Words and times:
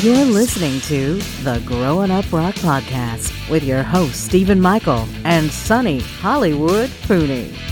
You're 0.00 0.26
listening 0.26 0.80
to 0.82 1.14
the 1.42 1.60
Growing 1.66 2.12
Up 2.12 2.32
Rock 2.32 2.54
Podcast 2.54 3.50
with 3.50 3.64
your 3.64 3.82
host, 3.82 4.26
Stephen 4.26 4.60
Michael 4.60 5.08
and 5.24 5.50
Sonny 5.50 5.98
Hollywood 5.98 6.88
Pooney. 7.08 7.67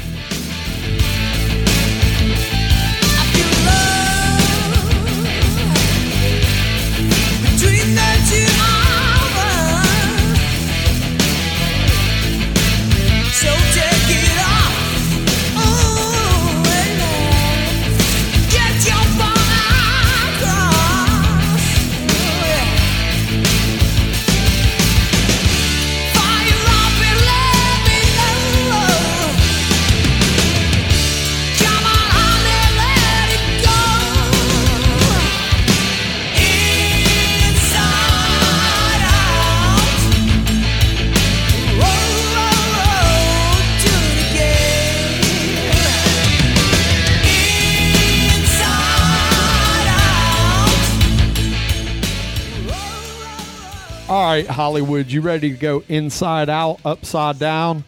Right, 54.36 54.46
Hollywood, 54.46 55.06
you 55.10 55.20
ready 55.22 55.50
to 55.50 55.56
go 55.56 55.82
inside 55.88 56.48
out, 56.48 56.80
upside 56.84 57.38
down, 57.38 57.84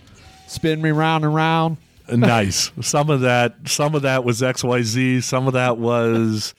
spin 0.47 0.81
me 0.81 0.91
round 0.91 1.25
and 1.25 1.35
round? 1.35 1.77
nice. 2.13 2.71
Some 2.81 3.11
of 3.11 3.21
that, 3.21 3.55
some 3.67 3.95
of 3.95 4.03
that 4.03 4.25
was 4.25 4.41
XYZ. 4.41 5.23
Some 5.23 5.47
of 5.47 5.53
that 5.53 5.77
was 5.79 6.55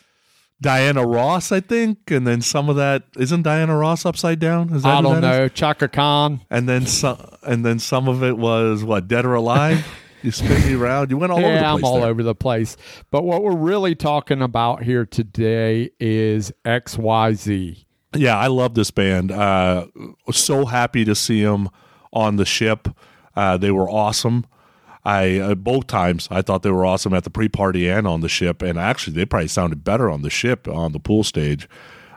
Diana 0.62 1.06
Ross, 1.06 1.52
I 1.52 1.60
think, 1.60 2.12
and 2.12 2.28
then 2.28 2.42
some 2.42 2.70
of 2.70 2.76
that 2.76 3.04
isn't 3.18 3.42
Diana 3.42 3.76
Ross 3.76 4.06
upside 4.06 4.40
down. 4.40 4.72
Is 4.74 4.84
that 4.84 4.98
I 4.98 5.02
don't 5.02 5.22
that 5.22 5.34
is? 5.34 5.40
know. 5.40 5.48
Chaka 5.50 5.88
Khan. 5.88 6.42
And 6.52 6.70
then 6.70 6.86
some, 6.86 7.18
and 7.44 7.66
then 7.66 7.80
some 7.80 8.08
of 8.08 8.24
it 8.24 8.38
was 8.38 8.84
what 8.84 9.08
Dead 9.08 9.26
or 9.26 9.34
Alive. 9.34 9.88
you 10.22 10.30
spin 10.32 10.62
me 10.68 10.76
around. 10.76 11.10
You 11.10 11.18
went 11.18 11.32
all 11.32 11.40
over 11.40 11.48
the 11.48 11.54
Yeah, 11.56 11.72
place. 11.72 11.80
I'm 11.80 11.84
all 11.86 12.02
there. 12.02 12.10
over 12.10 12.22
the 12.24 12.36
place. 12.36 12.78
But 13.10 13.24
what 13.24 13.42
we're 13.42 13.56
really 13.56 13.96
talking 13.96 14.42
about 14.44 14.84
here 14.84 15.06
today 15.06 15.90
is 16.00 16.52
XYZ. 16.66 17.86
Yeah, 18.16 18.38
I 18.38 18.48
love 18.48 18.74
this 18.74 18.92
band. 18.92 19.32
Uh, 19.32 19.88
so 20.32 20.66
happy 20.66 21.06
to 21.06 21.14
see 21.16 21.44
them 21.44 21.70
on 22.12 22.38
the 22.38 22.46
ship. 22.46 22.88
Uh, 23.36 23.58
they 23.58 23.72
were 23.72 23.90
awesome. 23.90 24.46
I 25.06 25.38
uh, 25.40 25.56
both 25.56 25.88
times 25.88 26.28
I 26.30 26.42
thought 26.42 26.62
they 26.64 26.72
were 26.72 26.86
awesome 26.86 27.14
at 27.14 27.24
the 27.24 27.30
pre-party 27.30 27.88
and 27.88 28.06
on 28.08 28.22
the 28.22 28.30
ship, 28.30 28.62
and 28.62 28.78
actually 28.78 29.14
they 29.16 29.26
probably 29.26 29.48
sounded 29.48 29.84
better 29.84 30.10
on 30.10 30.24
the 30.24 30.30
ship 30.30 30.68
on 30.68 30.92
the 30.92 31.00
pool 31.00 31.24
stage. 31.24 31.70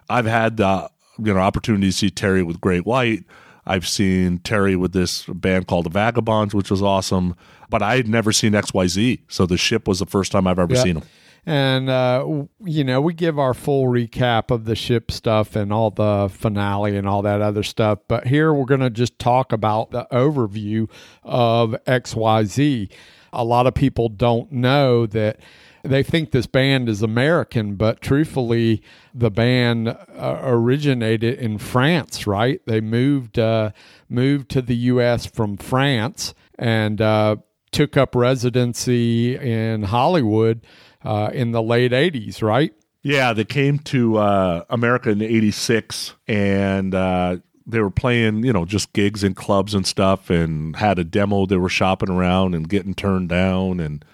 I've 0.09 0.27
had 0.27 0.57
the 0.57 0.91
you 1.19 1.33
know 1.33 1.41
opportunity 1.41 1.87
to 1.89 1.93
see 1.93 2.11
Terry 2.11 2.43
with 2.43 2.61
Great 2.61 2.85
White. 2.87 3.25
I've 3.65 3.87
seen 3.87 4.39
Terry 4.39 4.75
with 4.75 4.93
this 4.93 5.25
band 5.27 5.69
called 5.69 5.87
the 5.87 5.91
Vagabonds, 5.91 6.55
which 6.55 6.71
was 6.71 6.83
awesome. 6.83 7.37
But 7.71 7.83
I 7.83 7.97
had 7.97 8.09
never 8.09 8.33
seen 8.33 8.53
XYZ, 8.53 9.21
so 9.29 9.47
the 9.47 9.57
ship 9.57 9.87
was 9.87 10.01
the 10.01 10.07
first 10.07 10.33
time 10.33 10.47
I've 10.49 10.59
ever 10.59 10.75
Yeah. 10.75 10.83
seen 10.83 10.95
them. 10.95 11.05
And, 11.45 11.91
uh, 11.91 12.45
you 12.61 12.85
know, 12.85 13.01
we 13.01 13.15
give 13.15 13.39
our 13.39 13.53
full 13.53 13.87
recap 13.87 14.53
of 14.53 14.65
the 14.65 14.77
ship 14.77 15.11
stuff 15.11 15.57
and 15.57 15.73
all 15.73 15.91
the 15.91 16.31
finale 16.33 16.97
and 16.97 17.09
all 17.09 17.23
that 17.23 17.43
other 17.43 17.65
stuff. 17.65 17.99
But 18.07 18.29
here 18.29 18.53
we're 18.55 18.65
going 18.65 18.81
to 18.81 18.91
just 18.91 19.19
talk 19.19 19.53
about 19.53 19.91
the 19.91 20.07
overview 20.13 20.89
of 21.25 21.75
XYZ. 21.87 22.91
A 23.33 23.45
lot 23.45 23.67
of 23.67 23.75
people 23.75 24.09
don't 24.09 24.53
know 24.53 25.05
that 25.07 25.41
they 25.83 26.05
think 26.05 26.31
this 26.31 26.47
band 26.47 26.89
is 26.89 27.03
American, 27.03 27.75
but 27.75 28.01
truthfully, 28.01 28.83
the 29.13 29.31
band 29.31 29.89
uh, 29.89 30.41
originated 30.43 31.39
in 31.41 31.59
France, 31.59 32.25
right? 32.25 32.61
They 32.67 32.81
moved 32.81 33.39
uh, 33.39 33.73
moved 34.09 34.49
to 34.51 34.63
the 34.63 34.77
U.S. 34.77 35.27
from 35.27 35.57
France 35.57 36.35
and 36.57 37.01
uh, 37.01 37.37
took 37.73 37.97
up 37.97 38.15
residency 38.15 39.35
in 39.37 39.85
Hollywood 39.85 40.65
uh, 41.05 41.31
in 41.33 41.53
the 41.53 41.63
late 41.63 41.93
'80s, 41.93 42.43
right? 42.43 42.75
Yeah, 43.03 43.33
they 43.33 43.45
came 43.45 43.79
to 43.81 44.19
uh, 44.19 44.65
America 44.71 45.11
in 45.11 45.23
'86, 45.23 46.15
and 46.29 46.95
uh, 46.95 47.39
they 47.67 47.81
were 47.81 47.91
playing, 47.91 48.45
you 48.45 48.53
know, 48.53 48.65
just 48.65 48.93
gigs 48.93 49.25
in 49.25 49.35
clubs 49.35 49.75
and 49.75 49.87
stuff, 49.87 50.31
and 50.31 50.77
had 50.77 50.99
a 50.99 51.05
demo. 51.05 51.47
They 51.47 51.57
were 51.57 51.69
shopping 51.69 52.11
around 52.11 52.55
and 52.55 52.69
getting 52.69 52.95
turned 52.95 53.29
down, 53.29 53.81
and 53.81 54.05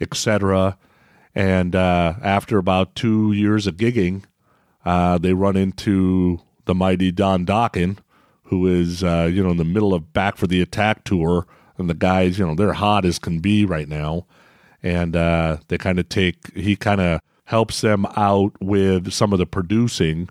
etc. 0.00 0.76
And 1.34 1.74
uh, 1.74 2.14
after 2.22 2.58
about 2.58 2.94
two 2.94 3.32
years 3.32 3.66
of 3.66 3.76
gigging, 3.76 4.24
uh, 4.84 5.18
they 5.18 5.32
run 5.32 5.56
into 5.56 6.40
the 6.66 6.74
mighty 6.74 7.10
Don 7.10 7.44
Dokken, 7.44 7.98
who 8.44 8.66
is, 8.66 9.02
uh, 9.02 9.28
you 9.32 9.42
know, 9.42 9.50
in 9.50 9.56
the 9.56 9.64
middle 9.64 9.94
of 9.94 10.12
Back 10.12 10.36
for 10.36 10.46
the 10.46 10.60
Attack 10.60 11.04
tour, 11.04 11.46
and 11.76 11.90
the 11.90 11.94
guys, 11.94 12.38
you 12.38 12.46
know, 12.46 12.54
they're 12.54 12.74
hot 12.74 13.04
as 13.04 13.18
can 13.18 13.40
be 13.40 13.64
right 13.64 13.88
now 13.88 14.26
and 14.84 15.16
uh, 15.16 15.56
they 15.68 15.78
kind 15.78 15.98
of 15.98 16.08
take 16.08 16.54
he 16.54 16.76
kind 16.76 17.00
of 17.00 17.20
helps 17.46 17.80
them 17.80 18.06
out 18.16 18.52
with 18.60 19.12
some 19.12 19.32
of 19.32 19.40
the 19.40 19.46
producing. 19.46 20.28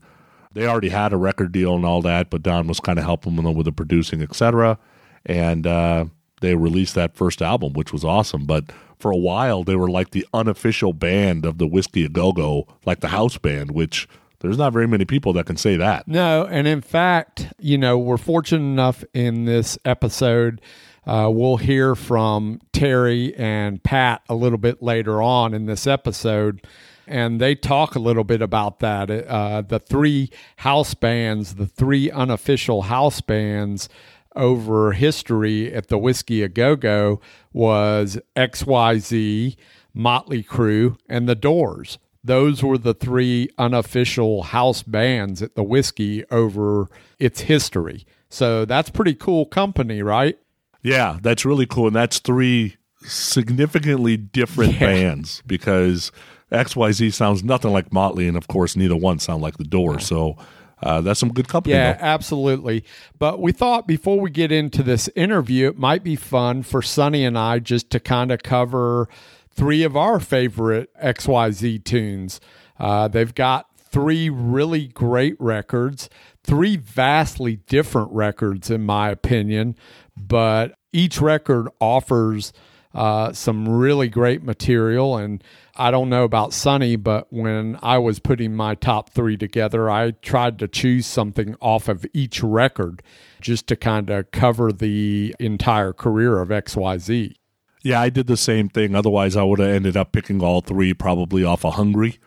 They 0.53 0.67
already 0.67 0.89
had 0.89 1.11
a 1.11 1.17
record 1.17 1.51
deal 1.51 1.75
and 1.75 1.85
all 1.85 2.01
that 2.03 2.29
but 2.29 2.43
don 2.43 2.67
was 2.67 2.79
kind 2.79 2.99
of 2.99 3.03
helping 3.03 3.35
them 3.35 3.55
with 3.55 3.65
the 3.65 3.71
producing 3.71 4.21
etc 4.21 4.77
and 5.25 5.65
uh, 5.65 6.05
they 6.41 6.55
released 6.55 6.95
that 6.95 7.15
first 7.15 7.41
album 7.41 7.73
which 7.73 7.91
was 7.91 8.05
awesome. 8.05 8.45
But 8.45 8.71
for 8.99 9.11
a 9.11 9.17
while 9.17 9.63
they 9.63 9.75
were 9.75 9.89
like 9.89 10.11
the 10.11 10.25
unofficial 10.33 10.93
band 10.93 11.45
of 11.45 11.57
the 11.57 11.67
whisky 11.67 12.05
a 12.05 12.09
go-go 12.09 12.67
like 12.85 12.99
the 13.01 13.09
house 13.09 13.37
band 13.37 13.71
which 13.71 14.07
there's 14.39 14.57
not 14.57 14.73
very 14.73 14.87
many 14.87 15.05
people 15.05 15.31
that 15.33 15.45
can 15.45 15.55
say 15.55 15.77
that. 15.77 16.05
No, 16.05 16.45
and 16.45 16.67
in 16.67 16.81
fact, 16.81 17.47
you 17.59 17.77
know, 17.77 17.97
we're 17.97 18.17
fortunate 18.17 18.59
enough 18.59 19.05
in 19.13 19.45
this 19.45 19.77
episode. 19.85 20.59
Uh, 21.05 21.29
we'll 21.31 21.57
hear 21.57 21.95
from 21.95 22.59
Terry 22.71 23.35
and 23.35 23.83
Patt 23.83 24.21
a 24.29 24.35
little 24.35 24.57
bit 24.57 24.81
later 24.81 25.21
on 25.21 25.53
in 25.53 25.65
this 25.65 25.85
episode, 25.85 26.65
and 27.07 27.41
they 27.41 27.55
talk 27.55 27.95
a 27.95 27.99
little 27.99 28.23
bit 28.23 28.41
about 28.41 28.79
that. 28.79 29.09
Uh, 29.09 29.61
the 29.61 29.79
three 29.79 30.29
house 30.57 30.93
bands, 30.93 31.55
the 31.55 31.67
three 31.67 32.09
unofficial 32.09 32.83
house 32.83 33.21
bands 33.21 33.89
over 34.35 34.93
history 34.93 35.73
at 35.73 35.89
the 35.89 35.97
Whisky 35.97 36.41
A 36.41 36.49
Go 36.49 36.75
Go 36.75 37.21
was 37.51 38.17
XYZ, 38.35 39.55
Motley 39.93 40.43
Crue, 40.43 40.97
and 41.07 41.27
The 41.27 41.35
Doors 41.35 41.97
those 42.23 42.63
were 42.63 42.77
the 42.77 42.93
three 42.93 43.49
unofficial 43.57 44.43
house 44.43 44.81
bands 44.81 45.41
at 45.41 45.55
the 45.55 45.63
whiskey 45.63 46.23
over 46.31 46.87
its 47.19 47.41
history. 47.41 48.05
So 48.29 48.65
that's 48.65 48.89
pretty 48.89 49.13
cool 49.13 49.45
company, 49.45 50.01
right? 50.01 50.37
Yeah, 50.83 51.17
that's 51.21 51.45
really 51.45 51.65
cool. 51.65 51.87
And 51.87 51.95
that's 51.95 52.19
three 52.19 52.75
significantly 53.05 54.17
different 54.17 54.73
Yeah. 54.73 54.79
bands 54.87 55.41
because 55.47 56.11
XYZ 56.51 57.11
sounds 57.13 57.43
nothing 57.43 57.71
like 57.71 57.91
Motley, 57.91 58.27
and 58.27 58.37
of 58.37 58.47
course, 58.47 58.75
neither 58.75 58.95
one 58.95 59.19
sound 59.19 59.41
like 59.41 59.57
the 59.57 59.63
Doors. 59.63 60.05
So 60.05 60.37
uh, 60.81 61.01
that's 61.01 61.19
some 61.19 61.31
good 61.33 61.47
company. 61.47 61.73
Yeah, 61.75 61.93
though. 61.93 61.99
absolutely. 62.03 62.83
But 63.17 63.41
we 63.41 63.51
thought 63.51 63.87
before 63.87 64.19
we 64.19 64.29
get 64.29 64.51
into 64.51 64.83
this 64.83 65.09
interview, 65.15 65.69
it 65.69 65.77
might 65.77 66.03
be 66.03 66.15
fun 66.15 66.61
for 66.63 66.81
Sonny 66.81 67.23
and 67.25 67.37
I 67.37 67.59
just 67.59 67.89
to 67.91 67.99
kind 67.99 68.31
of 68.31 68.43
cover 68.43 69.07
three 69.49 69.83
of 69.83 69.95
our 69.95 70.19
favorite 70.19 70.89
XYZ 71.01 71.83
tunes. 71.83 72.39
Uh, 72.79 73.07
they've 73.07 73.33
got 73.33 73.67
three 73.77 74.29
really 74.29 74.87
great 74.87 75.35
records, 75.39 76.09
three 76.43 76.77
vastly 76.77 77.57
different 77.67 78.11
records, 78.11 78.69
in 78.69 78.85
my 78.85 79.09
opinion, 79.09 79.75
but 80.15 80.75
each 80.91 81.21
record 81.21 81.67
offers 81.79 82.53
uh, 82.93 83.33
some 83.33 83.67
really 83.67 84.07
great 84.07 84.43
material. 84.43 85.17
And 85.17 85.43
I 85.75 85.89
don't 85.89 86.09
know 86.09 86.23
about 86.23 86.53
Sonny, 86.53 86.95
but 86.95 87.31
when 87.31 87.79
I 87.81 87.97
was 87.97 88.19
putting 88.19 88.55
my 88.55 88.75
top 88.75 89.09
three 89.09 89.37
together, 89.37 89.89
I 89.89 90.11
tried 90.11 90.59
to 90.59 90.67
choose 90.67 91.05
something 91.05 91.55
off 91.59 91.87
of 91.87 92.05
each 92.13 92.43
record 92.43 93.01
just 93.41 93.67
to 93.67 93.75
kind 93.75 94.09
of 94.09 94.31
cover 94.31 94.71
the 94.71 95.35
entire 95.39 95.93
career 95.93 96.39
of 96.39 96.49
XYZ. 96.49 97.35
Yeah, 97.81 97.99
I 97.99 98.09
did 98.09 98.27
the 98.27 98.37
same 98.37 98.69
thing. 98.69 98.95
Otherwise, 98.95 99.35
I 99.35 99.43
would 99.43 99.59
have 99.59 99.69
ended 99.69 99.97
up 99.97 100.13
picking 100.13 100.41
all 100.41 100.61
three 100.61 100.93
probably 100.93 101.43
off 101.43 101.65
of 101.65 101.73
Hungry, 101.73 102.19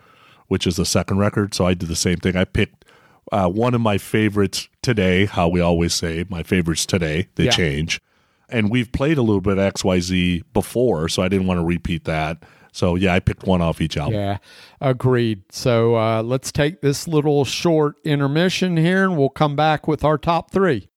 which 0.47 0.67
is 0.67 0.75
the 0.75 0.85
second 0.85 1.17
record. 1.17 1.55
So 1.55 1.65
I 1.65 1.73
did 1.73 1.89
the 1.89 1.95
same 1.95 2.17
thing. 2.17 2.35
I 2.35 2.45
picked 2.45 2.85
uh, 3.31 3.47
one 3.49 3.73
of 3.73 3.81
my 3.81 3.97
favorites 3.97 4.69
today, 4.81 5.25
how 5.25 5.47
we 5.47 5.59
always 5.59 5.93
say, 5.93 6.25
my 6.29 6.43
favorites 6.43 6.85
today. 6.85 7.27
They 7.35 7.45
Yeah. 7.45 7.51
change. 7.51 8.01
And 8.49 8.69
we've 8.71 8.91
played 8.91 9.17
a 9.17 9.21
little 9.21 9.41
bit 9.41 9.57
of 9.57 9.73
XYZ 9.73 10.43
before, 10.53 11.09
so 11.09 11.21
I 11.21 11.27
didn't 11.27 11.47
want 11.47 11.59
to 11.59 11.65
repeat 11.65 12.05
that. 12.05 12.43
So 12.71 12.95
yeah, 12.95 13.13
I 13.13 13.19
picked 13.19 13.43
one 13.45 13.61
off 13.61 13.81
each 13.81 13.97
album. 13.97 14.13
Yeah, 14.15 14.37
agreed. 14.79 15.41
So 15.51 15.95
uh, 15.95 16.21
let's 16.23 16.51
take 16.51 16.81
this 16.81 17.07
little 17.07 17.43
short 17.43 17.95
intermission 18.05 18.77
here, 18.77 19.03
and 19.03 19.17
we'll 19.17 19.29
come 19.29 19.55
back 19.55 19.87
with 19.87 20.03
our 20.05 20.17
top 20.17 20.51
three. 20.51 20.87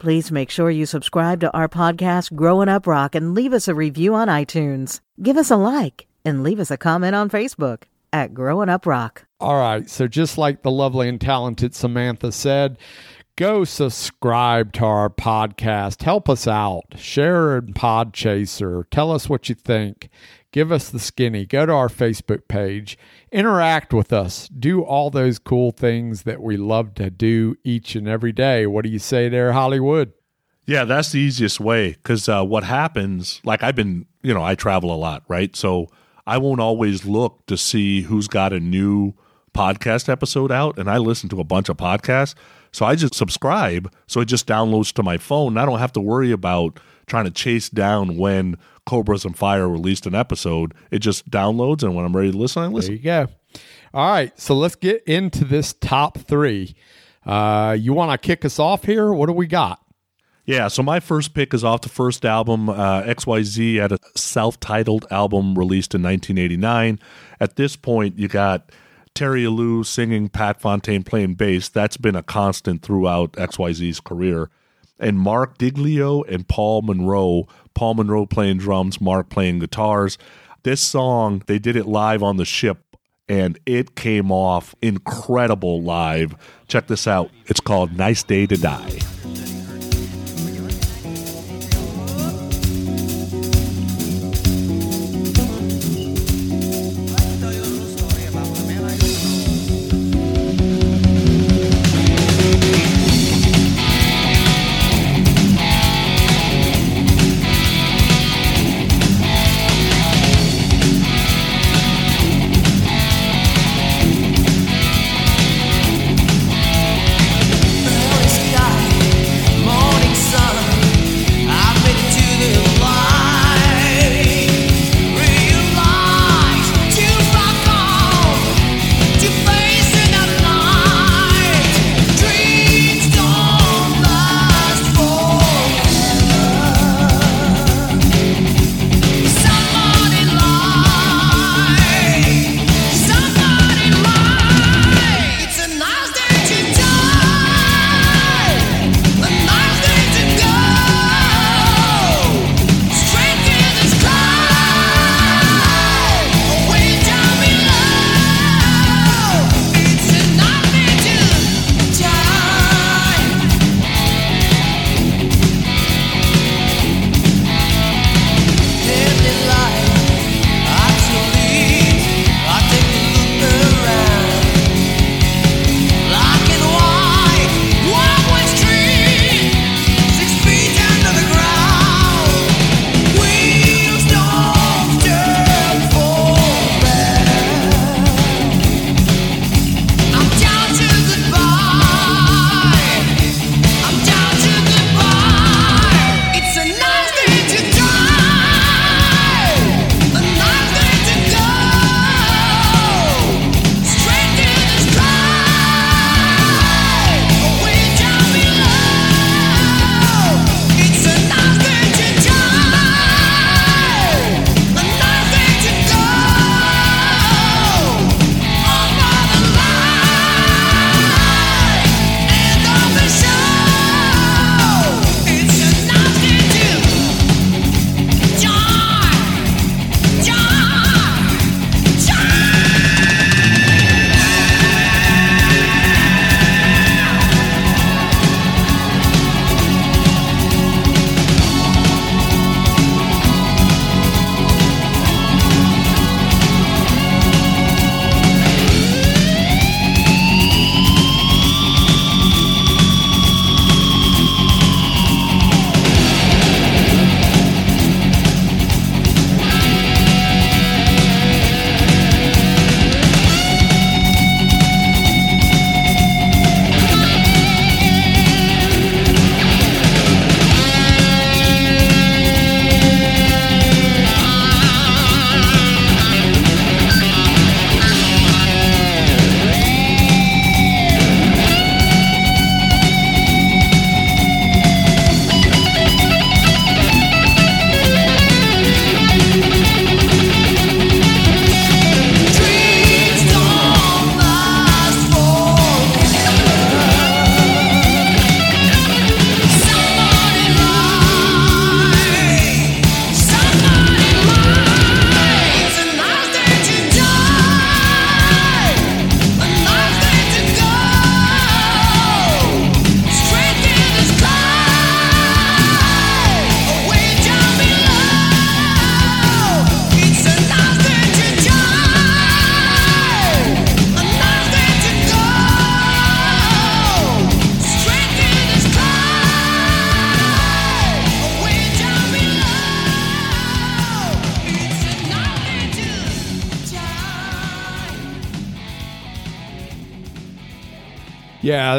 Please 0.00 0.30
make 0.30 0.48
sure 0.48 0.70
you 0.70 0.86
subscribe 0.86 1.40
to 1.40 1.52
our 1.52 1.68
podcast, 1.68 2.34
Growing 2.34 2.68
Up 2.68 2.86
Rock, 2.86 3.14
and 3.16 3.34
leave 3.34 3.52
us 3.52 3.66
a 3.66 3.74
review 3.74 4.14
on 4.14 4.28
iTunes. 4.28 5.00
Give 5.20 5.36
us 5.36 5.50
a 5.50 5.56
like 5.56 6.06
and 6.24 6.42
leave 6.44 6.60
us 6.60 6.70
a 6.70 6.76
comment 6.76 7.14
on 7.16 7.28
Facebook 7.28 7.82
at 8.12 8.34
Growing 8.34 8.68
Up 8.68 8.86
Rock. 8.86 9.26
All 9.40 9.60
right. 9.60 9.88
So 9.88 10.08
just 10.08 10.38
like 10.38 10.62
the 10.62 10.70
lovely 10.70 11.08
and 11.08 11.20
talented 11.20 11.74
Samantha 11.74 12.32
said, 12.32 12.78
go 13.36 13.64
subscribe 13.64 14.72
to 14.74 14.84
our 14.84 15.08
podcast. 15.08 16.02
Help 16.02 16.28
us 16.28 16.46
out. 16.48 16.84
Share 16.96 17.58
in 17.58 17.74
Podchaser. 17.74 18.84
Tell 18.90 19.12
us 19.12 19.28
what 19.28 19.48
you 19.48 19.54
think. 19.54 20.08
Give 20.50 20.72
us 20.72 20.88
the 20.88 20.98
skinny. 20.98 21.44
Go 21.44 21.66
to 21.66 21.72
our 21.72 21.88
Facebook 21.88 22.48
page. 22.48 22.98
Interact 23.30 23.92
with 23.92 24.12
us. 24.12 24.48
Do 24.48 24.82
all 24.82 25.10
those 25.10 25.38
cool 25.38 25.70
things 25.70 26.22
that 26.22 26.42
we 26.42 26.56
love 26.56 26.94
to 26.94 27.10
do 27.10 27.56
each 27.64 27.94
and 27.94 28.08
every 28.08 28.32
day. 28.32 28.66
What 28.66 28.84
do 28.84 28.90
you 28.90 28.98
say 28.98 29.28
there, 29.28 29.52
Hollywood? 29.52 30.12
Yeah, 30.64 30.84
that's 30.84 31.12
the 31.12 31.20
easiest 31.20 31.60
way 31.60 31.92
because 31.92 32.28
uh, 32.28 32.44
what 32.44 32.64
happens, 32.64 33.40
like 33.44 33.62
I've 33.62 33.76
been, 33.76 34.06
you 34.22 34.34
know, 34.34 34.42
I 34.42 34.54
travel 34.54 34.92
a 34.92 34.96
lot, 34.96 35.22
right? 35.28 35.54
So 35.54 35.88
I 36.28 36.36
won't 36.36 36.60
always 36.60 37.06
look 37.06 37.46
to 37.46 37.56
see 37.56 38.02
who's 38.02 38.28
got 38.28 38.52
a 38.52 38.60
new 38.60 39.14
podcast 39.54 40.10
episode 40.10 40.52
out, 40.52 40.78
and 40.78 40.90
I 40.90 40.98
listen 40.98 41.30
to 41.30 41.40
a 41.40 41.44
bunch 41.44 41.70
of 41.70 41.78
podcasts. 41.78 42.34
So 42.70 42.84
I 42.84 42.96
just 42.96 43.14
subscribe, 43.14 43.90
so 44.06 44.20
it 44.20 44.26
just 44.26 44.46
downloads 44.46 44.92
to 44.92 45.02
my 45.02 45.16
phone. 45.16 45.56
I 45.56 45.64
don't 45.64 45.78
have 45.78 45.94
to 45.94 46.00
worry 46.00 46.30
about 46.30 46.78
trying 47.06 47.24
to 47.24 47.30
chase 47.30 47.70
down 47.70 48.18
when 48.18 48.58
Cobras 48.84 49.24
and 49.24 49.34
Fire 49.34 49.66
released 49.66 50.06
an 50.06 50.14
episode. 50.14 50.74
It 50.90 50.98
just 50.98 51.30
downloads, 51.30 51.82
and 51.82 51.94
when 51.94 52.04
I'm 52.04 52.14
ready 52.14 52.30
to 52.30 52.36
listen, 52.36 52.62
I 52.62 52.66
listen. 52.66 53.00
There 53.02 53.22
you 53.22 53.26
go. 53.26 53.32
All 53.94 54.10
right, 54.10 54.38
so 54.38 54.54
let's 54.54 54.76
get 54.76 55.02
into 55.04 55.46
this 55.46 55.72
top 55.72 56.18
three. 56.18 56.76
Uh, 57.24 57.74
you 57.80 57.94
want 57.94 58.12
to 58.12 58.18
kick 58.18 58.44
us 58.44 58.58
off 58.58 58.84
here? 58.84 59.14
What 59.14 59.26
do 59.26 59.32
we 59.32 59.46
got? 59.46 59.80
Yeah, 60.48 60.68
so 60.68 60.82
my 60.82 60.98
first 60.98 61.34
pick 61.34 61.52
is 61.52 61.62
off 61.62 61.82
the 61.82 61.90
first 61.90 62.24
album. 62.24 62.70
Uh, 62.70 63.02
XYZ 63.02 63.82
had 63.82 63.92
a 63.92 63.98
self 64.16 64.58
titled 64.58 65.04
album 65.10 65.58
released 65.58 65.94
in 65.94 66.02
1989. 66.02 66.98
At 67.38 67.56
this 67.56 67.76
point, 67.76 68.18
you 68.18 68.28
got 68.28 68.72
Terry 69.12 69.44
Ilous 69.44 69.84
singing, 69.84 70.30
Patt 70.30 70.58
Fontaine 70.58 71.02
playing 71.02 71.34
bass. 71.34 71.68
That's 71.68 71.98
been 71.98 72.16
a 72.16 72.22
constant 72.22 72.80
throughout 72.80 73.32
XYZ's 73.32 74.00
career. 74.00 74.48
And 74.98 75.20
Mark 75.20 75.58
Diglio 75.58 76.24
and 76.26 76.48
Paul 76.48 76.80
Monroe, 76.80 77.46
Paul 77.74 77.92
Monroe 77.92 78.24
playing 78.24 78.56
drums, 78.56 79.02
Mark 79.02 79.28
playing 79.28 79.58
guitars. 79.58 80.16
This 80.62 80.80
song, 80.80 81.42
they 81.46 81.58
did 81.58 81.76
it 81.76 81.84
live 81.84 82.22
on 82.22 82.38
the 82.38 82.46
ship 82.46 82.96
and 83.28 83.58
it 83.66 83.96
came 83.96 84.32
off 84.32 84.74
incredible 84.80 85.82
live. 85.82 86.34
Check 86.68 86.86
this 86.86 87.06
out. 87.06 87.30
It's 87.48 87.60
called 87.60 87.98
Nice 87.98 88.22
Day 88.22 88.46
to 88.46 88.56
Die. 88.56 88.98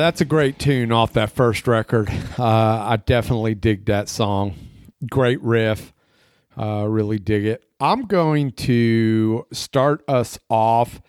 That's 0.10 0.22
a 0.22 0.26
great 0.26 0.58
tune 0.58 0.92
off 0.92 1.14
that 1.14 1.30
first 1.30 1.68
record. 1.68 2.10
Uh, 2.40 2.44
I 2.44 2.98
definitely 2.98 3.54
dig 3.54 3.86
that 3.86 4.10
song. 4.10 4.56
Great 5.08 5.40
riff. 5.44 5.94
Uh, 6.58 6.88
really 6.90 7.20
dig 7.20 7.46
it. 7.46 7.64
I'm 7.80 8.08
going 8.08 8.54
to 8.54 9.46
start 9.52 10.04
us 10.08 10.40
off 10.50 11.00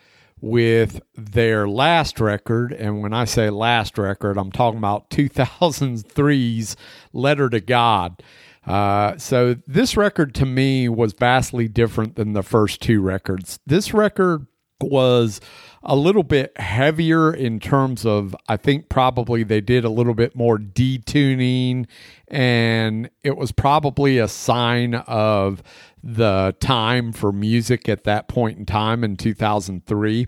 with 0.42 1.00
their 1.16 1.66
last 1.66 2.20
record. 2.20 2.72
And 2.74 3.00
when 3.00 3.14
I 3.14 3.24
say 3.24 3.48
last 3.48 3.96
record, 3.96 4.36
I'm 4.36 4.52
talking 4.52 4.76
about 4.76 5.08
2003's 5.08 6.76
Letter 7.14 7.48
to 7.48 7.60
God. 7.60 8.22
Uh, 8.66 9.16
so 9.16 9.56
this 9.66 9.96
record 9.96 10.34
to 10.34 10.44
me 10.44 10.90
was 10.90 11.14
vastly 11.14 11.68
different 11.68 12.16
than 12.16 12.34
the 12.34 12.42
first 12.42 12.82
two 12.82 13.00
records. 13.00 13.60
This 13.64 13.94
record 13.94 14.46
was 14.82 15.40
a 15.82 15.96
little 15.96 16.22
bit 16.22 16.58
heavier 16.60 17.32
in 17.32 17.58
terms 17.58 18.04
of 18.04 18.36
I 18.48 18.56
think 18.56 18.88
probably 18.88 19.42
they 19.42 19.60
did 19.60 19.84
a 19.84 19.90
little 19.90 20.14
bit 20.14 20.36
more 20.36 20.58
detuning 20.58 21.86
and 22.28 23.10
it 23.22 23.36
was 23.36 23.50
probably 23.52 24.18
a 24.18 24.28
sign 24.28 24.94
of 24.94 25.62
the 26.02 26.54
time 26.60 27.12
for 27.12 27.32
music 27.32 27.88
at 27.88 28.04
that 28.04 28.28
point 28.28 28.58
in 28.58 28.66
time 28.66 29.02
in 29.04 29.16
2003. 29.16 30.26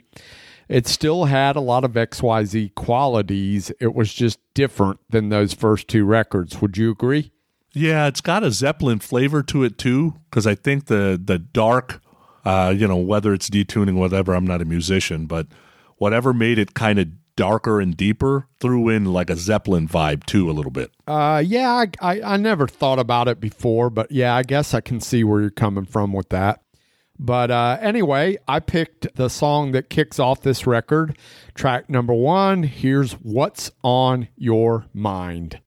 It 0.68 0.87
still 0.87 1.26
had 1.26 1.54
a 1.54 1.61
lot 1.61 1.85
of 1.85 1.92
XYZ 1.92 2.75
qualities. 2.75 3.71
It 3.78 3.94
was 3.94 4.14
just 4.14 4.38
different 4.54 5.00
than 5.11 5.28
those 5.28 5.52
first 5.52 5.88
two 5.88 6.06
records. 6.06 6.62
Would 6.62 6.78
you 6.78 6.90
agree? 6.90 7.30
Yeah, 7.75 8.06
it's 8.06 8.21
got 8.21 8.42
a 8.42 8.50
Zeppelin 8.50 8.99
flavor 8.99 9.42
to 9.44 9.64
it 9.64 9.78
too 9.78 10.14
because 10.30 10.47
I 10.47 10.54
think 10.54 10.87
the 10.87 11.21
the 11.23 11.38
dark 11.38 12.01
uh, 12.44 12.75
you 12.76 12.87
know, 12.87 12.96
whether 12.96 13.32
it's 13.32 13.49
detuning, 13.49 13.94
whatever. 13.94 14.34
I'm 14.34 14.46
not 14.46 14.62
a 14.62 14.64
musician, 14.64 15.26
but 15.26 15.46
whatever 15.96 16.32
made 16.32 16.58
it 16.58 16.75
kind 16.75 16.99
of 16.99 17.08
darker 17.37 17.80
and 17.80 17.96
deeper 17.96 18.46
threw 18.61 18.88
in 18.88 19.06
like 19.06 19.30
a 19.30 19.37
Zeppelin 19.37 19.88
vibe 19.88 20.25
too 20.25 20.50
a 20.50 20.52
little 20.52 20.70
bit. 20.70 20.90
Uh, 21.06 21.42
yeah, 21.44 21.70
I, 21.70 21.87
I, 22.00 22.22
I 22.34 22.37
never 22.37 22.66
thought 22.66 22.99
about 22.99 23.28
it 23.28 23.40
before, 23.40 23.90
but 23.90 24.11
yeah, 24.11 24.34
I 24.34 24.42
guess 24.42 24.75
I 24.75 24.80
can 24.80 25.00
see 25.00 25.25
where 25.25 25.40
you're 25.40 25.50
coming 25.50 25.84
from 25.84 26.12
with 26.12 26.28
that. 26.30 26.62
But 27.18 27.50
uh, 27.50 27.78
anyway, 27.80 28.37
I 28.49 28.58
picked 28.61 29.14
the 29.14 29.28
song 29.28 29.72
that 29.72 29.90
kicks 29.90 30.18
off 30.18 30.42
this 30.42 30.66
record, 30.66 31.16
track 31.54 31.88
number 31.88 32.12
one. 32.12 32.64
Here's 32.64 33.12
What's 33.12 33.70
on 33.84 34.28
Your 34.37 34.87
Mind. 34.92 35.61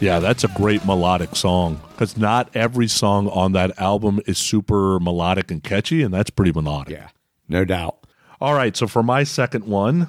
Yeah, 0.00 0.20
that's 0.20 0.44
a 0.44 0.48
great 0.48 0.84
melodic 0.84 1.34
song 1.34 1.80
because 1.90 2.16
not 2.16 2.54
every 2.54 2.86
song 2.86 3.28
on 3.28 3.52
that 3.52 3.78
album 3.80 4.20
is 4.26 4.38
super 4.38 5.00
melodic 5.00 5.50
and 5.50 5.62
catchy, 5.62 6.02
and 6.02 6.14
that's 6.14 6.30
pretty 6.30 6.52
melodic. 6.52 6.92
Yeah, 6.92 7.08
no 7.48 7.64
doubt. 7.64 8.06
All 8.40 8.54
right, 8.54 8.76
so 8.76 8.86
for 8.86 9.02
my 9.02 9.24
second 9.24 9.64
one, 9.64 10.08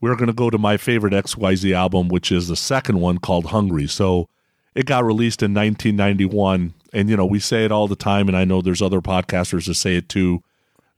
we're 0.00 0.16
going 0.16 0.28
to 0.28 0.32
go 0.32 0.48
to 0.48 0.56
my 0.56 0.78
favorite 0.78 1.12
XYZ 1.12 1.74
album, 1.74 2.08
which 2.08 2.32
is 2.32 2.48
the 2.48 2.56
second 2.56 3.00
one 3.00 3.18
called 3.18 3.46
Hungry. 3.46 3.86
So 3.86 4.28
it 4.74 4.86
got 4.86 5.04
released 5.04 5.42
in 5.42 5.52
1991. 5.52 6.72
And, 6.94 7.10
you 7.10 7.16
know, 7.16 7.26
we 7.26 7.38
say 7.38 7.64
it 7.66 7.72
all 7.72 7.88
the 7.88 7.96
time, 7.96 8.28
and 8.28 8.36
I 8.36 8.44
know 8.44 8.62
there's 8.62 8.80
other 8.80 9.02
podcasters 9.02 9.66
that 9.66 9.74
say 9.74 9.96
it 9.96 10.08
too, 10.08 10.42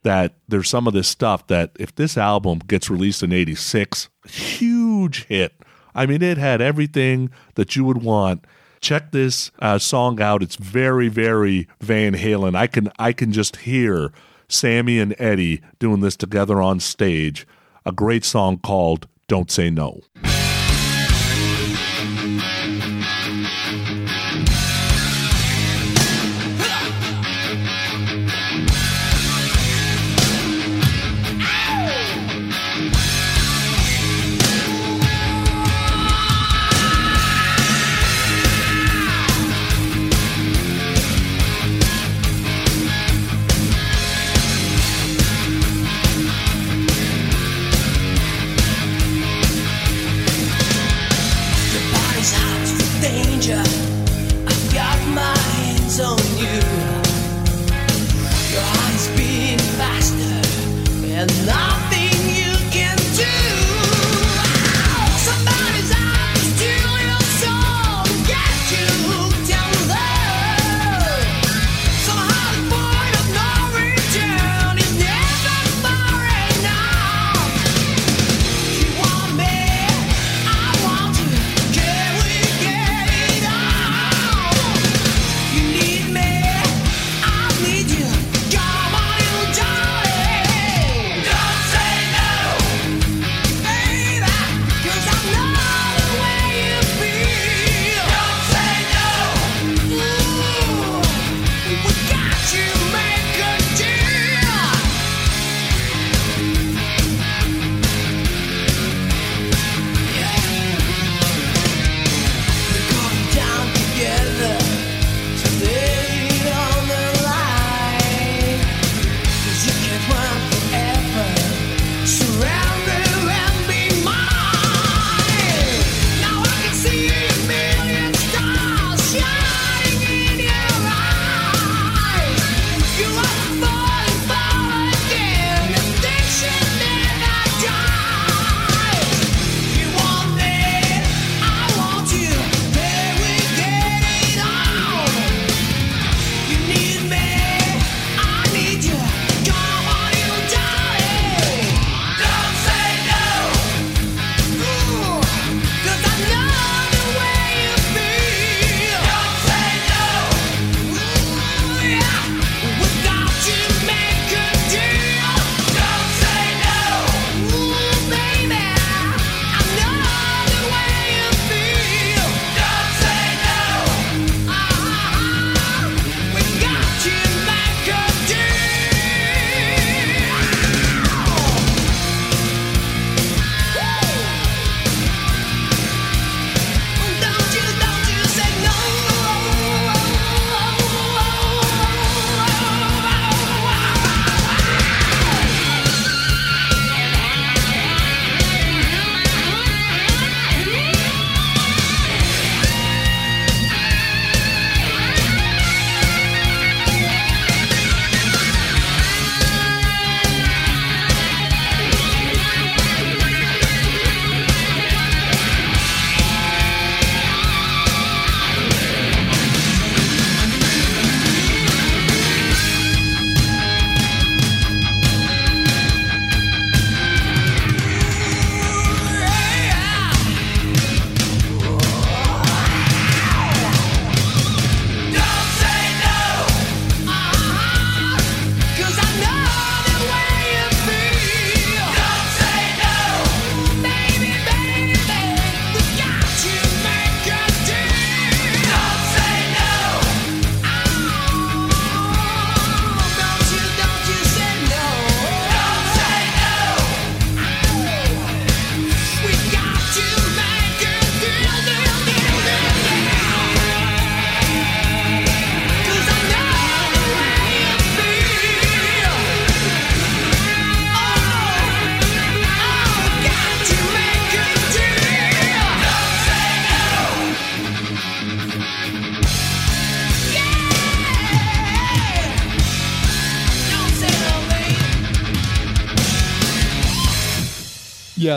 that 0.02 0.34
there's 0.46 0.68
some 0.68 0.86
of 0.86 0.92
this 0.92 1.08
stuff 1.08 1.46
that 1.48 1.72
if 1.80 1.94
this 1.96 2.16
album 2.16 2.60
gets 2.60 2.88
released 2.88 3.24
in 3.24 3.32
86, 3.32 4.08
huge 4.28 5.24
hit. 5.24 5.57
I 5.98 6.06
mean, 6.06 6.22
it 6.22 6.38
had 6.38 6.60
everything 6.60 7.28
that 7.56 7.74
you 7.74 7.84
would 7.84 8.04
want. 8.04 8.44
Check 8.80 9.10
this 9.10 9.50
uh, 9.58 9.78
song 9.78 10.22
out. 10.22 10.44
It's 10.44 10.54
very, 10.54 11.08
very 11.08 11.66
Van 11.80 12.14
Halen. 12.14 12.54
I 12.54 12.68
can, 12.68 12.92
I 13.00 13.12
can 13.12 13.32
just 13.32 13.56
hear 13.56 14.12
Sammy 14.48 15.00
and 15.00 15.16
Eddie 15.18 15.60
doing 15.80 15.98
this 16.00 16.16
together 16.16 16.62
on 16.62 16.78
stage. 16.78 17.48
A 17.84 17.90
great 17.90 18.24
song 18.24 18.58
called 18.58 19.08
Don't 19.26 19.50
Say 19.50 19.70
No. 19.70 20.02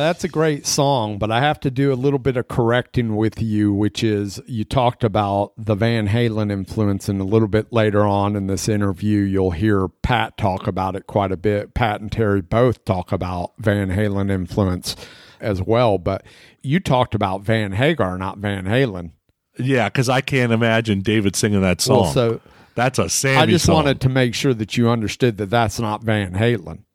That's 0.02 0.24
a 0.24 0.28
great 0.28 0.66
song, 0.66 1.20
but 1.20 1.30
I 1.30 1.42
have 1.42 1.60
to 1.60 1.70
do 1.70 1.94
a 1.94 1.96
little 1.96 2.18
bit 2.18 2.36
of 2.36 2.48
correcting 2.48 3.16
with 3.16 3.40
you, 3.40 3.72
which 3.72 4.04
is 4.04 4.42
you 4.48 4.64
talked 4.64 5.04
about 5.04 5.54
the 5.58 5.76
Van 5.76 6.08
Halen 6.08 6.52
influence, 6.52 7.08
and 7.08 7.22
a 7.22 7.24
little 7.24 7.48
bit 7.48 7.72
later 7.72 8.04
on 8.04 8.36
in 8.36 8.48
this 8.48 8.68
interview, 8.68 9.20
you'll 9.20 9.52
hear 9.52 9.88
Patt 9.88 10.38
talk 10.38 10.66
about 10.66 10.96
it 10.96 11.06
quite 11.06 11.32
a 11.32 11.38
bit. 11.38 11.76
Patt 11.76 12.02
and 12.02 12.12
Terry 12.12 12.42
both 12.42 12.84
talk 12.84 13.12
about 13.12 13.52
Van 13.60 13.90
Halen 13.90 14.32
influence 14.32 14.96
as 15.40 15.62
well, 15.62 16.00
but 16.00 16.26
you 16.64 16.80
talked 16.80 17.14
about 17.14 17.44
Van 17.44 17.74
Hagar, 17.74 18.18
not 18.18 18.40
Van 18.40 18.66
Halen. 18.66 19.12
Yeah, 19.60 19.90
because 19.90 20.10
I 20.10 20.22
can't 20.22 20.52
imagine 20.52 21.02
David 21.02 21.36
singing 21.36 21.62
that 21.62 21.80
song. 21.80 22.02
Well, 22.02 22.12
so 22.12 22.42
that's 22.74 22.98
a 22.98 23.08
Sammy 23.08 23.38
I 23.38 23.46
just 23.46 23.66
song. 23.66 23.76
wanted 23.76 24.02
to 24.02 24.10
make 24.10 24.34
sure 24.34 24.56
that 24.56 24.78
you 24.78 24.90
understood 24.90 25.38
that 25.38 25.52
that's 25.52 25.80
not 25.80 26.04
Van 26.04 26.34
Halen. 26.34 26.86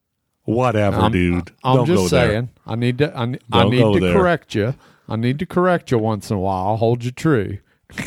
Whatever, 0.47 0.97
I'm, 1.01 1.13
dude. 1.13 1.53
I'm 1.63 1.77
Don't 1.77 1.87
just 1.87 2.03
go 2.05 2.09
saying. 2.09 2.31
there. 2.65 2.73
I 2.73 2.75
need 2.77 2.99
to. 2.99 3.17
I, 3.17 3.23
I 3.53 3.65
need 3.69 3.93
to 3.95 4.01
there. 4.01 4.13
correct 4.15 4.55
you. 4.55 4.75
I 5.09 5.15
need 5.17 5.39
to 5.41 5.47
correct 5.47 5.91
you 5.91 5.99
once 5.99 6.31
in 6.31 6.37
a 6.37 6.41
while. 6.41 6.69
I'll 6.69 6.77
hold 6.79 7.05
you 7.05 7.11
true. 7.13 7.59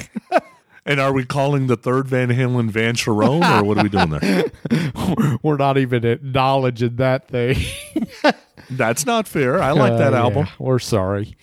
And 0.85 0.99
are 0.99 1.13
we 1.13 1.23
calling 1.23 1.67
the 1.67 1.75
third 1.75 2.07
Van 2.07 2.29
Halen 2.29 2.71
Van 2.71 2.95
Cherone, 2.95 3.43
or 3.61 3.63
what 3.63 3.77
are 3.77 3.83
we 3.83 3.89
doing 3.89 4.09
there? 4.09 5.37
We're 5.43 5.57
not 5.57 5.77
even 5.77 6.03
acknowledging 6.03 6.95
that 6.95 7.27
thing. 7.27 7.57
That's 8.71 9.05
not 9.05 9.27
fair. 9.27 9.61
I 9.61 9.71
like 9.71 9.97
that 9.99 10.15
Uh, 10.15 10.17
album. 10.17 10.45
yeah, 10.47 10.51
we're 10.57 10.79
sorry. 10.79 11.35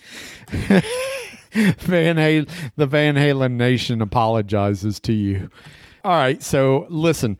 Van 1.53 2.15
Halen, 2.17 2.49
the 2.75 2.87
Van 2.87 3.15
Halen 3.15 3.53
Nation 3.53 4.01
apologizes 4.01 4.99
to 5.01 5.13
you. 5.13 5.49
All 6.03 6.11
right, 6.11 6.41
so 6.43 6.85
listen. 6.89 7.39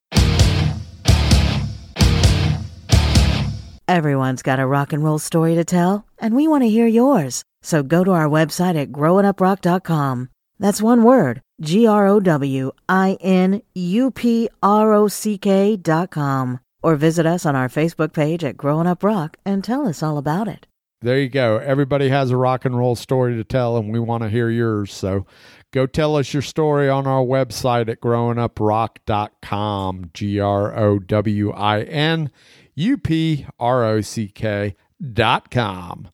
Everyone's 3.88 4.42
got 4.42 4.60
a 4.60 4.68
rock 4.68 4.92
and 4.92 5.02
roll 5.02 5.18
story 5.18 5.56
to 5.56 5.64
tell, 5.64 6.06
and 6.18 6.36
we 6.36 6.46
want 6.46 6.66
to 6.66 6.70
hear 6.70 6.88
yours. 6.88 7.46
So 7.62 7.84
go 7.84 8.04
to 8.04 8.12
our 8.12 8.28
website 8.28 8.76
at 8.76 8.92
growinguprock.com. 8.92 10.30
That's 10.60 10.82
one 10.82 11.04
word, 11.04 11.42
G 11.62 11.88
R 11.88 12.06
O 12.06 12.20
W 12.20 12.74
I 12.90 13.18
N 13.22 13.62
U 13.76 14.12
P 14.12 14.50
R 14.62 14.94
O 14.94 15.08
C 15.08 15.38
K 15.38 15.78
dot 15.78 16.12
com. 16.12 16.60
Or 16.84 16.98
visit 16.98 17.26
us 17.26 17.46
on 17.46 17.56
our 17.56 17.70
Facebook 17.70 18.12
page 18.12 18.44
at 18.44 18.58
Growing 18.58 18.88
Up 18.88 19.06
Rock 19.06 19.38
and 19.46 19.64
tell 19.64 19.88
us 19.88 20.04
all 20.04 20.18
about 20.18 20.50
it. 20.50 20.68
There 21.02 21.20
you 21.20 21.30
go. 21.30 21.58
Everybody 21.58 22.10
has 22.10 22.32
a 22.32 22.38
rock 22.38 22.66
and 22.66 22.78
roll 22.78 22.96
story 22.96 23.38
to 23.38 23.46
tell, 23.46 23.78
and 23.78 23.94
we 23.94 24.00
want 24.00 24.24
to 24.24 24.30
hear 24.30 24.50
yours. 24.50 24.94
So 24.94 25.26
go 25.72 25.86
tell 25.86 26.18
us 26.18 26.34
your 26.34 26.42
story 26.42 26.90
on 26.90 27.08
our 27.08 27.24
website 27.24 27.88
at 27.88 28.02
growinguprock.com. 28.02 30.12
G 30.14 30.40
R 30.42 30.78
O 30.78 31.00
W 31.00 31.52
I 31.52 31.84
N 31.84 32.32
U 32.78 32.98
P 32.98 33.46
R 33.60 33.84
O 33.84 34.02
C 34.02 34.28
K 34.28 34.76
dot 35.14 35.50
com. 35.52 36.10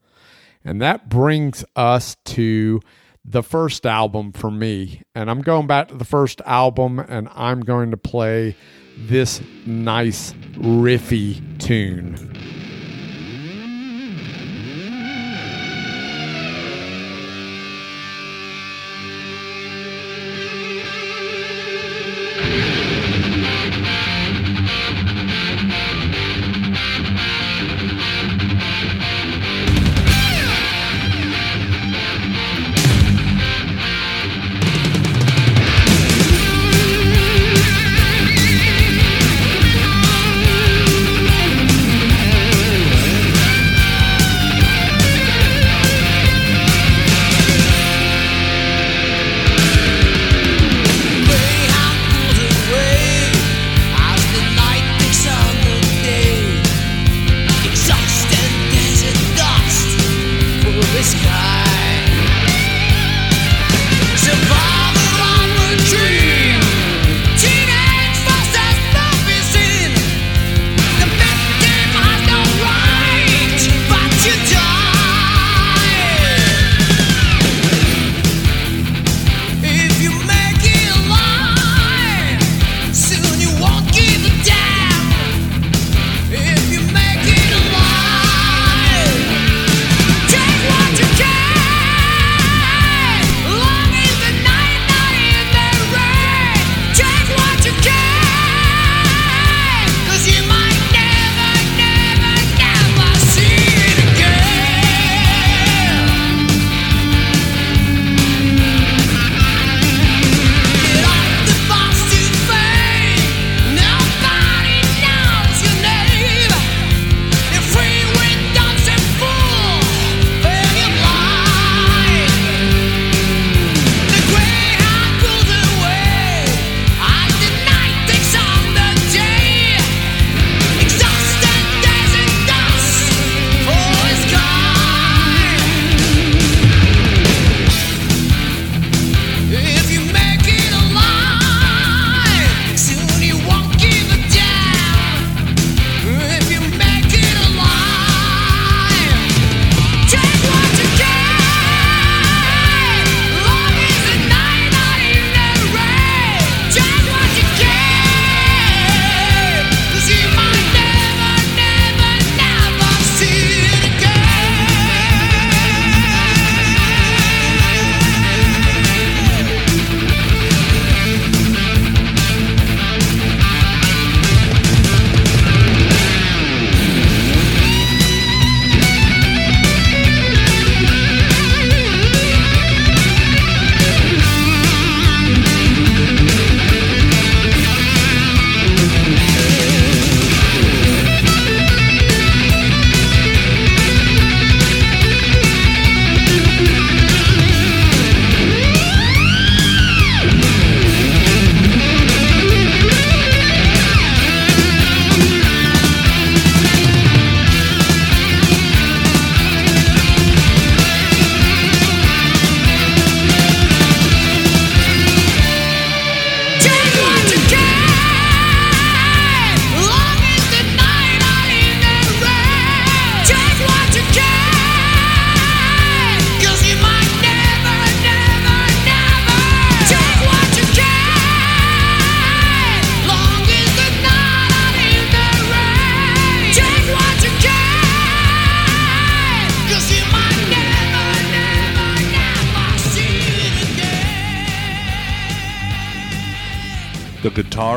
And 0.63 0.82
that 0.82 1.10
brings 1.10 1.65
us 1.76 2.15
to 2.26 2.80
the 3.26 3.43
first 3.43 3.86
album 3.86 4.32
for 4.32 4.49
me. 4.49 5.02
And 5.13 5.30
I'm 5.30 5.41
going 5.41 5.67
back 5.67 5.89
to 5.89 5.95
the 5.95 6.06
first 6.06 6.39
album, 6.45 6.99
and 6.99 7.28
I'm 7.36 7.60
going 7.60 7.91
to 7.91 7.97
play 7.97 8.56
this 8.97 9.41
nice 9.65 10.32
riffy 10.54 11.41
tune. 11.60 12.62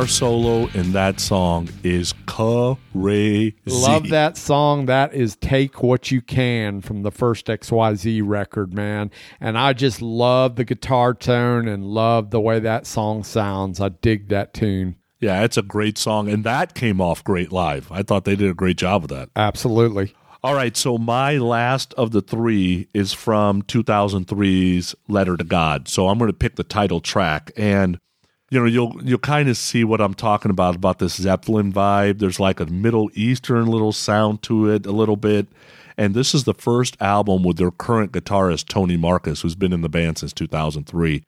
Guitar 0.07 0.13
solo 0.13 0.67
in 0.69 0.93
that 0.93 1.19
song 1.19 1.69
is 1.83 2.15
crazy. 2.27 3.57
Love 3.67 4.09
that 4.11 4.37
song. 4.37 4.87
That 4.87 5.13
is 5.15 5.35
Take 5.37 5.83
What 5.83 6.13
You 6.13 6.23
Can 6.23 6.81
from 6.81 7.03
the 7.03 7.11
first 7.11 7.47
XYZ 7.47 8.23
record, 8.25 8.73
man. 8.73 9.11
And 9.41 9.59
I 9.59 9.73
just 9.73 10.01
love 10.01 10.55
the 10.57 10.65
guitar 10.65 11.13
tone 11.13 11.67
and 11.67 11.85
love 11.85 12.31
the 12.31 12.41
way 12.41 12.61
that 12.61 12.87
song 12.87 13.25
sounds. 13.25 13.81
I 13.81 13.89
dig 13.89 14.29
that 14.29 14.55
tune. 14.55 14.97
Yeah, 15.19 15.43
it's 15.43 15.57
a 15.57 15.63
great 15.63 15.99
song, 15.99 16.29
and 16.29 16.45
that 16.45 16.75
came 16.75 17.01
off 17.01 17.25
great 17.25 17.51
live. 17.51 17.91
I 17.91 18.03
thought 18.03 18.25
they 18.25 18.37
did 18.37 18.51
a 18.51 18.55
great 18.55 18.77
job 18.77 19.05
of 19.05 19.09
that. 19.09 19.31
Absolutely. 19.35 20.15
All 20.45 20.55
right, 20.55 20.77
so 20.77 20.99
my 20.99 21.39
last 21.39 21.95
of 21.95 22.13
the 22.13 22.21
three 22.21 22.87
is 22.95 23.13
from 23.13 23.63
2003's 23.63 24.95
Letter 25.09 25.37
to 25.37 25.45
God. 25.45 25.89
So 25.89 26.09
I'm 26.09 26.19
going 26.19 26.31
to 26.31 26.37
pick 26.37 26.57
the 26.57 26.65
title 26.65 27.01
track, 27.01 27.51
and 27.57 27.99
you 28.51 28.61
know 28.61 28.67
you'll 28.67 29.01
you'll 29.03 29.19
kind 29.19 29.49
of 29.49 29.57
see 29.57 29.83
what 29.85 30.01
I'm 30.01 30.15
talking 30.15 30.51
about 30.51 30.77
about 30.77 30.99
this 30.99 31.17
Zeppelin 31.17 31.73
vibe. 31.73 32.19
There's 32.19 32.41
like 32.41 32.61
a 32.61 32.67
Middle 32.67 33.11
Eastern 33.15 33.67
little 33.67 33.93
sound 33.93 34.43
to 34.43 34.71
it, 34.71 34.87
a 34.87 34.93
little 34.93 35.17
bit. 35.17 35.49
And 35.99 36.15
this 36.15 36.35
is 36.35 36.45
the 36.45 36.55
first 36.55 36.97
album 37.01 37.43
with 37.43 37.57
their 37.57 37.71
current 37.71 38.13
guitarist 38.13 38.69
Tony 38.69 38.97
Marcus, 38.97 39.41
who's 39.41 39.55
been 39.55 39.73
in 39.73 39.81
the 39.81 39.89
band 39.89 40.19
since 40.19 40.33
2003. 40.33 41.25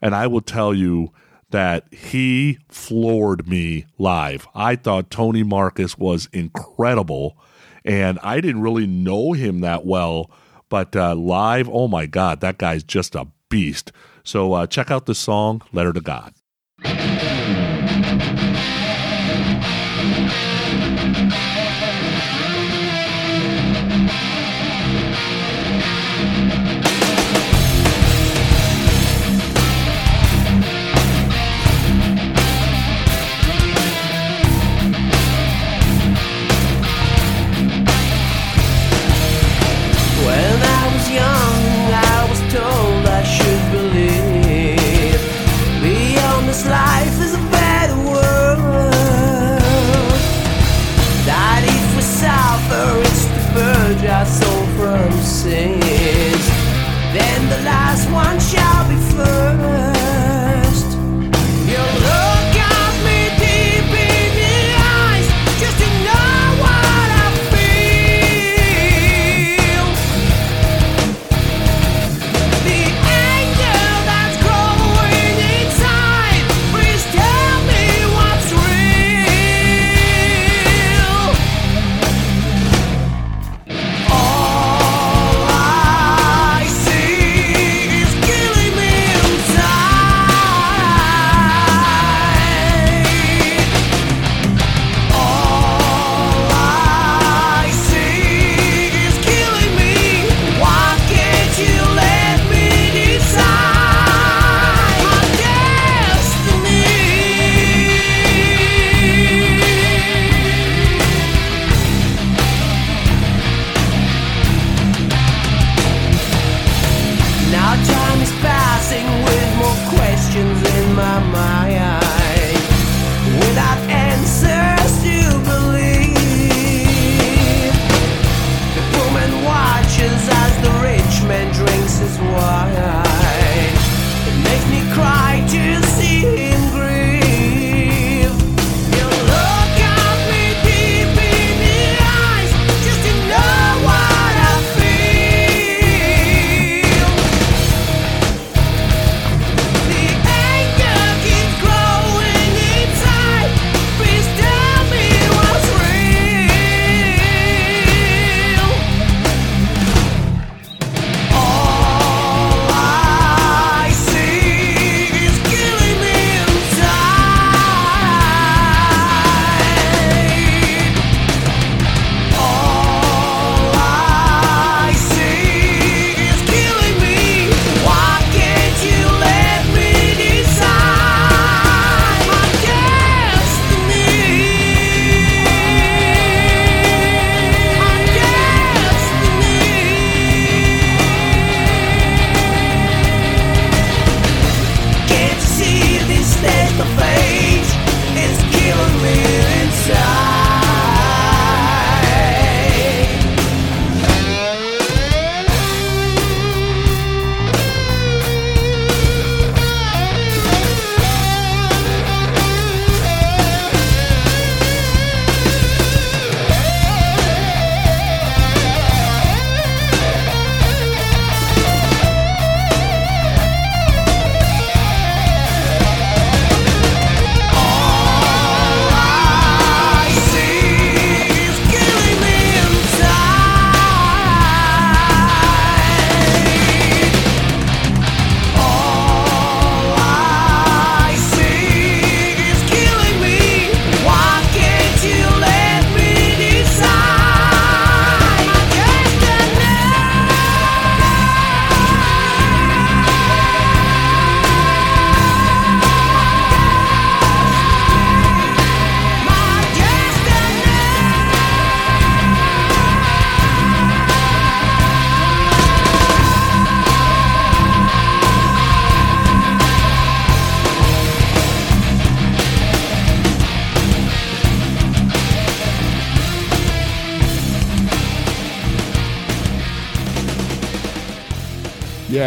And 0.00 0.14
I 0.14 0.28
will 0.28 0.40
tell 0.40 0.72
you 0.72 1.12
that 1.50 1.92
he 1.92 2.58
floored 2.68 3.48
me 3.48 3.86
live. 3.98 4.46
I 4.54 4.76
thought 4.76 5.10
Tony 5.10 5.42
Marcus 5.42 5.98
was 5.98 6.28
incredible, 6.32 7.36
and 7.84 8.18
I 8.22 8.40
didn't 8.40 8.62
really 8.62 8.86
know 8.86 9.32
him 9.32 9.60
that 9.60 9.84
well, 9.84 10.30
but 10.68 10.94
uh, 10.96 11.14
live, 11.14 11.68
oh 11.68 11.88
my 11.88 12.06
God, 12.06 12.40
that 12.40 12.58
guy's 12.58 12.82
just 12.82 13.14
a 13.14 13.26
beast. 13.48 13.92
So 14.24 14.52
uh, 14.54 14.66
check 14.66 14.90
out 14.90 15.06
the 15.06 15.14
song 15.14 15.62
"Letter 15.72 15.92
to 15.92 16.00
God." 16.00 16.34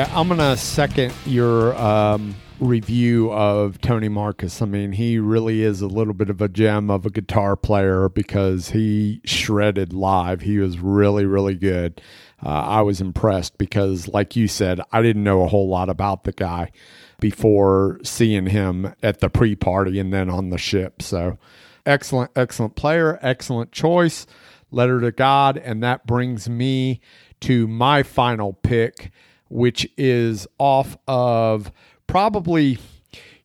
I'm 0.07 0.27
gonna 0.27 0.55
second 0.55 1.13
your 1.25 1.75
um, 1.75 2.35
review 2.59 3.31
of 3.31 3.81
Tony 3.81 4.07
Marcus. 4.07 4.61
I 4.61 4.65
mean, 4.65 4.91
he 4.91 5.19
really 5.19 5.63
is 5.63 5.81
a 5.81 5.87
little 5.87 6.13
bit 6.13 6.29
of 6.29 6.41
a 6.41 6.47
gem 6.47 6.89
of 6.89 7.05
a 7.05 7.09
guitar 7.09 7.55
player 7.55 8.07
because 8.07 8.69
he 8.69 9.19
shredded 9.25 9.91
live. 9.91 10.41
He 10.41 10.59
was 10.59 10.79
really, 10.79 11.25
really 11.25 11.55
good. 11.55 12.01
Uh, 12.43 12.49
I 12.49 12.81
was 12.81 13.01
impressed 13.01 13.57
because, 13.57 14.07
like 14.07 14.35
you 14.35 14.47
said, 14.47 14.79
I 14.91 15.01
didn't 15.01 15.23
know 15.23 15.41
a 15.43 15.47
whole 15.47 15.67
lot 15.67 15.89
about 15.89 16.23
the 16.23 16.31
guy 16.31 16.71
before 17.19 17.99
seeing 18.03 18.47
him 18.47 18.93
at 19.03 19.19
the 19.19 19.29
pre-party 19.29 19.99
and 19.99 20.13
then 20.13 20.29
on 20.29 20.49
the 20.49 20.57
ship. 20.57 21.01
So, 21.01 21.37
excellent, 21.85 22.31
excellent 22.35 22.75
player, 22.75 23.19
excellent 23.21 23.71
choice. 23.71 24.25
Letter 24.71 25.01
to 25.01 25.11
God, 25.11 25.57
and 25.57 25.81
that 25.83 26.05
brings 26.05 26.47
me 26.47 27.01
to 27.41 27.67
my 27.67 28.03
final 28.03 28.53
pick 28.53 29.11
which 29.49 29.87
is 29.97 30.47
off 30.57 30.97
of 31.07 31.71
probably, 32.07 32.77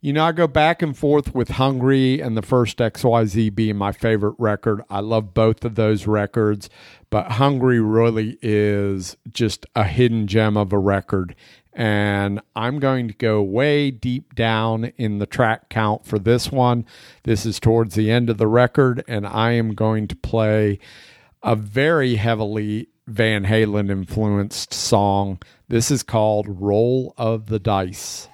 you 0.00 0.12
know, 0.12 0.24
I 0.24 0.32
go 0.32 0.46
back 0.46 0.82
and 0.82 0.96
forth 0.96 1.34
with 1.34 1.50
Hungry 1.50 2.20
and 2.20 2.36
the 2.36 2.42
first 2.42 2.78
XYZ 2.78 3.54
being 3.54 3.76
my 3.76 3.92
favorite 3.92 4.36
record. 4.38 4.82
I 4.88 5.00
love 5.00 5.34
both 5.34 5.64
of 5.64 5.74
those 5.74 6.06
records, 6.06 6.70
but 7.10 7.32
Hungry 7.32 7.80
really 7.80 8.38
is 8.42 9.16
just 9.30 9.66
a 9.74 9.84
hidden 9.84 10.26
gem 10.26 10.56
of 10.56 10.72
a 10.72 10.78
record. 10.78 11.34
And 11.72 12.40
I'm 12.54 12.78
going 12.78 13.08
to 13.08 13.14
go 13.14 13.42
way 13.42 13.90
deep 13.90 14.36
down 14.36 14.92
in 14.96 15.18
the 15.18 15.26
track 15.26 15.70
count 15.70 16.06
for 16.06 16.20
this 16.20 16.52
one. 16.52 16.86
This 17.24 17.44
is 17.44 17.58
towards 17.58 17.96
the 17.96 18.12
end 18.12 18.30
of 18.30 18.38
the 18.38 18.46
record, 18.46 19.02
and 19.08 19.26
I 19.26 19.52
am 19.52 19.74
going 19.74 20.06
to 20.08 20.16
play 20.16 20.78
a 21.42 21.56
very 21.56 22.14
heavily 22.14 22.88
Van 23.06 23.44
Halen 23.44 23.90
influenced 23.90 24.72
song. 24.72 25.38
This 25.68 25.90
is 25.90 26.02
called 26.02 26.46
Roll 26.48 27.12
of 27.18 27.46
the 27.46 27.58
Dice. 27.58 28.28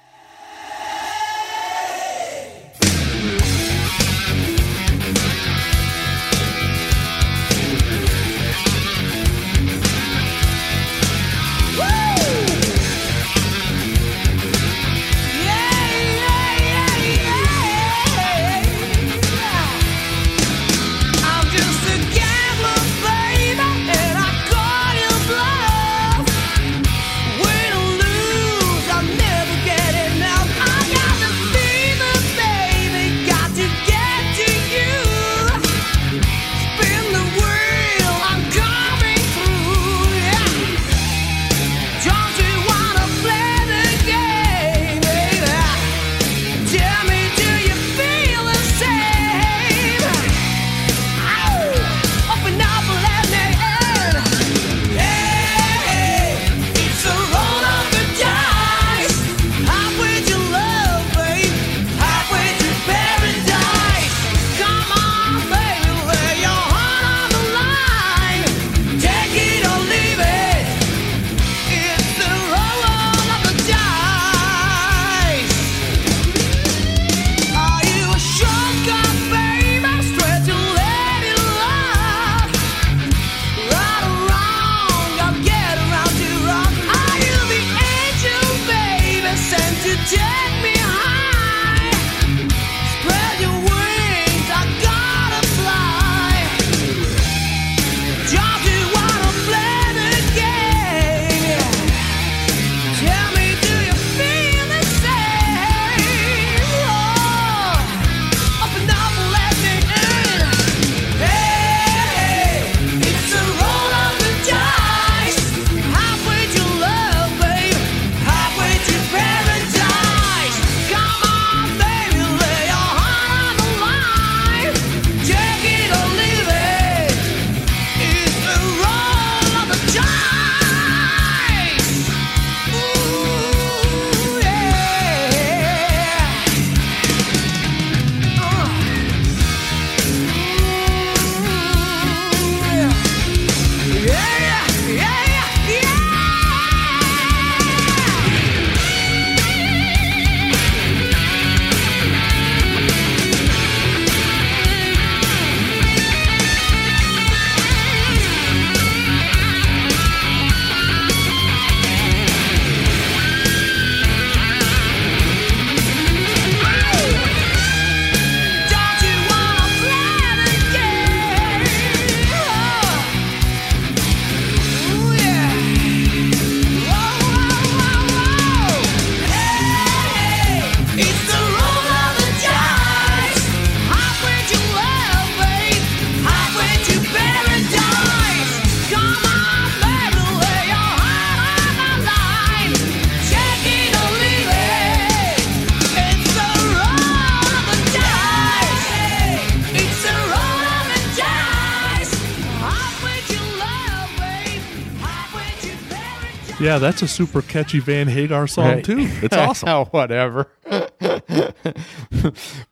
Yeah, 206.71 206.77
that's 206.77 207.01
a 207.01 207.07
super 207.09 207.41
catchy 207.41 207.79
Van 207.79 208.07
Hagar 208.07 208.47
song 208.47 208.65
Right. 208.65 208.81
too. 208.85 208.99
It's 209.21 209.35
awesome. 209.35 209.85
Whatever. 209.91 210.47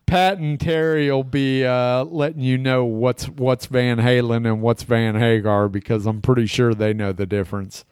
Patt 0.06 0.38
and 0.38 0.58
Terry 0.58 1.12
will 1.12 1.26
be 1.26 1.66
uh, 1.66 2.06
letting 2.06 2.39
you 2.39 2.58
know 2.58 2.86
what's 2.86 3.28
what's 3.28 3.66
Van 3.66 3.97
Halen 3.97 4.47
and 4.47 4.62
what's 4.62 4.84
Van 4.84 5.16
Hagar 5.16 5.68
because 5.68 6.06
I'm 6.06 6.22
pretty 6.22 6.45
sure 6.45 6.74
they 6.74 6.93
know 6.93 7.12
the 7.12 7.26
difference. 7.26 7.84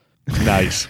nice. 0.46 0.88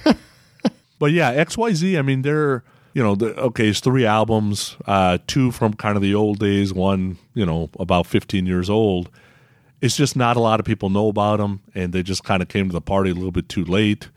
but 0.99 1.11
yeah, 1.11 1.33
XYZ, 1.43 1.97
I 1.97 2.03
mean, 2.03 2.21
they're, 2.21 2.63
you 2.93 3.01
know, 3.01 3.15
the, 3.15 3.35
okay, 3.37 3.69
it's 3.69 3.79
three 3.79 4.05
albums, 4.05 4.77
uh, 4.85 5.17
two 5.25 5.49
from 5.49 5.73
kind 5.73 5.95
of 5.95 6.03
the 6.03 6.13
old 6.13 6.37
days, 6.37 6.75
one, 6.75 7.17
you 7.33 7.43
know, 7.47 7.71
about 7.79 8.05
15 8.05 8.45
years 8.45 8.69
old. 8.69 9.09
It's 9.81 9.97
just 9.97 10.15
not 10.15 10.37
a 10.37 10.41
lot 10.41 10.59
of 10.59 10.65
people 10.67 10.91
know 10.91 11.07
about 11.07 11.37
them, 11.39 11.61
and 11.73 11.91
they 11.91 12.03
just 12.03 12.23
kind 12.23 12.43
of 12.43 12.49
came 12.49 12.67
to 12.67 12.73
the 12.73 12.81
party 12.81 13.09
a 13.09 13.15
little 13.15 13.31
bit 13.31 13.49
too 13.49 13.65
late. 13.65 14.09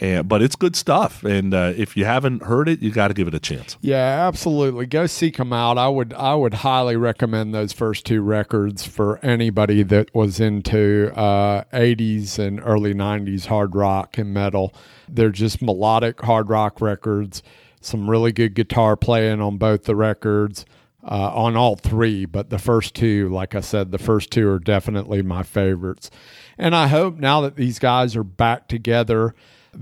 And, 0.00 0.28
but 0.28 0.42
it's 0.42 0.54
good 0.54 0.76
stuff. 0.76 1.24
And 1.24 1.52
uh, 1.52 1.72
if 1.76 1.96
you 1.96 2.04
haven't 2.04 2.44
heard 2.44 2.68
it, 2.68 2.80
you 2.80 2.90
got 2.92 3.08
to 3.08 3.14
give 3.14 3.26
it 3.26 3.34
a 3.34 3.40
chance. 3.40 3.76
Yeah, 3.80 4.26
absolutely. 4.28 4.86
Go 4.86 5.06
seek 5.06 5.36
them 5.36 5.52
out. 5.52 5.76
I 5.76 5.88
would 5.88 6.14
I 6.14 6.34
would 6.36 6.54
highly 6.54 6.96
recommend 6.96 7.52
those 7.52 7.72
first 7.72 8.06
two 8.06 8.22
records 8.22 8.86
for 8.86 9.18
anybody 9.24 9.82
that 9.82 10.14
was 10.14 10.38
into 10.38 11.12
uh, 11.16 11.64
80s 11.72 12.38
and 12.38 12.60
early 12.60 12.94
90s 12.94 13.46
hard 13.46 13.74
rock 13.74 14.16
and 14.18 14.32
metal. 14.32 14.72
They're 15.08 15.30
just 15.30 15.60
melodic 15.60 16.20
hard 16.20 16.48
rock 16.48 16.80
records. 16.80 17.42
Some 17.80 18.08
really 18.08 18.32
good 18.32 18.54
guitar 18.54 18.96
playing 18.96 19.40
on 19.40 19.58
both 19.58 19.84
the 19.84 19.96
records. 19.96 20.64
Uh, 21.04 21.30
on 21.32 21.56
all 21.56 21.76
three, 21.76 22.26
but 22.26 22.50
the 22.50 22.58
first 22.58 22.92
two, 22.92 23.30
like 23.30 23.54
I 23.54 23.60
said, 23.60 23.92
the 23.92 23.98
first 23.98 24.30
two 24.30 24.46
are 24.50 24.58
definitely 24.58 25.22
my 25.22 25.42
favorites. 25.42 26.10
And 26.58 26.74
I 26.74 26.88
hope 26.88 27.16
now 27.16 27.40
that 27.42 27.56
these 27.56 27.78
guys 27.78 28.14
are 28.14 28.24
back 28.24 28.68
together, 28.68 29.34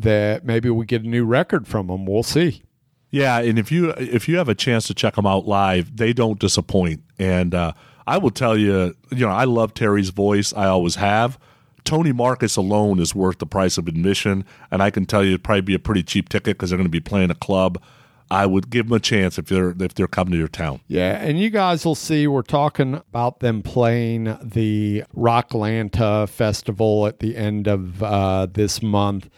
that 0.02 0.44
maybe 0.44 0.70
we 0.70 0.86
get 0.86 1.02
a 1.02 1.08
new 1.08 1.24
record 1.24 1.66
from 1.66 1.88
them. 1.88 2.06
We'll 2.06 2.22
see. 2.22 2.62
Yeah, 3.10 3.38
and 3.38 3.58
if 3.58 3.70
you 3.72 3.90
if 3.90 4.28
you 4.28 4.36
have 4.38 4.48
a 4.48 4.54
chance 4.54 4.86
to 4.88 4.94
check 4.94 5.14
them 5.14 5.26
out 5.26 5.46
live, 5.46 5.96
they 5.96 6.12
don't 6.12 6.38
disappoint. 6.38 7.02
And 7.18 7.54
uh, 7.54 7.72
I 8.06 8.18
will 8.18 8.30
tell 8.30 8.56
you, 8.56 8.94
you 9.10 9.26
know, 9.26 9.30
I 9.30 9.44
love 9.44 9.74
Terry's 9.74 10.10
voice. 10.10 10.52
I 10.52 10.66
always 10.66 10.96
have. 10.96 11.38
Tony 11.84 12.12
Marcus 12.12 12.56
alone 12.56 12.98
is 12.98 13.14
worth 13.14 13.38
the 13.38 13.46
price 13.46 13.78
of 13.78 13.86
admission, 13.86 14.44
and 14.72 14.82
I 14.82 14.90
can 14.90 15.06
tell 15.06 15.24
you 15.24 15.30
it'd 15.30 15.44
probably 15.44 15.60
be 15.62 15.74
a 15.74 15.78
pretty 15.78 16.02
cheap 16.02 16.28
ticket 16.28 16.56
because 16.56 16.70
they're 16.70 16.76
going 16.76 16.88
to 16.88 16.90
be 16.90 17.00
playing 17.00 17.30
a 17.30 17.36
club. 17.36 17.80
I 18.28 18.44
would 18.44 18.70
give 18.70 18.88
them 18.88 18.96
a 18.96 19.00
chance 19.00 19.38
if 19.38 19.46
they're 19.46 19.74
if 19.78 19.94
they're 19.94 20.08
coming 20.08 20.32
to 20.32 20.38
your 20.38 20.48
town. 20.48 20.80
Yeah, 20.88 21.12
and 21.12 21.38
you 21.38 21.48
guys 21.48 21.84
will 21.84 21.94
see 21.94 22.26
we're 22.26 22.42
talking 22.42 22.94
about 22.94 23.38
them 23.38 23.62
playing 23.62 24.36
the 24.42 25.04
Rocklanta 25.16 26.28
Festival 26.28 27.06
at 27.06 27.20
the 27.20 27.36
end 27.36 27.68
of 27.68 28.02
uh, 28.02 28.46
this 28.46 28.82
month. 28.82 29.30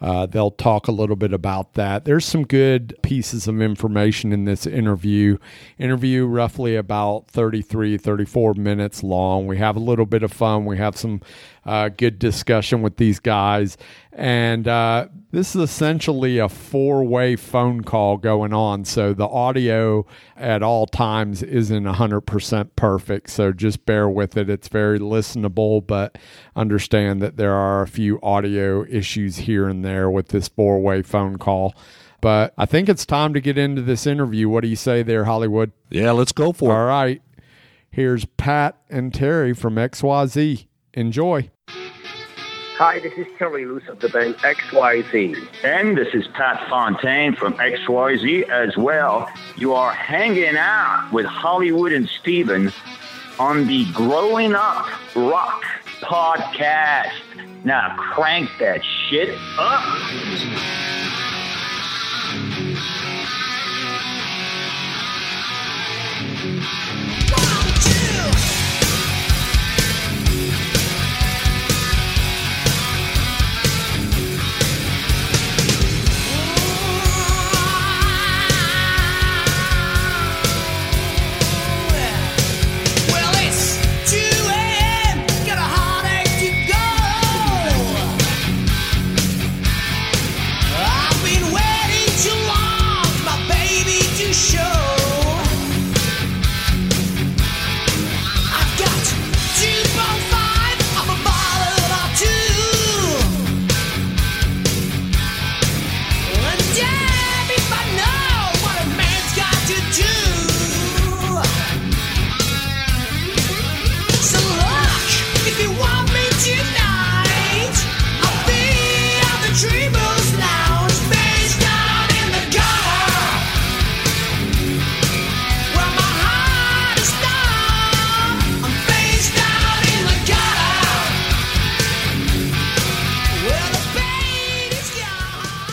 Uh, 0.00 0.26
they'll 0.26 0.50
talk 0.50 0.88
a 0.88 0.92
little 0.92 1.16
bit 1.16 1.32
about 1.32 1.72
that. 1.74 2.04
There's 2.04 2.24
some 2.24 2.44
good 2.44 2.94
pieces 3.02 3.48
of 3.48 3.62
information 3.62 4.32
in 4.32 4.44
this 4.44 4.66
interview. 4.66 5.38
Interview 5.78 6.26
roughly 6.26 6.76
about 6.76 7.28
33, 7.28 7.96
34 7.96 8.54
minutes 8.54 9.02
long. 9.02 9.46
We 9.46 9.56
have 9.58 9.76
a 9.76 9.80
little 9.80 10.04
bit 10.06 10.22
of 10.22 10.32
fun. 10.32 10.66
We 10.66 10.76
have 10.76 10.96
some 10.96 11.22
uh, 11.66 11.88
good 11.88 12.18
discussion 12.18 12.80
with 12.80 12.96
these 12.96 13.18
guys. 13.18 13.76
And 14.12 14.66
uh, 14.66 15.08
this 15.32 15.54
is 15.54 15.62
essentially 15.62 16.38
a 16.38 16.48
four 16.48 17.04
way 17.04 17.36
phone 17.36 17.82
call 17.82 18.16
going 18.16 18.54
on. 18.54 18.84
So 18.84 19.12
the 19.12 19.26
audio 19.26 20.06
at 20.36 20.62
all 20.62 20.86
times 20.86 21.42
isn't 21.42 21.84
100% 21.84 22.70
perfect. 22.76 23.30
So 23.30 23.52
just 23.52 23.84
bear 23.84 24.08
with 24.08 24.36
it. 24.36 24.48
It's 24.48 24.68
very 24.68 24.98
listenable, 24.98 25.84
but 25.86 26.16
understand 26.54 27.20
that 27.20 27.36
there 27.36 27.54
are 27.54 27.82
a 27.82 27.88
few 27.88 28.20
audio 28.22 28.86
issues 28.86 29.38
here 29.38 29.68
and 29.68 29.84
there 29.84 30.08
with 30.08 30.28
this 30.28 30.48
four 30.48 30.80
way 30.80 31.02
phone 31.02 31.36
call. 31.36 31.74
But 32.22 32.54
I 32.56 32.64
think 32.64 32.88
it's 32.88 33.04
time 33.04 33.34
to 33.34 33.40
get 33.40 33.58
into 33.58 33.82
this 33.82 34.06
interview. 34.06 34.48
What 34.48 34.62
do 34.62 34.68
you 34.68 34.76
say 34.76 35.02
there, 35.02 35.24
Hollywood? 35.24 35.72
Yeah, 35.90 36.12
let's 36.12 36.32
go 36.32 36.52
for 36.52 36.70
it. 36.70 36.74
All 36.74 36.86
right. 36.86 37.20
Here's 37.90 38.24
Patt 38.24 38.78
and 38.88 39.12
Terry 39.12 39.52
from 39.52 39.76
XYZ. 39.76 40.66
Enjoy. 40.96 41.50
Hi, 42.78 42.98
this 43.00 43.12
is 43.14 43.26
Terry 43.38 43.64
Ilous 43.64 43.86
of 43.88 44.00
the 44.00 44.08
band 44.08 44.36
XYZ. 44.36 45.48
And 45.62 45.96
this 45.96 46.14
is 46.14 46.26
Patt 46.28 46.68
Fontaine 46.68 47.34
from 47.34 47.54
XYZ 47.54 48.48
as 48.48 48.76
well. 48.76 49.30
You 49.56 49.74
are 49.74 49.92
hanging 49.92 50.56
out 50.56 51.10
with 51.12 51.26
Hollywood 51.26 51.92
and 51.92 52.08
Steven 52.08 52.72
on 53.38 53.66
the 53.66 53.90
Growing 53.92 54.54
Up 54.54 54.86
Rock 55.14 55.62
podcast. 56.00 57.12
Now 57.64 57.94
crank 57.96 58.50
that 58.58 58.82
shit 58.84 59.38
up. 59.58 59.82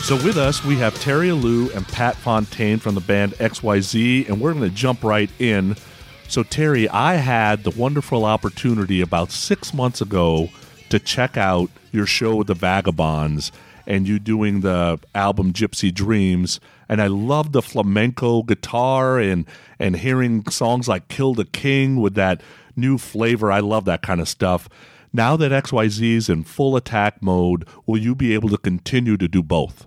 So 0.04 0.16
with 0.16 0.36
us, 0.36 0.62
we 0.62 0.76
have 0.76 1.00
Terry 1.00 1.28
Ilous 1.28 1.74
and 1.74 1.88
Patt 1.88 2.14
Fontaine 2.14 2.78
from 2.78 2.94
the 2.94 3.00
band 3.00 3.32
XYZ, 3.36 4.28
and 4.28 4.38
we're 4.38 4.52
going 4.52 4.68
to 4.68 4.76
jump 4.76 5.02
right 5.02 5.30
in. 5.38 5.76
So 6.28 6.42
Terry, 6.42 6.86
I 6.90 7.14
had 7.14 7.64
the 7.64 7.70
wonderful 7.70 8.26
opportunity 8.26 9.00
about 9.00 9.30
six 9.30 9.72
months 9.72 10.02
ago 10.02 10.50
to 10.90 10.98
check 10.98 11.38
out 11.38 11.70
your 11.90 12.04
show 12.04 12.36
with 12.36 12.48
the 12.48 12.54
Vagabonds 12.54 13.50
and 13.86 14.06
you 14.06 14.18
doing 14.18 14.60
the 14.60 15.00
album 15.14 15.54
Gypsy 15.54 15.92
Dreams, 15.92 16.60
and 16.86 17.00
I 17.00 17.06
love 17.06 17.52
the 17.52 17.62
flamenco 17.62 18.42
guitar 18.42 19.18
and 19.18 19.46
and 19.78 19.96
hearing 19.96 20.46
songs 20.50 20.86
like 20.86 21.08
Kill 21.08 21.32
the 21.32 21.46
King 21.46 21.96
with 21.96 22.14
that 22.14 22.42
new 22.76 22.98
flavor. 22.98 23.50
I 23.50 23.60
love 23.60 23.86
that 23.86 24.02
kind 24.02 24.20
of 24.20 24.28
stuff. 24.28 24.68
Now 25.14 25.36
that 25.38 25.50
XYZ 25.50 26.16
is 26.16 26.28
in 26.28 26.44
full 26.44 26.76
attack 26.76 27.22
mode, 27.22 27.66
will 27.86 27.98
you 27.98 28.14
be 28.14 28.34
able 28.34 28.50
to 28.50 28.58
continue 28.58 29.16
to 29.16 29.28
do 29.28 29.42
both? 29.42 29.86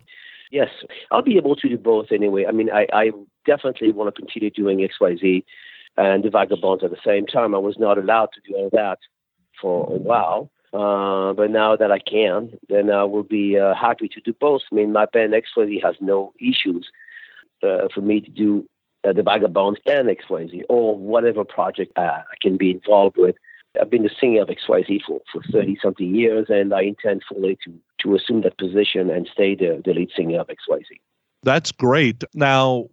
Yes, 0.52 0.70
I'll 1.12 1.22
be 1.22 1.38
able 1.38 1.56
to 1.58 1.70
do 1.70 1.78
both 1.78 2.08
anyway. 2.12 2.46
I 2.48 2.52
mean, 2.52 2.70
I, 2.72 2.88
I 2.94 3.12
definitely 3.46 3.92
want 3.92 4.14
to 4.14 4.22
continue 4.22 4.50
doing 4.50 4.80
XYZ 4.80 5.44
and 5.98 6.24
the 6.24 6.30
Vagabonds 6.30 6.84
at 6.84 6.92
the 6.92 6.98
same 7.06 7.26
time. 7.26 7.54
I 7.54 7.60
was 7.60 7.78
not 7.78 7.98
allowed 7.98 8.30
to 8.34 8.42
do 8.48 8.56
all 8.56 8.70
that 8.72 9.00
for 9.60 9.86
a 9.88 9.98
while. 9.98 10.50
Uh, 10.74 11.34
but 11.34 11.50
now 11.50 11.76
that 11.76 11.92
I 11.92 12.00
can, 12.00 12.52
then 12.70 12.92
I 12.92 13.04
will 13.06 13.24
be 13.24 13.58
uh, 13.58 13.74
happy 13.74 14.10
to 14.10 14.22
do 14.22 14.34
both. 14.34 14.62
I 14.72 14.76
mean, 14.76 14.92
my 14.92 15.06
band 15.06 15.34
XYZ 15.34 15.82
has 15.84 15.96
no 16.02 16.34
issues 16.40 16.90
uh, 17.64 17.88
for 17.94 18.02
me 18.02 18.22
to 18.22 18.30
do 18.30 18.68
uh, 19.08 19.14
the 19.14 19.24
Vagabonds 19.24 19.80
and 19.86 20.10
XYZ 20.10 20.64
or 20.70 20.96
whatever 20.96 21.44
project 21.46 21.98
I 21.98 22.22
can 22.42 22.58
be 22.58 22.72
involved 22.72 23.16
with. 23.18 23.36
I've 23.80 23.90
been 23.90 24.04
the 24.04 24.10
singer 24.20 24.42
of 24.42 24.50
XYZ 24.50 25.02
for, 25.08 25.22
for 25.32 25.42
30 25.52 25.78
something 25.82 26.14
years, 26.14 26.48
and 26.50 26.74
I 26.74 26.82
intend 26.82 27.24
fully 27.28 27.58
to, 27.64 27.74
to 28.08 28.16
assume 28.16 28.42
that 28.42 28.58
position 28.58 29.10
and 29.10 29.28
stay 29.32 29.56
the, 29.56 29.82
the 29.84 29.94
lead 29.94 30.10
singer 30.16 30.40
of 30.40 30.48
XYZ. 30.48 30.84
That's 31.44 31.72
great. 31.72 32.24
Now, 32.34 32.88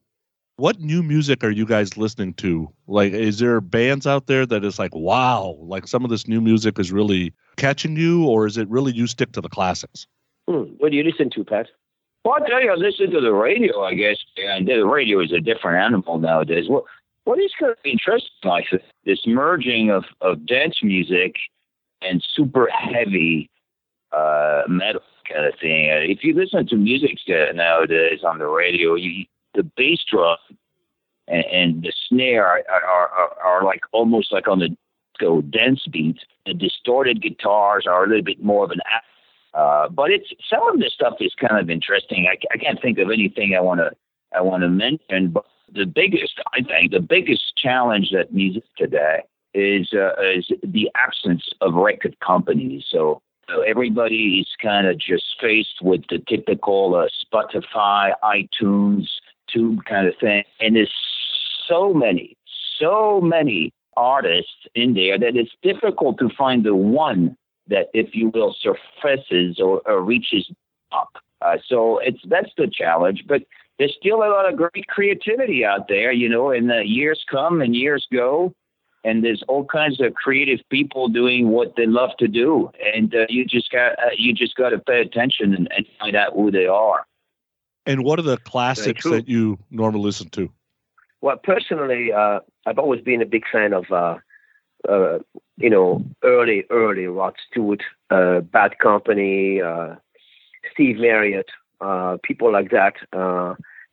what 0.57 0.81
new 0.81 1.03
music 1.03 1.43
are 1.43 1.51
you 1.51 1.67
guys 1.67 1.97
listening 1.97 2.35
to? 2.35 2.71
Like, 2.87 3.13
is 3.13 3.39
there 3.39 3.61
bands 3.61 4.07
out 4.07 4.27
there 4.27 4.47
that 4.47 4.65
is 4.65 4.79
like, 4.79 4.95
wow, 4.95 5.57
like 5.61 5.89
some 5.89 6.05
of 6.05 6.11
this 6.11 6.29
new 6.29 6.41
music 6.41 6.79
is 6.79 6.93
really 6.93 7.33
catching 7.57 7.97
you, 7.97 8.25
or 8.27 8.47
is 8.47 8.57
it 8.57 8.69
really 8.69 8.93
you 8.93 9.07
stick 9.07 9.33
to 9.33 9.41
the 9.41 9.49
classics? 9.49 10.07
Hmm. 10.49 10.75
What 10.79 10.91
do 10.91 10.97
you 10.97 11.03
listen 11.03 11.31
to, 11.31 11.45
Patt? 11.45 11.67
Well, 12.25 12.35
I'll 12.35 12.47
tell 12.47 12.63
you, 12.63 12.71
I 12.71 12.75
listen 12.75 13.11
to 13.11 13.21
the 13.21 13.33
radio, 13.33 13.83
I 13.83 13.95
guess. 13.95 14.17
And 14.37 14.67
the 14.69 14.87
radio 14.87 15.21
is 15.21 15.33
a 15.33 15.41
different 15.41 15.79
animal 15.79 16.19
nowadays. 16.19 16.69
What, 16.69 16.85
what 17.25 17.39
is 17.39 17.53
kind 17.59 17.73
of 17.73 17.79
interesting, 17.85 18.31
like 18.45 18.67
this 19.05 19.21
merging 19.27 19.91
of, 19.91 20.05
of 20.21 20.47
dance 20.47 20.79
music 20.83 21.35
and 22.01 22.25
super 22.35 22.69
heavy 22.69 23.51
uh, 24.15 24.63
metal 24.69 25.03
kind 25.31 25.47
of 25.47 25.55
thing. 25.61 25.91
Uh, 25.91 26.01
if 26.03 26.23
you 26.23 26.35
listen 26.35 26.67
to 26.67 26.77
music 26.77 27.19
uh, 27.29 27.53
nowadays 27.53 28.21
on 28.25 28.39
the 28.39 28.47
radio, 28.47 28.95
you, 28.95 29.27
the 29.55 29.63
bass 29.63 30.01
drum 30.11 30.37
and, 31.29 31.45
and 31.47 31.83
the 31.83 31.93
snare 32.09 32.47
are, 32.47 32.63
are, 32.71 33.31
are, 33.43 33.65
like 33.65 33.81
almost 33.93 34.33
like 34.33 34.49
on 34.49 34.59
the 34.59 34.77
go 35.19 35.41
dance 35.43 35.87
beat. 35.91 36.19
The 36.47 36.55
distorted 36.55 37.23
guitars 37.23 37.87
are 37.89 38.05
a 38.05 38.09
little 38.09 38.25
bit 38.25 38.43
more 38.43 38.65
of 38.65 38.71
an 38.71 38.81
Uh, 39.55 39.89
but 39.89 40.11
it's 40.11 40.33
some 40.51 40.67
of 40.69 40.81
this 40.81 40.93
stuff 40.93 41.15
is 41.21 41.35
kind 41.35 41.59
of 41.59 41.71
interesting. 41.71 42.27
I, 42.31 42.37
I 42.53 42.57
can't 42.59 42.81
think 42.83 42.99
of 42.99 43.11
anything 43.11 43.55
I 43.55 43.61
want 43.61 43.81
to 43.81 43.91
I 44.37 44.41
want 44.41 44.63
to 44.63 44.69
mention, 44.69 45.31
but 45.31 45.45
the 45.73 45.87
biggest 45.87 46.41
I 46.53 46.63
think 46.63 46.93
the 46.93 47.01
biggest 47.01 47.57
challenge 47.57 48.11
that 48.13 48.33
music 48.33 48.65
today 48.77 49.23
is 49.55 49.93
uh, 49.93 50.15
is 50.21 50.51
the 50.63 50.91
absence 50.97 51.49
of 51.61 51.75
record 51.75 52.19
companies. 52.21 52.85
So, 52.89 53.23
so 53.49 53.63
everybody 53.63 54.41
is 54.41 54.49
kind 54.61 54.87
of 54.87 54.99
just 54.99 55.25
faced 55.41 55.83
with 55.83 56.03
the 56.09 56.19
typical 56.29 56.95
uh, 56.95 57.09
Spotify, 57.25 58.13
iTunes, 58.23 59.07
Tube 59.49 59.85
kind 59.85 60.09
of 60.09 60.15
thing, 60.21 60.45
and 60.61 60.77
there's 60.77 60.93
so 61.69 61.93
many, 61.93 62.37
so 62.79 63.21
many 63.21 63.73
artists 63.97 64.67
in 64.75 64.95
there 64.95 65.19
that 65.19 65.37
it's 65.37 65.53
difficult 65.63 66.19
to 66.19 66.29
find 66.37 66.65
the 66.65 66.75
one 66.75 67.37
that, 67.69 67.89
if 67.95 68.15
you 68.15 68.31
will, 68.31 68.55
surfaces 68.61 69.61
or, 69.61 69.81
or 69.87 70.03
reaches 70.03 70.51
up. 70.93 71.11
Uh, 71.41 71.57
so 71.67 71.99
it's 71.99 72.21
that's 72.29 72.51
the 72.57 72.67
challenge, 72.67 73.25
but 73.29 73.43
there's 73.79 73.95
still 73.99 74.19
a 74.19 74.31
lot 74.31 74.51
of 74.51 74.57
great 74.57 74.87
creativity 74.89 75.65
out 75.65 75.89
there, 75.89 76.13
you 76.13 76.29
know. 76.29 76.51
And 76.51 76.71
the 76.71 76.87
years 76.87 77.25
come 77.31 77.61
and 77.61 77.75
years 77.75 78.07
go, 78.13 78.55
and 79.05 79.23
there's 79.23 79.43
all 79.49 79.65
kinds 79.65 80.01
of 80.01 80.15
creative 80.15 80.61
people 80.71 81.09
doing 81.09 81.49
what 81.49 81.77
they 81.77 81.87
love 81.87 82.11
to 82.19 82.27
do, 82.27 82.71
and 82.95 83.15
uh, 83.15 83.27
you 83.29 83.45
just 83.45 83.71
got 83.71 83.93
uh, 83.93 84.11
you 84.17 84.33
just 84.33 84.57
got 84.57 84.71
to 84.71 84.79
pay 84.79 85.01
attention 85.01 85.55
and, 85.55 85.69
and 85.77 85.87
find 86.01 86.17
out 86.17 86.33
who 86.33 86.51
they 86.51 86.67
are. 86.67 87.07
And 87.87 88.03
what 88.03 88.19
are 88.19 88.23
the 88.23 88.39
classics 88.39 89.05
that 89.05 89.29
you 89.29 89.59
normally 89.71 90.03
listen 90.03 90.31
to? 90.31 90.51
Well, 91.21 91.37
personally, 91.37 92.13
uh, 92.13 92.41
I've 92.67 92.79
always 92.79 93.03
been 93.03 93.21
a 93.21 93.27
big 93.27 93.45
fan 93.51 93.73
of, 93.75 93.91
uh, 93.91 94.17
uh, 94.89 95.19
you 95.57 95.71
know, 95.71 96.05
early, 96.23 96.65
early 96.71 97.07
Rod 97.07 97.35
Stewart, 97.51 97.83
uh, 98.11 98.41
Bad 98.41 98.79
Company, 98.79 99.61
uh, 99.61 99.97
Steve 100.73 100.97
Marriott, 100.97 101.51
uh, 101.81 102.17
people 102.23 102.51
like 102.53 102.71
that. 102.71 102.95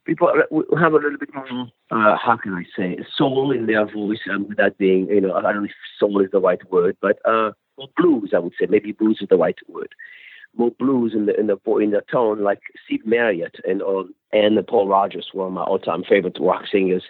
Uh, 0.02 0.06
people 0.06 0.32
have 0.78 0.92
a 0.92 0.96
little 0.96 1.18
bit 1.18 1.34
more, 1.34 1.68
uh, 1.90 2.16
how 2.16 2.36
can 2.36 2.54
I 2.54 2.64
say, 2.76 2.98
soul 3.16 3.52
in 3.52 3.66
their 3.66 3.84
voice, 3.86 4.20
um, 4.32 4.48
without 4.48 4.76
being, 4.78 5.06
you 5.08 5.20
know, 5.20 5.34
I 5.34 5.42
don't 5.42 5.56
know 5.56 5.64
if 5.64 5.70
soul 5.98 6.20
is 6.22 6.30
the 6.30 6.40
right 6.40 6.60
word, 6.70 6.96
but 7.00 7.18
uh, 7.24 7.52
more 7.78 7.88
blues, 7.96 8.32
I 8.34 8.38
would 8.38 8.54
say. 8.58 8.66
Maybe 8.68 8.92
blues 8.92 9.18
is 9.20 9.28
the 9.28 9.36
right 9.36 9.58
word. 9.68 9.94
More 10.54 10.70
blues 10.70 11.14
in 11.14 11.26
the 11.26 11.38
in 11.38 11.46
the 11.46 11.56
in 11.76 11.92
the 11.92 12.02
tone, 12.10 12.42
like 12.42 12.60
Steve 12.84 13.06
Marriott 13.06 13.56
and 13.64 13.80
um, 13.80 14.14
and 14.32 14.66
Paul 14.66 14.86
Rodgers 14.86 15.30
were 15.32 15.50
my 15.50 15.62
all-time 15.62 16.04
favorite 16.06 16.36
rock 16.38 16.64
singers. 16.70 17.04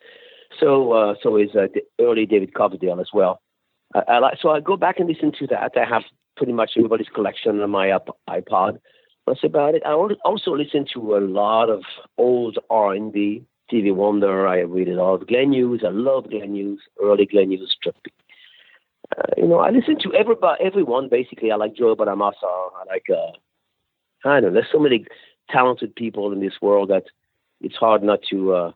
So 0.60 0.92
uh, 0.92 1.14
so 1.20 1.36
is 1.36 1.50
uh, 1.56 1.66
the 1.74 1.82
early 2.00 2.24
David 2.24 2.54
Coverdale 2.54 3.00
as 3.00 3.08
well. 3.12 3.40
I, 3.96 4.02
I 4.06 4.18
like 4.18 4.38
so 4.40 4.50
I 4.50 4.60
go 4.60 4.76
back 4.76 5.00
and 5.00 5.08
listen 5.08 5.32
to 5.40 5.48
that. 5.48 5.72
I 5.76 5.84
have 5.84 6.04
pretty 6.36 6.52
much 6.52 6.72
everybody's 6.76 7.08
collection 7.08 7.60
on 7.60 7.70
my 7.70 7.96
iP- 7.96 8.16
iPod. 8.30 8.78
That's 9.26 9.44
about 9.44 9.74
it. 9.74 9.82
I 9.86 9.92
also 9.92 10.50
listen 10.56 10.86
to 10.94 11.16
a 11.16 11.20
lot 11.20 11.70
of 11.70 11.82
old 12.18 12.58
R&B, 12.70 13.44
Stevie 13.68 13.90
Wonder. 13.92 14.46
I 14.48 14.58
really 14.58 14.92
love 14.92 15.26
Glenn 15.28 15.52
Hughes. 15.52 15.82
I 15.86 15.90
love 15.90 16.28
Glenn 16.28 16.54
Hughes, 16.54 16.80
early 17.00 17.26
Glenn 17.26 17.52
Hughes. 17.52 17.76
Uh, 17.86 19.22
you 19.36 19.46
know, 19.46 19.60
I 19.60 19.70
listen 19.70 19.98
to 20.00 20.14
everybody, 20.14 20.64
everyone 20.64 21.08
basically. 21.08 21.52
I 21.52 21.56
like 21.56 21.76
Joe 21.76 21.94
Bonamassa. 21.94 22.42
I 22.42 22.84
like, 22.88 23.04
uh, 23.10 23.32
I 24.24 24.40
don't 24.40 24.42
know. 24.42 24.52
There's 24.52 24.72
so 24.72 24.80
many 24.80 25.06
talented 25.50 25.94
people 25.94 26.32
in 26.32 26.40
this 26.40 26.54
world 26.60 26.90
that 26.90 27.04
it's 27.60 27.76
hard 27.76 28.02
not 28.02 28.20
to. 28.30 28.54
Uh, 28.54 28.72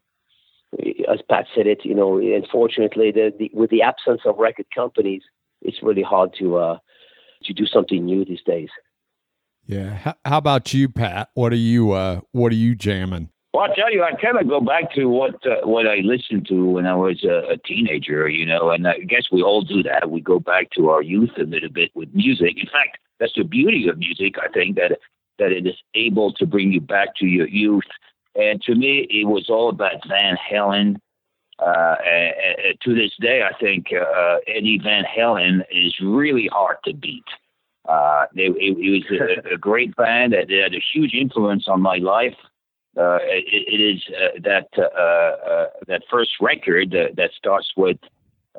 as 1.11 1.20
Patt 1.28 1.47
said 1.55 1.66
it, 1.66 1.84
you 1.84 1.94
know, 1.94 2.18
unfortunately, 2.18 3.11
the, 3.11 3.32
the, 3.38 3.51
with 3.55 3.70
the 3.70 3.82
absence 3.82 4.22
of 4.26 4.36
record 4.36 4.66
companies, 4.74 5.22
it's 5.62 5.82
really 5.82 6.03
hard 6.03 6.34
to 6.38 6.57
uh, 6.57 6.78
to 7.44 7.53
do 7.53 7.66
something 7.66 8.05
new 8.05 8.24
these 8.24 8.42
days. 8.44 8.68
Yeah. 9.66 9.98
H- 10.06 10.14
how 10.24 10.38
about 10.38 10.72
you, 10.72 10.88
Patt? 10.88 11.30
What 11.34 11.52
are 11.52 11.56
you 11.56 11.92
uh 11.92 12.20
what 12.32 12.52
are 12.52 12.56
you 12.56 12.74
jamming? 12.74 13.30
Well, 13.52 13.64
I 13.64 13.74
tell 13.74 13.90
you, 13.90 14.02
I 14.02 14.12
kind 14.20 14.38
of 14.38 14.48
go 14.48 14.60
back 14.60 14.92
to 14.96 15.06
what 15.06 15.34
uh, 15.46 15.66
what 15.66 15.86
I 15.86 15.96
listened 16.04 16.46
to 16.48 16.66
when 16.66 16.86
I 16.86 16.94
was 16.94 17.24
a, 17.24 17.52
a 17.52 17.56
teenager, 17.56 18.28
you 18.28 18.44
know, 18.44 18.70
and 18.70 18.86
I 18.86 18.98
guess 18.98 19.28
we 19.32 19.42
all 19.42 19.62
do 19.62 19.82
that. 19.82 20.10
We 20.10 20.20
go 20.20 20.38
back 20.38 20.70
to 20.76 20.90
our 20.90 21.02
youth 21.02 21.30
a 21.38 21.44
little 21.44 21.70
bit 21.70 21.90
with 21.94 22.14
music. 22.14 22.58
In 22.58 22.66
fact, 22.66 22.98
that's 23.18 23.32
the 23.34 23.44
beauty 23.44 23.88
of 23.88 23.98
music. 23.98 24.34
I 24.42 24.48
think 24.48 24.76
that 24.76 24.98
that 25.38 25.52
it 25.52 25.66
is 25.66 25.76
able 25.94 26.32
to 26.34 26.46
bring 26.46 26.70
you 26.70 26.80
back 26.80 27.16
to 27.16 27.26
your 27.26 27.48
youth. 27.48 27.88
And 28.34 28.60
to 28.62 28.74
me, 28.74 29.06
it 29.10 29.26
was 29.26 29.46
all 29.48 29.70
about 29.70 30.06
Van 30.06 30.36
Halen. 30.36 30.96
Uh, 31.58 31.94
and, 32.04 32.34
and 32.66 32.80
to 32.82 32.94
this 32.94 33.12
day, 33.18 33.42
I 33.42 33.58
think 33.58 33.86
uh, 33.90 34.36
Eddie 34.46 34.80
Van 34.82 35.04
Halen 35.04 35.60
is 35.70 35.94
really 36.02 36.48
hard 36.52 36.76
to 36.84 36.92
beat. 36.92 37.24
Uh, 37.89 38.26
it, 38.34 38.51
it, 38.57 38.78
it 38.78 38.91
was 38.91 39.47
a, 39.49 39.55
a 39.55 39.59
great 39.59 39.95
band 39.97 40.32
that 40.32 40.51
had 40.51 40.74
a 40.74 40.82
huge 40.93 41.14
influence 41.14 41.68
on 41.68 41.80
my 41.80 41.97
life. 41.97 42.37
Uh, 42.97 43.18
it, 43.22 43.64
it 43.68 43.80
is 43.80 44.03
uh, 44.09 44.41
that 44.43 44.68
uh, 44.78 45.51
uh, 45.51 45.66
that 45.87 46.03
first 46.11 46.30
record 46.41 46.95
uh, 46.95 47.09
that 47.14 47.30
starts 47.37 47.72
with 47.76 47.99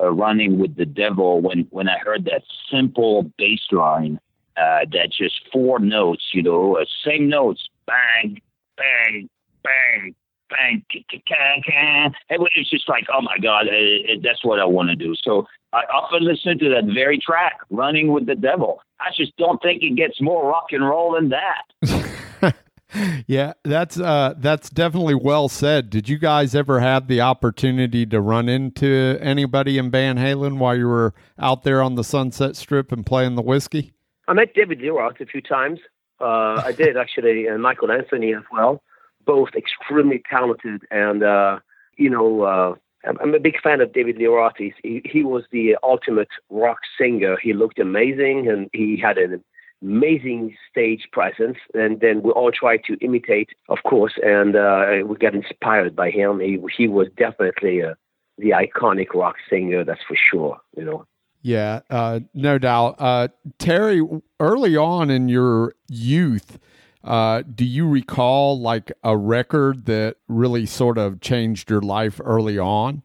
uh, 0.00 0.10
"Running 0.10 0.58
with 0.58 0.76
the 0.76 0.86
Devil." 0.86 1.40
When 1.40 1.66
when 1.70 1.88
I 1.88 1.98
heard 1.98 2.24
that 2.26 2.42
simple 2.70 3.24
bass 3.36 3.60
line, 3.72 4.20
uh, 4.56 4.86
that 4.92 5.10
just 5.10 5.40
four 5.52 5.80
notes, 5.80 6.30
you 6.32 6.42
know, 6.42 6.76
uh, 6.76 6.84
same 7.04 7.28
notes, 7.28 7.68
bang, 7.86 8.40
bang, 8.76 9.28
bang, 9.64 10.14
bang. 10.48 10.82
It 10.90 12.40
was 12.40 12.50
it's 12.56 12.70
just 12.70 12.88
like, 12.88 13.04
oh 13.12 13.22
my 13.22 13.38
god, 13.38 13.66
uh, 13.68 14.12
uh, 14.12 14.16
that's 14.22 14.44
what 14.44 14.58
I 14.58 14.64
want 14.64 14.90
to 14.90 14.96
do. 14.96 15.14
So 15.22 15.46
I 15.72 15.82
often 15.92 16.24
listen 16.24 16.58
to 16.58 16.68
that 16.70 16.92
very 16.92 17.18
track, 17.18 17.58
"Running 17.70 18.12
with 18.12 18.26
the 18.26 18.34
Devil." 18.34 18.80
I 19.00 19.10
just 19.16 19.36
don't 19.36 19.60
think 19.62 19.82
it 19.82 19.96
gets 19.96 20.20
more 20.20 20.48
rock 20.48 20.66
and 20.72 20.84
roll 20.84 21.12
than 21.12 21.30
that. 21.30 22.54
yeah, 23.26 23.52
that's 23.64 23.98
uh 23.98 24.34
that's 24.38 24.70
definitely 24.70 25.14
well 25.14 25.48
said. 25.48 25.90
Did 25.90 26.08
you 26.08 26.18
guys 26.18 26.54
ever 26.54 26.80
have 26.80 27.06
the 27.06 27.20
opportunity 27.20 28.06
to 28.06 28.20
run 28.20 28.48
into 28.48 29.18
anybody 29.20 29.78
in 29.78 29.90
Van 29.90 30.16
Halen 30.16 30.58
while 30.58 30.76
you 30.76 30.88
were 30.88 31.14
out 31.38 31.62
there 31.62 31.82
on 31.82 31.94
the 31.94 32.04
Sunset 32.04 32.56
Strip 32.56 32.92
and 32.92 33.04
playing 33.04 33.34
the 33.34 33.42
whisky? 33.42 33.92
I 34.26 34.32
met 34.34 34.54
David 34.54 34.80
Lee 34.80 34.88
Roth 34.88 35.20
a 35.20 35.26
few 35.26 35.40
times. 35.40 35.80
Uh, 36.20 36.62
I 36.64 36.72
did 36.72 36.96
actually, 36.96 37.46
and 37.46 37.62
Michael 37.62 37.92
Anthony 37.92 38.34
as 38.34 38.42
well. 38.52 38.82
Both 39.24 39.50
extremely 39.56 40.22
talented, 40.28 40.82
and 40.90 41.22
uh, 41.22 41.58
you 41.96 42.08
know, 42.08 42.42
uh, 42.42 42.74
I'm, 43.04 43.34
a 43.34 43.40
big 43.40 43.60
fan 43.60 43.80
of 43.80 43.92
David 43.92 44.16
Lee 44.16 44.26
Roth. 44.26 44.54
He 44.56 45.02
he 45.04 45.22
was 45.22 45.44
the 45.50 45.76
ultimate 45.82 46.28
rock 46.50 46.78
singer. 46.98 47.36
He 47.42 47.52
looked 47.52 47.78
amazing, 47.78 48.48
and 48.48 48.68
he 48.72 48.96
had 48.96 49.18
an 49.18 49.42
amazing 49.82 50.56
stage 50.70 51.08
presence. 51.12 51.58
And 51.74 52.00
then 52.00 52.22
we 52.22 52.30
all 52.30 52.52
tried 52.52 52.84
to 52.84 52.96
imitate, 53.00 53.50
of 53.68 53.78
course, 53.84 54.14
and 54.22 54.56
uh, 54.56 55.04
we 55.06 55.16
got 55.16 55.34
inspired 55.34 55.94
by 55.94 56.10
him. 56.10 56.40
He 56.40 56.58
he 56.76 56.88
was 56.88 57.08
definitely 57.16 57.82
uh, 57.82 57.94
the 58.38 58.50
iconic 58.50 59.14
rock 59.14 59.36
singer, 59.50 59.84
that's 59.84 60.02
for 60.06 60.16
sure. 60.16 60.58
You 60.76 60.84
know. 60.84 61.06
Yeah, 61.42 61.80
uh, 61.88 62.20
no 62.34 62.58
doubt. 62.58 62.96
Uh, 62.98 63.28
Terry, 63.58 64.02
early 64.40 64.76
on 64.76 65.08
in 65.08 65.28
your 65.28 65.74
youth, 65.88 66.58
uh, 67.04 67.42
do 67.42 67.64
you 67.64 67.88
recall 67.88 68.58
like 68.58 68.92
a 69.02 69.16
record 69.16 69.86
that 69.86 70.16
really 70.28 70.66
sort 70.66 70.98
of 70.98 71.20
changed 71.20 71.70
your 71.70 71.80
life 71.80 72.20
early 72.24 72.58
on? 72.58 73.02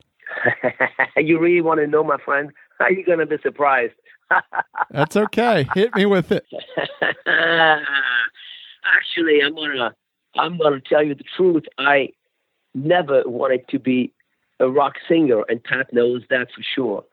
you 1.17 1.39
really 1.39 1.61
want 1.61 1.79
to 1.79 1.87
know, 1.87 2.03
my 2.03 2.17
friend? 2.17 2.51
Are 2.79 2.91
you 2.91 3.05
going 3.05 3.19
to 3.19 3.25
be 3.25 3.37
surprised? 3.41 3.93
That's 4.91 5.15
okay. 5.15 5.67
Hit 5.73 5.95
me 5.95 6.05
with 6.05 6.31
it. 6.31 6.45
Actually, 8.85 9.41
I'm 9.41 9.55
gonna 9.55 9.95
I'm 10.35 10.57
gonna 10.57 10.81
tell 10.81 11.03
you 11.03 11.15
the 11.15 11.23
truth. 11.37 11.63
I 11.77 12.09
never 12.73 13.23
wanted 13.25 13.67
to 13.69 13.79
be 13.79 14.11
a 14.59 14.69
rock 14.69 14.95
singer, 15.07 15.43
and 15.47 15.63
Patt 15.63 15.93
knows 15.93 16.23
that 16.29 16.47
for 16.55 16.63
sure. 16.75 17.03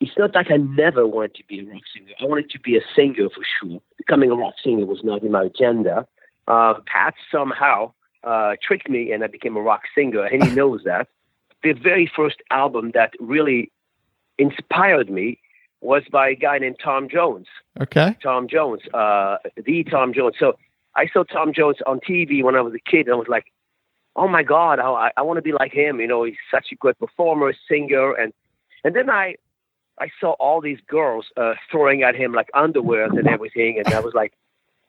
It's 0.00 0.12
not 0.18 0.34
like 0.34 0.50
I 0.50 0.58
never 0.58 1.06
wanted 1.06 1.36
to 1.36 1.44
be 1.48 1.60
a 1.60 1.64
rock 1.64 1.82
singer. 1.94 2.12
I 2.20 2.26
wanted 2.26 2.50
to 2.50 2.60
be 2.60 2.76
a 2.76 2.82
singer 2.94 3.28
for 3.30 3.42
sure. 3.60 3.80
Becoming 3.96 4.30
a 4.30 4.34
rock 4.34 4.54
singer 4.62 4.84
was 4.84 5.00
not 5.02 5.22
in 5.22 5.32
my 5.32 5.44
agenda. 5.44 6.06
Uh, 6.48 6.74
Patt 6.86 7.14
somehow 7.30 7.92
uh, 8.24 8.56
tricked 8.62 8.88
me, 8.88 9.12
and 9.12 9.24
I 9.24 9.26
became 9.26 9.56
a 9.56 9.60
rock 9.60 9.82
singer, 9.94 10.24
and 10.24 10.42
he 10.44 10.50
knows 10.54 10.82
that. 10.84 11.08
The 11.62 11.72
very 11.72 12.10
first 12.14 12.36
album 12.50 12.92
that 12.94 13.12
really 13.18 13.72
inspired 14.38 15.10
me 15.10 15.40
was 15.80 16.02
by 16.10 16.30
a 16.30 16.34
guy 16.34 16.58
named 16.58 16.76
Tom 16.82 17.08
Jones. 17.08 17.46
Okay. 17.80 18.16
Tom 18.22 18.48
Jones, 18.48 18.82
uh, 18.94 19.36
the 19.56 19.84
Tom 19.84 20.12
Jones. 20.12 20.36
So 20.38 20.58
I 20.94 21.06
saw 21.12 21.24
Tom 21.24 21.52
Jones 21.52 21.76
on 21.86 22.00
TV 22.00 22.42
when 22.42 22.56
I 22.56 22.60
was 22.60 22.74
a 22.74 22.90
kid, 22.90 23.06
and 23.06 23.14
I 23.14 23.16
was 23.16 23.28
like, 23.28 23.46
"Oh 24.14 24.28
my 24.28 24.42
God, 24.42 24.78
I, 24.78 25.10
I 25.16 25.22
want 25.22 25.38
to 25.38 25.42
be 25.42 25.52
like 25.52 25.72
him." 25.72 26.00
You 26.00 26.06
know, 26.06 26.24
he's 26.24 26.36
such 26.50 26.68
a 26.72 26.76
good 26.76 26.98
performer, 26.98 27.52
singer, 27.68 28.12
and 28.12 28.32
and 28.84 28.94
then 28.94 29.10
I 29.10 29.36
I 29.98 30.08
saw 30.20 30.32
all 30.32 30.60
these 30.60 30.78
girls 30.86 31.26
uh, 31.36 31.54
throwing 31.70 32.02
at 32.02 32.14
him 32.14 32.32
like 32.32 32.48
underwear 32.54 33.04
and 33.04 33.26
everything, 33.28 33.78
and 33.78 33.94
I 33.94 34.00
was 34.00 34.14
like, 34.14 34.32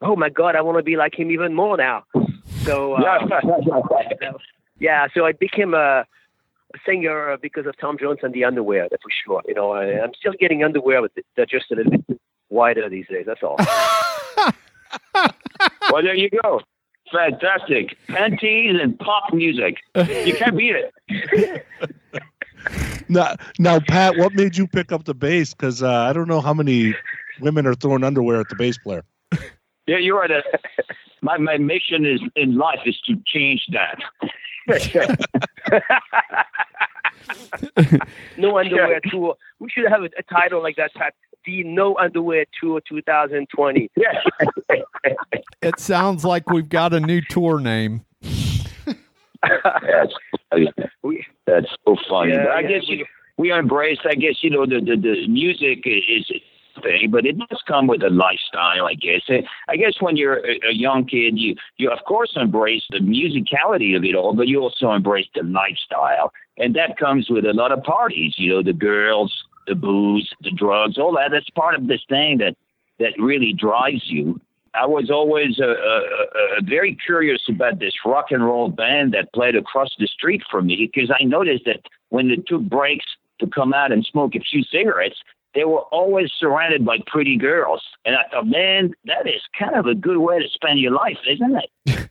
"Oh 0.01 0.15
my 0.15 0.29
God, 0.29 0.55
I 0.55 0.61
want 0.61 0.77
to 0.77 0.83
be 0.83 0.95
like 0.95 1.17
him 1.17 1.31
even 1.31 1.53
more 1.53 1.77
now." 1.77 2.03
So 2.63 2.93
uh, 2.93 3.27
yeah, 4.79 5.07
so 5.13 5.25
I 5.25 5.31
became 5.31 5.73
a, 5.73 6.05
a 6.73 6.79
singer 6.85 7.37
because 7.41 7.65
of 7.65 7.77
Tom 7.77 7.97
Jones 7.97 8.19
and 8.23 8.33
the 8.33 8.43
underwear, 8.43 8.87
that's 8.89 9.03
for 9.03 9.09
sure. 9.25 9.41
You 9.47 9.53
know, 9.53 9.71
I, 9.71 10.01
I'm 10.01 10.13
still 10.13 10.33
getting 10.39 10.63
underwear, 10.63 11.01
but 11.01 11.11
they're 11.35 11.45
just 11.45 11.71
a 11.71 11.75
little 11.75 11.91
bit 11.91 12.21
wider 12.49 12.89
these 12.89 13.07
days. 13.07 13.25
That's 13.25 13.43
all. 13.43 13.57
Well, 15.91 16.03
there 16.03 16.15
you 16.15 16.29
go. 16.43 16.61
Fantastic. 17.11 17.97
Panties 18.07 18.77
and 18.81 18.99
pop 18.99 19.33
music. 19.33 19.77
You 19.95 20.35
can't 20.35 20.57
beat 20.57 20.75
it. 20.75 21.65
Now, 23.09 23.37
now, 23.57 23.79
Patt, 23.79 24.17
what 24.17 24.33
made 24.33 24.57
you 24.57 24.67
pick 24.67 24.91
up 24.91 25.05
the 25.05 25.13
bass? 25.13 25.53
Because 25.53 25.81
uh, 25.81 25.89
I 25.89 26.11
don't 26.11 26.27
know 26.27 26.41
how 26.41 26.53
many 26.53 26.93
women 27.39 27.65
are 27.65 27.73
throwing 27.73 28.03
underwear 28.03 28.41
at 28.41 28.49
the 28.49 28.55
bass 28.55 28.77
player. 28.77 29.05
Yeah, 29.87 29.97
you 29.97 30.15
are 30.17 30.27
the. 30.27 30.37
Uh, 30.53 30.57
my 31.21 31.37
my 31.37 31.57
mission 31.57 32.05
is 32.05 32.21
in 32.35 32.57
life 32.57 32.79
is 32.85 32.99
to 33.07 33.15
change 33.25 33.65
that. 33.71 33.99
No 38.37 38.57
underwear 38.57 38.99
tour. 39.09 39.35
We 39.59 39.69
should 39.69 39.89
have 39.89 40.01
a, 40.01 40.09
a 40.17 40.23
title 40.23 40.61
like 40.61 40.75
that, 40.77 40.93
Patt. 40.93 41.13
The 41.45 41.63
No 41.63 41.95
Underwear 41.97 42.45
Tour 42.59 42.81
2020. 42.87 43.89
Yeah. 43.97 44.21
It 45.61 45.79
sounds 45.79 46.23
like 46.23 46.49
we've 46.49 46.69
got 46.69 46.93
a 46.93 46.99
new 46.99 47.21
tour 47.29 47.59
name. 47.59 48.05
That's, 48.21 50.13
that's 51.45 51.67
so 51.85 51.95
funny. 52.09 52.33
Yeah, 52.33 52.45
I 52.47 52.59
yeah, 52.61 52.67
guess 52.67 52.83
we- 52.89 52.97
you, 52.97 53.05
we 53.37 53.51
embrace. 53.51 53.99
I 54.05 54.15
guess 54.15 54.41
you 54.43 54.49
know 54.49 54.65
the 54.65 54.79
the, 54.79 54.95
the 54.97 55.27
music 55.27 55.83
is 55.85 56.29
a 56.31 56.41
thing, 56.83 57.09
but 57.11 57.25
it 57.25 57.37
does 57.37 57.61
come 57.67 57.87
with 57.87 58.03
a 58.03 58.09
lifestyle. 58.09 58.85
I 58.85 58.93
guess. 58.93 59.21
I 59.67 59.75
guess 59.75 59.95
when 59.99 60.17
you're 60.17 60.37
a, 60.37 60.69
a 60.69 60.73
young 60.73 61.05
kid, 61.05 61.37
you 61.37 61.55
you 61.77 61.91
of 61.91 61.99
course 62.05 62.33
embrace 62.35 62.83
the 62.89 62.99
musicality 62.99 63.95
of 63.95 64.03
it 64.03 64.15
all, 64.15 64.33
but 64.33 64.47
you 64.47 64.61
also 64.61 64.91
embrace 64.91 65.27
the 65.35 65.43
lifestyle, 65.43 66.31
and 66.57 66.75
that 66.75 66.97
comes 66.97 67.29
with 67.29 67.45
a 67.45 67.53
lot 67.53 67.71
of 67.71 67.83
parties. 67.83 68.35
You 68.37 68.53
know, 68.53 68.63
the 68.63 68.73
girls, 68.73 69.33
the 69.67 69.75
booze, 69.75 70.29
the 70.41 70.51
drugs, 70.51 70.97
all 70.97 71.13
that. 71.13 71.31
That's 71.31 71.49
part 71.51 71.75
of 71.75 71.87
this 71.87 72.01
thing 72.09 72.37
that 72.39 72.55
that 72.99 73.13
really 73.19 73.53
drives 73.53 74.03
you. 74.05 74.39
I 74.73 74.85
was 74.85 75.09
always 75.09 75.59
uh, 75.59 75.65
uh, 75.65 75.69
uh, 75.69 76.61
very 76.63 76.97
curious 77.03 77.41
about 77.49 77.79
this 77.79 77.93
rock 78.05 78.27
and 78.31 78.45
roll 78.45 78.69
band 78.69 79.13
that 79.13 79.33
played 79.33 79.55
across 79.55 79.89
the 79.97 80.07
street 80.07 80.41
from 80.51 80.67
me 80.67 80.89
because 80.93 81.09
I 81.09 81.23
noticed 81.23 81.65
that 81.65 81.81
when 82.09 82.29
they 82.29 82.35
took 82.35 82.61
breaks 82.61 83.05
to 83.39 83.47
come 83.47 83.73
out 83.73 83.91
and 83.91 84.05
smoke 84.05 84.35
a 84.35 84.39
few 84.39 84.63
cigarettes, 84.63 85.17
they 85.57 85.63
were 85.63 85.81
always 85.91 86.29
surrounded 86.39 86.85
by 86.85 86.97
pretty 87.07 87.35
girls. 87.35 87.81
And 88.05 88.15
I 88.15 88.29
thought, 88.29 88.45
man, 88.45 88.91
that 89.05 89.25
is 89.25 89.41
kind 89.57 89.75
of 89.75 89.87
a 89.87 89.95
good 89.95 90.17
way 90.17 90.37
to 90.37 90.47
spend 90.53 90.79
your 90.79 90.91
life, 90.91 91.17
isn't 91.27 91.59
it? 91.85 92.09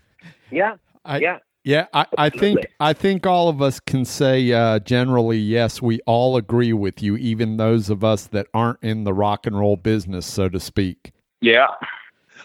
yeah, 0.50 0.76
I, 1.04 1.18
yeah. 1.18 1.38
Yeah, 1.64 1.86
I, 1.92 2.06
I 2.16 2.30
think 2.30 2.60
I 2.80 2.92
think 2.94 3.26
all 3.26 3.48
of 3.48 3.60
us 3.60 3.78
can 3.80 4.04
say 4.06 4.52
uh, 4.52 4.78
generally 4.78 5.38
yes. 5.38 5.82
We 5.82 6.00
all 6.06 6.36
agree 6.36 6.72
with 6.72 7.02
you, 7.02 7.16
even 7.16 7.56
those 7.56 7.90
of 7.90 8.04
us 8.04 8.28
that 8.28 8.46
aren't 8.54 8.78
in 8.80 9.04
the 9.04 9.12
rock 9.12 9.44
and 9.44 9.58
roll 9.58 9.76
business, 9.76 10.24
so 10.24 10.48
to 10.48 10.60
speak. 10.60 11.12
Yeah. 11.42 11.66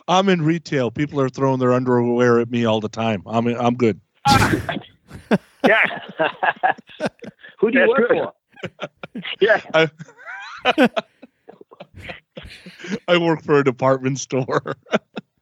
I'm 0.07 0.27
in 0.27 0.41
retail. 0.41 0.91
People 0.91 1.21
are 1.21 1.29
throwing 1.29 1.59
their 1.59 1.71
underwear 1.71 2.39
at 2.39 2.49
me 2.49 2.65
all 2.65 2.81
the 2.81 2.89
time. 2.89 3.21
I'm 3.25 3.47
I'm 3.47 3.75
good. 3.75 4.01
Yeah. 5.67 5.83
Who 7.59 7.71
do 7.71 7.79
you 7.79 7.87
That's 7.87 7.99
work 7.99 8.09
good. 8.09 8.79
for? 8.79 8.89
yeah. 9.39 9.61
I 9.73 9.89
work 13.19 13.41
for 13.43 13.59
a 13.59 13.63
department 13.63 14.19
store. 14.19 14.75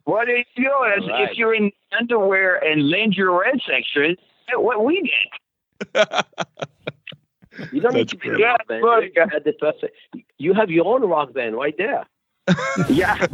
What 0.05 0.25
do 0.25 0.31
you 0.33 0.43
know? 0.63 0.83
If- 0.83 1.07
Right. 1.07 1.29
If 1.31 1.37
you're 1.37 1.53
in 1.53 1.71
underwear 1.97 2.55
and 2.57 2.89
lingerie 2.89 3.61
section, 3.65 4.17
what 4.55 4.83
we 4.83 5.09
get. 5.93 6.25
You 7.71 7.81
don't 7.81 7.93
need 7.93 8.09
to 8.09 8.17
be 8.17 8.29
a 8.29 8.37
rock 8.37 8.67
band. 8.67 8.83
Yeah, 8.83 8.99
You 9.23 9.29
have 9.31 9.43
the 9.43 9.53
person- 9.53 9.89
You 10.39 10.53
have 10.53 10.71
your 10.71 10.87
own 10.87 11.07
rock 11.07 11.33
band 11.33 11.55
right 11.55 11.75
there. 11.77 12.05
Yeah. 12.89 13.27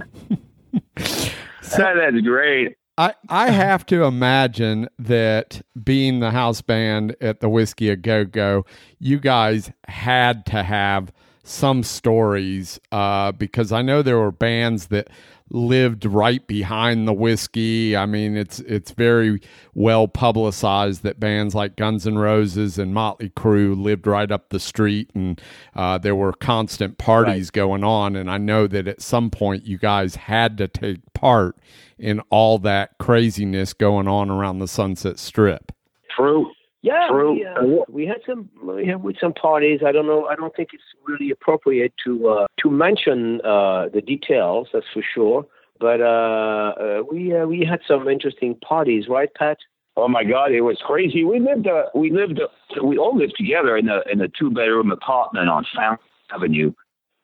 So 1.61 1.93
that's 1.95 2.19
great. 2.21 2.75
I, 2.97 3.13
I 3.29 3.49
have 3.51 3.85
to 3.87 4.03
imagine 4.03 4.89
that 4.99 5.61
being 5.83 6.19
the 6.19 6.31
house 6.31 6.61
band 6.61 7.15
at 7.21 7.39
the 7.39 7.47
Whisky 7.49 7.89
a 7.89 7.95
Go 7.95 8.25
Go, 8.25 8.65
you 8.99 9.19
guys 9.19 9.71
had 9.87 10.45
to 10.47 10.63
have 10.63 11.11
some 11.47 11.83
stories 11.83 12.79
uh, 12.91 13.31
because 13.31 13.71
I 13.71 13.81
know 13.81 14.01
there 14.01 14.17
were 14.17 14.31
bands 14.31 14.87
that 14.87 15.09
lived 15.49 16.03
right 16.05 16.45
behind 16.45 17.07
the 17.07 17.13
whisky. 17.13 17.95
I 17.95 18.05
mean, 18.05 18.35
it's 18.35 18.59
it's 18.59 18.91
very 18.91 19.41
well 19.73 20.07
publicized 20.07 21.03
that 21.03 21.19
bands 21.19 21.55
like 21.55 21.77
Guns 21.77 22.05
N' 22.05 22.17
Roses 22.17 22.77
and 22.77 22.93
Motley 22.93 23.29
Crue 23.29 23.81
lived 23.81 24.07
right 24.07 24.29
up 24.29 24.49
the 24.49 24.59
street, 24.59 25.09
and 25.13 25.41
uh, 25.75 25.97
there 25.97 26.15
were 26.15 26.33
constant 26.33 26.97
parties 26.97 27.49
going 27.49 27.83
on. 27.83 28.15
And 28.15 28.29
I 28.29 28.37
know 28.37 28.67
that 28.67 28.87
at 28.87 29.01
some 29.01 29.29
point 29.29 29.65
you 29.65 29.77
guys 29.77 30.15
had 30.15 30.57
to 30.57 30.67
take 30.67 31.13
part 31.13 31.57
in 31.97 32.19
all 32.29 32.59
that 32.59 32.97
craziness 32.99 33.73
going 33.73 34.07
on 34.07 34.29
around 34.29 34.59
the 34.59 34.67
Sunset 34.67 35.17
Strip. 35.17 35.71
True. 36.15 36.51
Yeah, 36.83 37.07
True. 37.09 37.33
we, 37.33 37.45
uh, 37.45 37.83
we 37.89 38.05
had 38.05 38.17
some 38.25 38.49
we 38.63 38.85
had 38.85 39.03
with 39.03 39.17
some 39.19 39.33
parties. 39.33 39.81
I 39.85 39.91
don't 39.91 40.05
know. 40.05 40.25
I 40.27 40.35
don't 40.35 40.55
think 40.55 40.69
it's 40.73 40.83
really 41.05 41.31
appropriate 41.31 41.93
to 42.05 42.29
uh, 42.29 42.47
to 42.61 42.69
mention 42.69 43.41
uh, 43.41 43.89
the 43.93 44.01
details. 44.01 44.67
That's 44.71 44.85
for 44.93 45.03
sure. 45.13 45.45
But 45.79 46.01
uh, 46.01 46.73
uh, 46.79 47.03
we 47.11 47.35
uh, 47.35 47.45
we 47.45 47.65
had 47.65 47.81
some 47.87 48.07
interesting 48.07 48.55
parties, 48.55 49.05
right, 49.09 49.33
Patt? 49.33 49.57
Oh 49.95 50.07
my 50.07 50.23
God, 50.23 50.51
it 50.51 50.61
was 50.61 50.77
crazy. 50.85 51.23
We 51.23 51.39
lived, 51.39 51.65
uh, 51.65 51.85
we 51.95 52.11
lived, 52.11 52.39
uh, 52.39 52.83
we 52.83 52.99
all 52.99 53.17
lived 53.17 53.33
together 53.35 53.75
in 53.75 53.89
a 53.89 54.01
in 54.11 54.21
a 54.21 54.27
two 54.27 54.51
bedroom 54.51 54.91
apartment 54.91 55.49
on 55.49 55.65
Fountain 55.75 56.05
Avenue, 56.31 56.71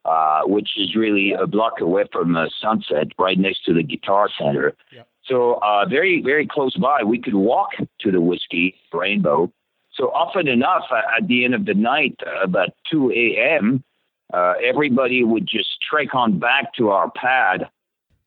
uh, 0.05 0.41
which 0.45 0.69
is 0.77 0.95
really 0.95 1.33
a 1.33 1.45
block 1.45 1.81
away 1.81 2.05
from 2.11 2.35
uh, 2.35 2.47
Sunset, 2.59 3.07
right 3.19 3.37
next 3.37 3.63
to 3.65 3.73
the 3.73 3.83
Guitar 3.83 4.27
Center. 4.39 4.73
So 5.25 5.59
uh, 5.61 5.85
very 5.85 6.21
very 6.21 6.47
close 6.47 6.75
by, 6.75 7.03
we 7.03 7.19
could 7.19 7.35
walk 7.35 7.71
to 8.01 8.11
the 8.11 8.21
whisky 8.21 8.75
Rainbow. 8.91 9.51
So 9.93 10.09
often 10.09 10.47
enough, 10.47 10.83
uh, 10.91 11.01
at 11.17 11.27
the 11.27 11.45
end 11.45 11.53
of 11.53 11.65
the 11.65 11.75
night, 11.75 12.15
uh, 12.25 12.41
about 12.41 12.69
two 12.89 13.11
a.m., 13.11 13.83
uh, 14.33 14.53
everybody 14.63 15.23
would 15.23 15.47
just 15.47 15.69
trek 15.87 16.15
on 16.15 16.39
back 16.39 16.73
to 16.75 16.89
our 16.89 17.11
pad, 17.11 17.69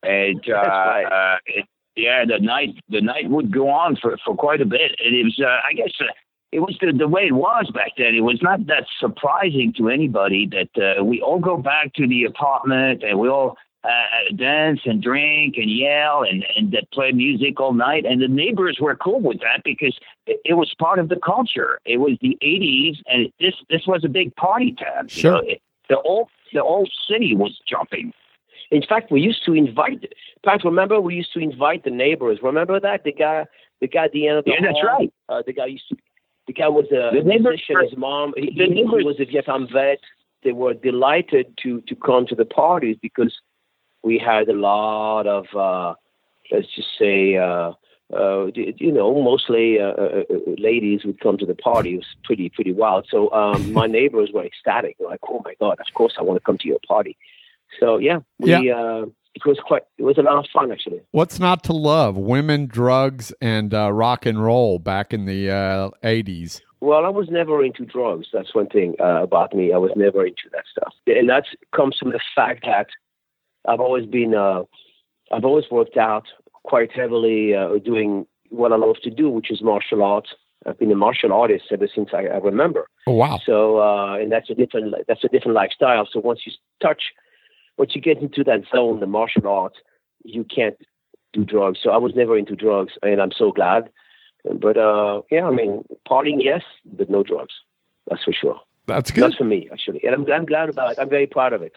and 0.02 0.40
uh, 0.48 0.52
right. 0.52 1.04
uh, 1.04 1.38
it, 1.46 1.66
yeah, 1.96 2.24
the 2.24 2.38
night 2.38 2.76
the 2.88 3.00
night 3.00 3.28
would 3.28 3.52
go 3.52 3.68
on 3.68 3.96
for, 3.96 4.16
for 4.24 4.36
quite 4.36 4.60
a 4.60 4.66
bit, 4.66 4.92
and 5.04 5.14
it 5.14 5.24
was 5.24 5.40
uh, 5.40 5.60
I 5.68 5.72
guess 5.74 5.92
uh, 6.00 6.04
it 6.52 6.60
was 6.60 6.76
the, 6.80 6.92
the 6.92 7.08
way 7.08 7.22
it 7.22 7.34
was 7.34 7.70
back 7.74 7.92
then. 7.98 8.14
It 8.14 8.20
was 8.20 8.40
not 8.40 8.66
that 8.66 8.86
surprising 9.00 9.74
to 9.78 9.88
anybody 9.88 10.48
that 10.48 10.98
uh, 10.98 11.04
we 11.04 11.20
all 11.20 11.40
go 11.40 11.56
back 11.56 11.92
to 11.94 12.06
the 12.06 12.24
apartment 12.24 13.02
and 13.02 13.18
we 13.18 13.28
all 13.28 13.56
uh, 13.86 14.34
dance 14.36 14.80
and 14.84 15.02
drink 15.02 15.54
and 15.56 15.70
yell 15.70 16.22
and 16.22 16.44
and 16.56 16.72
that 16.72 16.90
play 16.92 17.12
music 17.12 17.60
all 17.60 17.72
night. 17.72 18.04
And 18.04 18.20
the 18.20 18.28
neighbors 18.28 18.78
were 18.80 18.96
cool 18.96 19.20
with 19.20 19.40
that 19.40 19.62
because 19.64 19.96
it, 20.26 20.40
it 20.44 20.54
was 20.54 20.72
part 20.78 20.98
of 20.98 21.08
the 21.08 21.16
culture. 21.16 21.78
It 21.84 21.98
was 21.98 22.14
the 22.20 22.36
'80s, 22.42 22.96
and 23.06 23.32
this 23.40 23.54
this 23.70 23.86
was 23.86 24.04
a 24.04 24.08
big 24.08 24.34
party 24.36 24.72
time. 24.72 25.04
you 25.10 25.20
Sure. 25.22 25.32
know. 25.32 25.38
It- 25.46 25.62
the 25.88 25.96
whole 26.04 26.28
the 26.52 26.62
whole 26.62 26.88
city 27.08 27.34
was 27.36 27.60
jumping. 27.68 28.12
In 28.72 28.82
fact, 28.82 29.12
we 29.12 29.20
used 29.20 29.44
to 29.44 29.52
invite. 29.54 30.12
Patt, 30.44 30.64
remember 30.64 31.00
we 31.00 31.14
used 31.14 31.32
to 31.34 31.38
invite 31.38 31.84
the 31.84 31.90
neighbors. 31.90 32.40
Remember 32.42 32.80
that 32.80 33.04
the 33.04 33.12
guy, 33.12 33.46
the 33.80 33.86
guy 33.86 34.06
at 34.06 34.10
the 34.12 34.26
end 34.26 34.38
of 34.38 34.44
the 34.44 34.50
Yeah, 34.50 34.62
that's 34.62 34.82
right. 34.84 35.12
Uh, 35.28 35.42
the 35.46 35.52
guy 35.52 35.66
used 35.66 35.88
to. 35.90 35.96
The 36.48 36.52
guy 36.54 36.68
was 36.68 36.86
a 36.90 37.10
The 37.16 37.22
musician. 37.22 37.76
His 37.88 37.96
mom. 37.96 38.34
He, 38.36 38.50
the 38.56 38.64
he- 38.66 38.74
he 38.82 39.04
was 39.04 39.20
a 39.20 39.24
Vietnam 39.26 39.68
vet. 39.72 40.00
They 40.42 40.50
were 40.50 40.74
delighted 40.74 41.46
to 41.62 41.80
to 41.82 41.94
come 41.94 42.26
to 42.26 42.34
the 42.34 42.44
parties 42.44 42.96
because 43.00 43.32
we 44.06 44.18
had 44.18 44.48
a 44.48 44.54
lot 44.54 45.26
of 45.26 45.46
uh, 45.54 45.94
let's 46.52 46.68
just 46.74 46.88
say 46.96 47.36
uh, 47.36 47.72
uh, 48.16 48.46
you 48.54 48.92
know 48.92 49.12
mostly 49.20 49.80
uh, 49.80 49.94
uh, 50.04 50.22
uh, 50.30 50.52
ladies 50.58 51.04
would 51.04 51.20
come 51.20 51.36
to 51.38 51.44
the 51.44 51.56
party. 51.56 51.94
It 51.94 51.96
was 51.96 52.16
pretty 52.24 52.48
pretty 52.48 52.72
wild. 52.72 53.06
So 53.10 53.30
um, 53.32 53.72
my 53.80 53.86
neighbors 53.86 54.30
were 54.32 54.44
ecstatic. 54.44 54.96
They're 54.98 55.08
like, 55.08 55.20
"Oh 55.28 55.42
my 55.44 55.54
god! 55.60 55.78
Of 55.80 55.92
course 55.94 56.14
I 56.18 56.22
want 56.22 56.40
to 56.40 56.44
come 56.44 56.58
to 56.58 56.68
your 56.68 56.78
party." 56.86 57.16
So 57.80 57.98
yeah, 57.98 58.20
we 58.38 58.70
uh, 58.70 59.06
it 59.34 59.44
was 59.44 59.58
quite 59.66 59.82
it 59.98 60.04
was 60.04 60.18
a 60.18 60.22
lot 60.22 60.38
of 60.38 60.46
fun 60.52 60.70
actually. 60.70 61.00
What's 61.10 61.40
not 61.40 61.64
to 61.64 61.72
love? 61.72 62.16
Women, 62.16 62.66
drugs, 62.66 63.32
and 63.40 63.74
uh, 63.74 63.92
rock 63.92 64.24
and 64.24 64.42
roll 64.42 64.78
back 64.78 65.12
in 65.12 65.26
the 65.26 65.50
uh, 65.50 65.90
80s. 66.04 66.60
Well, 66.80 67.04
I 67.04 67.08
was 67.08 67.28
never 67.30 67.64
into 67.64 67.84
drugs. 67.84 68.28
That's 68.32 68.54
one 68.54 68.68
thing 68.68 68.94
uh, 69.00 69.22
about 69.22 69.54
me. 69.54 69.72
I 69.72 69.78
was 69.78 69.90
never 69.96 70.24
into 70.24 70.48
that 70.52 70.64
stuff, 70.70 70.94
and 71.08 71.28
that 71.28 71.44
comes 71.74 71.96
from 71.98 72.12
the 72.12 72.20
fact 72.36 72.64
that 72.66 72.86
I've 73.68 73.80
always 73.80 74.06
been, 74.06 74.34
uh, 74.34 74.62
I've 75.32 75.44
always 75.44 75.64
worked 75.70 75.96
out 75.96 76.24
quite 76.64 76.92
heavily, 76.92 77.54
uh, 77.54 77.78
doing 77.84 78.26
what 78.50 78.72
I 78.72 78.76
love 78.76 78.96
to 79.02 79.10
do, 79.10 79.28
which 79.28 79.50
is 79.50 79.62
martial 79.62 80.02
arts. 80.02 80.30
I've 80.66 80.78
been 80.78 80.90
a 80.90 80.96
martial 80.96 81.32
artist 81.32 81.66
ever 81.70 81.88
since 81.92 82.10
I, 82.12 82.26
I 82.26 82.38
remember. 82.38 82.88
Oh, 83.06 83.12
wow. 83.12 83.40
So, 83.44 83.80
uh, 83.80 84.16
and 84.16 84.32
that's 84.32 84.50
a 84.50 84.54
different, 84.54 84.94
that's 85.06 85.24
a 85.24 85.28
different 85.28 85.54
lifestyle. 85.54 86.08
So 86.12 86.20
once 86.20 86.40
you 86.44 86.52
touch, 86.82 87.02
once 87.76 87.94
you 87.94 88.00
get 88.00 88.18
into 88.18 88.42
that 88.44 88.62
zone, 88.74 89.00
the 89.00 89.06
martial 89.06 89.46
arts, 89.46 89.76
you 90.24 90.44
can't 90.44 90.76
do 91.32 91.44
drugs. 91.44 91.78
So 91.82 91.90
I 91.90 91.98
was 91.98 92.12
never 92.14 92.36
into 92.36 92.56
drugs, 92.56 92.94
and 93.02 93.20
I'm 93.20 93.32
so 93.32 93.52
glad. 93.52 93.90
But 94.44 94.76
uh, 94.76 95.22
yeah, 95.30 95.46
I 95.46 95.50
mean, 95.50 95.84
partying, 96.08 96.38
yes, 96.40 96.62
but 96.84 97.10
no 97.10 97.22
drugs. 97.22 97.54
That's 98.08 98.24
for 98.24 98.32
sure. 98.32 98.60
That's 98.86 99.10
good. 99.10 99.24
That's 99.24 99.34
for 99.34 99.44
me, 99.44 99.68
actually, 99.72 100.00
and 100.04 100.14
I'm, 100.14 100.32
I'm 100.32 100.46
glad 100.46 100.68
about 100.68 100.92
it. 100.92 100.98
I'm 101.00 101.08
very 101.08 101.26
proud 101.26 101.52
of 101.52 101.62
it. 101.62 101.74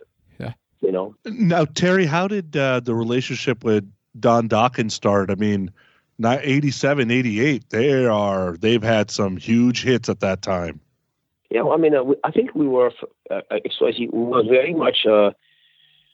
You 0.82 0.92
know, 0.92 1.16
Now, 1.26 1.66
Terry, 1.66 2.06
how 2.06 2.28
did 2.28 2.56
uh, 2.56 2.80
the 2.80 2.96
relationship 2.96 3.64
with 3.64 3.90
Don 4.18 4.48
Dokken 4.48 4.90
start? 4.90 5.30
I 5.30 5.36
mean, 5.36 5.72
not 6.18 6.40
87, 6.42 7.12
88, 7.12 7.70
they 7.70 8.06
are 8.06 8.56
they've 8.58 8.84
had 8.84 9.12
some 9.12 9.38
huge 9.38 9.84
hits 9.84 10.08
at 10.10 10.22
that 10.22 10.42
time. 10.42 10.80
Yeah, 11.50 11.64
well, 11.64 11.74
I 11.74 11.78
mean, 11.78 11.96
uh, 11.96 12.04
we, 12.04 12.16
I 12.24 12.32
think 12.32 12.54
we 12.54 12.68
were 12.68 12.92
uh, 13.32 13.42
XYZ 13.52 14.14
we 14.14 14.24
were 14.24 14.44
very 14.44 14.74
much. 14.74 15.06
Uh, 15.06 15.32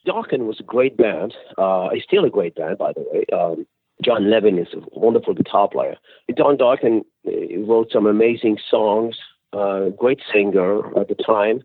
Dokken 0.06 0.46
was 0.46 0.60
a 0.60 0.62
great 0.62 0.96
band. 0.96 1.34
Uh, 1.58 1.90
he's 1.92 2.04
still 2.04 2.24
a 2.24 2.30
great 2.30 2.54
band, 2.54 2.78
by 2.78 2.92
the 2.92 3.04
way. 3.10 3.24
Um, 3.36 3.66
Jon 4.02 4.30
Levin 4.30 4.58
is 4.58 4.68
a 4.74 4.98
wonderful 4.98 5.34
guitar 5.34 5.68
player. 5.68 5.96
Don 6.34 6.56
Dokken 6.56 7.04
uh, 7.26 7.60
wrote 7.66 7.90
some 7.92 8.06
amazing 8.06 8.58
songs. 8.70 9.16
Uh, 9.52 9.88
great 9.90 10.20
singer 10.32 10.98
at 10.98 11.08
the 11.08 11.14
time, 11.14 11.62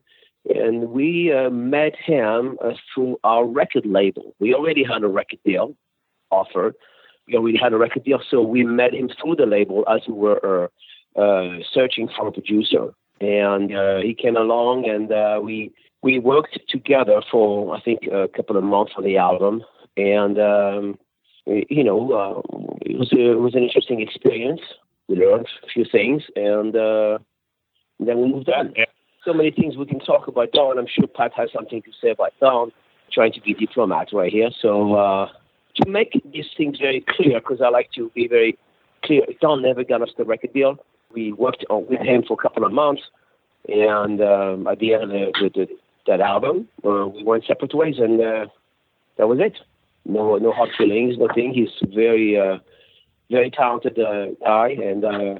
and 0.50 0.90
we 0.90 1.32
uh, 1.32 1.50
met 1.50 1.96
him 1.96 2.58
uh, 2.64 2.72
through 2.94 3.20
our 3.24 3.46
record 3.46 3.86
label. 3.86 4.36
We 4.40 4.54
already 4.54 4.84
had 4.84 5.04
a 5.04 5.08
record 5.08 5.40
deal 5.46 5.76
offered. 6.32 6.76
We 7.28 7.36
already 7.36 7.58
had 7.58 7.74
a 7.74 7.78
record 7.78 8.04
deal, 8.04 8.20
so 8.30 8.42
we 8.42 8.64
met 8.64 8.94
him 8.94 9.10
through 9.22 9.36
the 9.36 9.46
label 9.46 9.86
as 9.88 10.02
we 10.08 10.14
were 10.14 10.72
uh, 11.16 11.20
uh, 11.20 11.60
searching 11.72 12.10
for 12.16 12.28
a 12.28 12.32
producer. 12.32 12.94
And 13.20 13.76
uh, 13.76 13.98
he 13.98 14.16
came 14.16 14.36
along, 14.36 14.90
and 14.90 15.12
uh, 15.12 15.40
we 15.44 15.72
we 16.02 16.18
worked 16.18 16.58
together 16.68 17.22
for 17.32 17.76
I 17.76 17.82
think 17.82 18.08
a 18.12 18.28
couple 18.36 18.58
of 18.58 18.64
months 18.64 18.94
on 18.98 19.04
the 19.04 19.18
album. 19.18 19.64
And 19.96 20.40
um, 20.40 21.00
you 21.46 21.84
know, 21.84 22.42
it 22.82 22.98
was 22.98 23.14
a, 23.14 23.32
it 23.32 23.40
was 23.40 23.54
an 23.54 23.64
interesting 23.64 24.02
experience. 24.02 24.62
We 25.08 25.18
learned 25.18 25.48
a 25.64 25.68
few 25.68 25.86
things, 25.86 26.24
and 26.36 26.74
then 26.74 28.18
we 28.20 28.34
moved 28.34 28.50
on. 28.50 28.74
So 29.24 29.34
many 29.34 29.52
things 29.52 29.78
we 29.78 29.86
can 29.86 30.00
talk 30.00 30.28
about 30.28 30.52
Don. 30.52 30.80
I'm 30.80 30.88
sure 30.88 31.08
Patt 31.08 31.34
has 31.34 31.50
something 31.54 31.82
to 31.84 31.92
say 32.02 32.10
about 32.10 32.34
Don. 32.40 32.72
Trying 33.12 33.34
to 33.34 33.42
be 33.42 33.54
diplomat 33.54 34.08
right 34.14 34.32
here. 34.32 34.50
So 34.62 34.96
uh, 34.96 35.30
to 35.76 35.90
make 35.90 36.20
these 36.32 36.48
things 36.56 36.80
very 36.80 37.04
clear, 37.08 37.40
because 37.40 37.62
I 37.62 37.70
like 37.70 37.92
to 37.94 38.10
be 38.16 38.28
very 38.28 38.58
clear, 39.04 39.24
Don 39.42 39.62
never 39.62 39.84
got 39.84 40.02
us 40.02 40.10
the 40.18 40.24
record 40.24 40.54
deal. 40.54 40.78
We 41.14 41.34
worked 41.34 41.66
on, 41.70 41.88
with 41.88 42.00
him 42.00 42.24
for 42.26 42.34
a 42.34 42.42
couple 42.42 42.64
of 42.64 42.72
months, 42.72 43.02
and 43.68 44.22
um, 44.22 44.66
at 44.66 44.80
the 44.80 44.94
end 44.94 45.04
of 45.04 45.10
the, 45.10 45.52
the, 45.54 45.68
that 46.08 46.22
album, 46.22 46.70
uh, 46.86 47.08
we 47.08 47.24
went 47.24 47.44
separate 47.46 47.74
ways, 47.76 47.96
and 48.00 48.22
uh, 48.22 48.48
that 49.18 49.28
was 49.28 49.40
it. 49.42 49.58
No, 50.06 50.38
no 50.38 50.54
hard 50.54 50.70
feelings, 50.78 51.18
nothing. 51.18 51.54
He's 51.54 51.70
very, 51.94 52.40
uh, 52.40 52.60
very 53.30 53.52
talented 53.52 54.00
uh, 54.00 54.28
guy, 54.44 54.70
and 54.70 55.04
uh, 55.04 55.36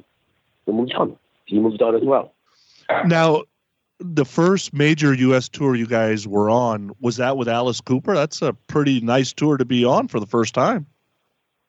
we 0.66 0.72
moved 0.74 0.92
on. 0.94 1.16
He 1.46 1.58
moved 1.58 1.80
on 1.80 1.96
as 1.96 2.02
well. 2.04 2.34
Now, 3.06 3.44
the 4.04 4.24
first 4.24 4.72
major 4.72 5.14
U.S. 5.14 5.48
tour 5.48 5.74
you 5.74 5.86
guys 5.86 6.26
were 6.26 6.50
on 6.50 6.92
was 7.00 7.16
that 7.16 7.36
with 7.36 7.48
Alice 7.48 7.80
Cooper. 7.80 8.14
That's 8.14 8.42
a 8.42 8.52
pretty 8.52 9.00
nice 9.00 9.32
tour 9.32 9.56
to 9.56 9.64
be 9.64 9.84
on 9.84 10.08
for 10.08 10.20
the 10.20 10.26
first 10.26 10.54
time. 10.54 10.86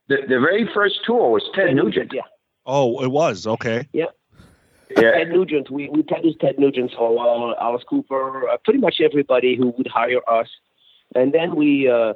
The, 0.07 0.17
the 0.21 0.39
very 0.39 0.69
first 0.73 0.99
tour 1.05 1.31
was 1.31 1.43
Ted 1.55 1.73
Nugent. 1.75 2.11
Yeah. 2.13 2.21
Oh, 2.65 3.01
it 3.03 3.11
was 3.11 3.47
okay. 3.47 3.87
Yeah. 3.93 4.05
yeah. 4.97 5.11
Ted 5.11 5.29
Nugent. 5.29 5.69
We 5.69 5.89
we 5.89 6.03
produced 6.03 6.39
Ted 6.39 6.59
Nugent 6.59 6.91
for 6.95 7.09
a 7.09 7.13
while. 7.13 7.55
Alice 7.59 7.83
Cooper, 7.89 8.49
uh, 8.49 8.57
pretty 8.63 8.79
much 8.79 9.01
everybody 9.01 9.55
who 9.55 9.73
would 9.77 9.87
hire 9.87 10.21
us, 10.29 10.47
and 11.15 11.33
then 11.33 11.55
we 11.55 11.89
uh, 11.89 12.13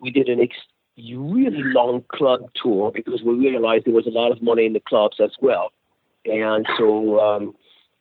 we 0.00 0.10
did 0.10 0.28
an 0.28 0.40
ex- 0.40 0.56
really 0.96 1.62
long 1.62 2.04
club 2.08 2.40
tour 2.60 2.90
because 2.90 3.22
we 3.22 3.34
realized 3.34 3.84
there 3.84 3.94
was 3.94 4.06
a 4.06 4.10
lot 4.10 4.32
of 4.32 4.42
money 4.42 4.64
in 4.64 4.72
the 4.72 4.80
clubs 4.80 5.18
as 5.22 5.32
well, 5.40 5.72
and 6.24 6.66
so 6.78 7.20
um, 7.20 7.54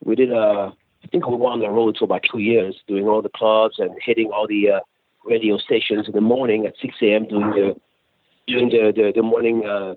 we 0.04 0.16
did 0.16 0.32
a. 0.32 0.74
I 1.06 1.08
think 1.08 1.28
we 1.28 1.36
were 1.36 1.52
on 1.52 1.60
the 1.60 1.70
road 1.70 1.98
for 2.00 2.06
about 2.06 2.24
two 2.30 2.40
years, 2.40 2.76
doing 2.88 3.08
all 3.08 3.22
the 3.22 3.30
clubs 3.30 3.76
and 3.78 3.92
hitting 4.02 4.32
all 4.34 4.48
the 4.48 4.72
uh, 4.72 4.80
radio 5.24 5.58
stations 5.58 6.08
in 6.08 6.14
the 6.14 6.22
morning 6.22 6.66
at 6.66 6.74
6 6.82 6.96
a.m. 7.04 7.28
doing 7.28 7.52
the 7.52 7.76
doing 8.48 8.70
the 8.70 8.92
the, 8.96 9.12
the 9.16 9.22
morning 9.22 9.68
uh, 9.68 9.94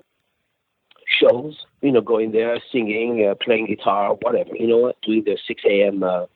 shows. 1.19 1.65
You 1.81 1.93
know, 1.93 2.03
going 2.03 2.33
there, 2.33 2.61
singing, 2.71 3.27
uh, 3.27 3.37
playing 3.43 3.67
guitar, 3.67 4.17
whatever. 4.21 4.55
You 4.55 4.67
know, 4.67 4.93
doing 5.03 5.25
the 5.25 5.39
6 5.47 5.63
a.m. 5.65 6.03
Uh, 6.03 6.27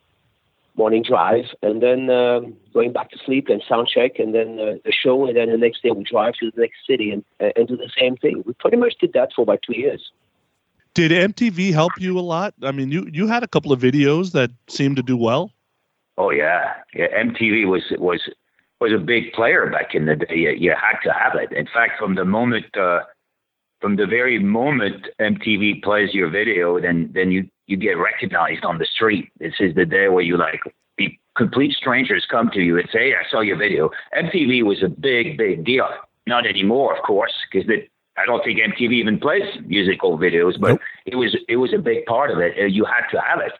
morning 0.75 1.03
drive, 1.07 1.45
and 1.61 1.83
then 1.83 2.09
um 2.09 2.55
going 2.73 2.91
back 2.91 3.11
to 3.11 3.19
sleep 3.23 3.49
and 3.49 3.61
sound 3.69 3.87
check, 3.87 4.17
and 4.17 4.33
then 4.33 4.59
uh, 4.59 4.73
the 4.83 4.91
show, 4.91 5.27
and 5.27 5.37
then 5.37 5.51
the 5.51 5.57
next 5.57 5.83
day 5.83 5.91
we 5.91 6.03
drive 6.03 6.33
to 6.39 6.49
the 6.49 6.61
next 6.61 6.77
city 6.89 7.11
and 7.11 7.23
uh, 7.39 7.51
and 7.55 7.67
do 7.67 7.77
the 7.77 7.91
same 7.95 8.17
thing. 8.17 8.41
We 8.43 8.53
pretty 8.53 8.77
much 8.77 8.95
did 8.99 9.13
that 9.13 9.33
for 9.35 9.43
about 9.43 9.61
two 9.61 9.77
years. 9.77 10.11
Did 10.95 11.11
MTV 11.11 11.73
help 11.73 11.91
you 11.97 12.19
a 12.19 12.21
lot? 12.21 12.53
I 12.61 12.71
mean, 12.71 12.91
you 12.91 13.07
you 13.11 13.27
had 13.27 13.43
a 13.43 13.47
couple 13.47 13.71
of 13.71 13.79
videos 13.79 14.31
that 14.33 14.51
seemed 14.67 14.95
to 14.97 15.03
do 15.03 15.17
well. 15.17 15.51
Oh 16.17 16.29
yeah, 16.29 16.73
yeah. 16.93 17.07
MTV 17.23 17.67
was 17.67 17.83
was 17.97 18.21
was 18.79 18.91
a 18.93 18.99
big 18.99 19.33
player 19.33 19.69
back 19.71 19.95
in 19.95 20.05
the 20.05 20.15
day. 20.15 20.35
You, 20.35 20.51
you 20.51 20.71
had 20.71 20.99
to 21.03 21.11
have 21.11 21.33
it. 21.35 21.51
In 21.51 21.65
fact, 21.65 21.93
from 21.97 22.15
the 22.15 22.25
moment, 22.25 22.77
uh, 22.77 22.99
from 23.81 23.95
the 23.95 24.05
very 24.05 24.37
moment 24.39 25.07
MTV 25.19 25.81
plays 25.81 26.13
your 26.13 26.29
video, 26.29 26.79
then 26.79 27.09
then 27.13 27.31
you 27.31 27.49
you 27.65 27.77
get 27.77 27.97
recognized 27.97 28.63
on 28.63 28.77
the 28.77 28.85
street. 28.85 29.29
This 29.39 29.55
is 29.59 29.73
the 29.73 29.85
day 29.85 30.09
where 30.09 30.23
you 30.23 30.37
like 30.37 30.61
be 30.95 31.19
complete 31.35 31.73
strangers 31.75 32.27
come 32.29 32.51
to 32.51 32.61
you 32.61 32.77
and 32.77 32.87
say, 32.93 33.09
hey, 33.09 33.15
"I 33.15 33.27
saw 33.31 33.39
your 33.39 33.57
video." 33.57 33.89
MTV 34.15 34.63
was 34.63 34.83
a 34.83 34.89
big 34.89 35.37
big 35.37 35.65
deal. 35.65 35.89
Not 36.27 36.45
anymore, 36.45 36.95
of 36.95 37.03
course, 37.03 37.33
because 37.51 37.67
I 38.17 38.25
don't 38.25 38.43
think 38.43 38.59
MTV 38.59 38.93
even 38.93 39.19
plays 39.19 39.43
musical 39.65 40.17
videos, 40.17 40.59
but 40.59 40.69
Nope. 40.71 40.81
it 41.05 41.15
was 41.15 41.35
it 41.47 41.57
was 41.57 41.73
a 41.73 41.79
big 41.79 42.05
part 42.05 42.31
of 42.31 42.39
it. 42.39 42.53
Uh, 42.59 42.65
You 42.65 42.85
had 42.85 43.07
to 43.11 43.19
have 43.19 43.39
it. 43.41 43.53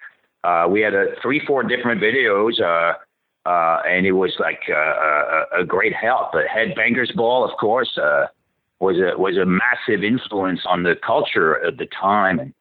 Uh, 0.44 0.68
we 0.70 0.82
had 0.82 0.94
three 1.22 1.42
four 1.46 1.64
different 1.64 2.02
videos. 2.02 2.62
Uh, 2.62 2.94
uh, 3.46 3.82
and 3.88 4.06
it 4.06 4.14
was 4.14 4.34
like 4.40 4.62
uh, 4.70 4.74
a, 4.74 5.62
a 5.62 5.66
great 5.66 5.94
help. 5.94 6.32
But 6.32 6.46
Headbangers 6.46 7.14
Ball, 7.14 7.44
of 7.44 7.58
course, 7.58 7.98
uh, 7.98 8.28
was 8.80 8.98
a 8.98 9.18
was 9.20 9.38
a 9.38 9.46
massive 9.46 10.04
influence 10.04 10.62
on 10.66 10.84
the 10.84 10.96
culture 11.06 11.66
at 11.66 11.78
the 11.78 11.88
time. 11.88 12.40
And 12.40 12.54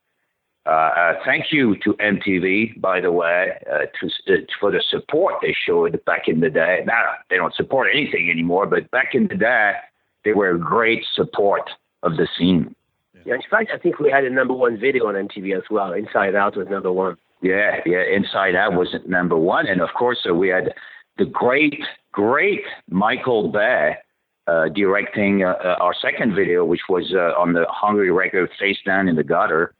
uh, 0.66 0.70
uh, 0.70 1.12
thank 1.24 1.52
you 1.52 1.76
to 1.84 1.94
MTV, 1.94 2.80
by 2.80 3.00
the 3.00 3.10
way, 3.12 3.52
uh, 3.70 3.86
to, 4.00 4.32
uh, 4.32 4.36
for 4.60 4.70
the 4.70 4.82
support 4.90 5.34
they 5.42 5.54
showed 5.66 6.04
back 6.04 6.28
in 6.28 6.40
the 6.40 6.50
day. 6.50 6.82
Now 6.86 7.14
they 7.30 7.36
don't 7.36 7.54
support 7.54 7.88
anything 7.92 8.30
anymore, 8.30 8.66
but 8.66 8.90
back 8.90 9.14
in 9.14 9.28
the 9.28 9.36
day, 9.36 9.74
they 10.24 10.32
were 10.32 10.50
a 10.50 10.58
great 10.58 11.04
support 11.14 11.68
of 12.02 12.16
the 12.16 12.28
scene. 12.38 12.74
Yeah, 13.24 13.34
in 13.34 13.42
fact, 13.48 13.70
I 13.72 13.78
think 13.78 14.00
we 14.00 14.10
had 14.10 14.24
a 14.24 14.30
number 14.30 14.54
one 14.54 14.78
video 14.78 15.06
on 15.06 15.14
MTV 15.14 15.56
as 15.56 15.62
well. 15.70 15.92
Inside 15.92 16.34
Out 16.34 16.56
was 16.56 16.66
number 16.68 16.92
one. 16.92 17.16
Yeah, 17.40 17.80
yeah. 17.86 18.02
Inside 18.02 18.54
Out 18.56 18.74
was 18.74 18.94
number 19.06 19.36
one, 19.36 19.66
and 19.66 19.80
of 19.80 19.90
course, 19.96 20.26
uh, 20.28 20.34
we 20.34 20.48
had 20.48 20.74
the 21.18 21.24
great, 21.24 21.80
great 22.10 22.62
Michael 22.90 23.50
Bay 23.50 23.96
uh, 24.46 24.68
directing 24.68 25.44
uh, 25.44 25.54
uh, 25.64 25.76
our 25.80 25.94
second 25.94 26.34
video, 26.34 26.64
which 26.64 26.82
was 26.88 27.12
uh, 27.14 27.40
on 27.40 27.52
the 27.52 27.64
Hungry 27.68 28.10
record, 28.10 28.50
"Face 28.58 28.78
Down 28.84 29.08
in 29.08 29.16
the 29.16 29.24
Gutter." 29.24 29.74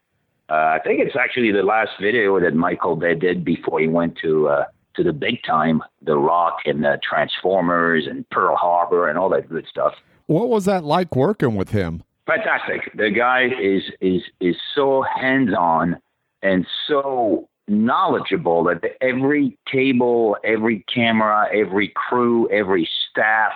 Uh, 0.49 0.77
I 0.77 0.81
think 0.85 1.01
it's 1.01 1.17
actually 1.17 1.51
the 1.51 1.63
last 1.63 1.93
video 2.01 2.39
that 2.39 2.55
Michael 2.55 2.97
Bay 2.97 3.15
did 3.15 3.45
before 3.45 3.81
he 3.81 3.89
went 3.89 4.19
to 4.23 4.49
uh, 4.49 4.65
to 4.95 5.03
the 5.03 5.13
big 5.13 5.43
time, 5.47 5.83
The 6.03 6.17
Rock 6.17 6.59
and 6.67 6.85
uh, 6.85 6.99
Transformers 7.03 8.07
and 8.07 8.29
Pearl 8.31 8.57
Harbor 8.57 9.09
and 9.09 9.19
all 9.19 9.31
that 9.31 9.49
good 9.49 9.67
stuff. 9.69 9.95
What 10.27 10.49
was 10.49 10.65
that 10.67 10.85
like 10.85 11.17
working 11.17 11.55
with 11.55 11.71
him? 11.71 12.03
Fantastic. 12.27 12.93
The 12.97 13.11
guy 13.11 13.49
is 13.61 13.83
is 14.01 14.23
is 14.41 14.57
so 14.75 15.03
hands 15.03 15.55
on 15.57 15.99
and 16.43 16.67
so 16.87 17.49
knowledgeable 17.69 18.65
that 18.65 18.83
every 19.01 19.57
table, 19.71 20.37
every 20.45 20.85
camera, 20.93 21.49
every 21.55 21.93
crew, 21.95 22.49
every 22.51 22.89
staff, 23.11 23.53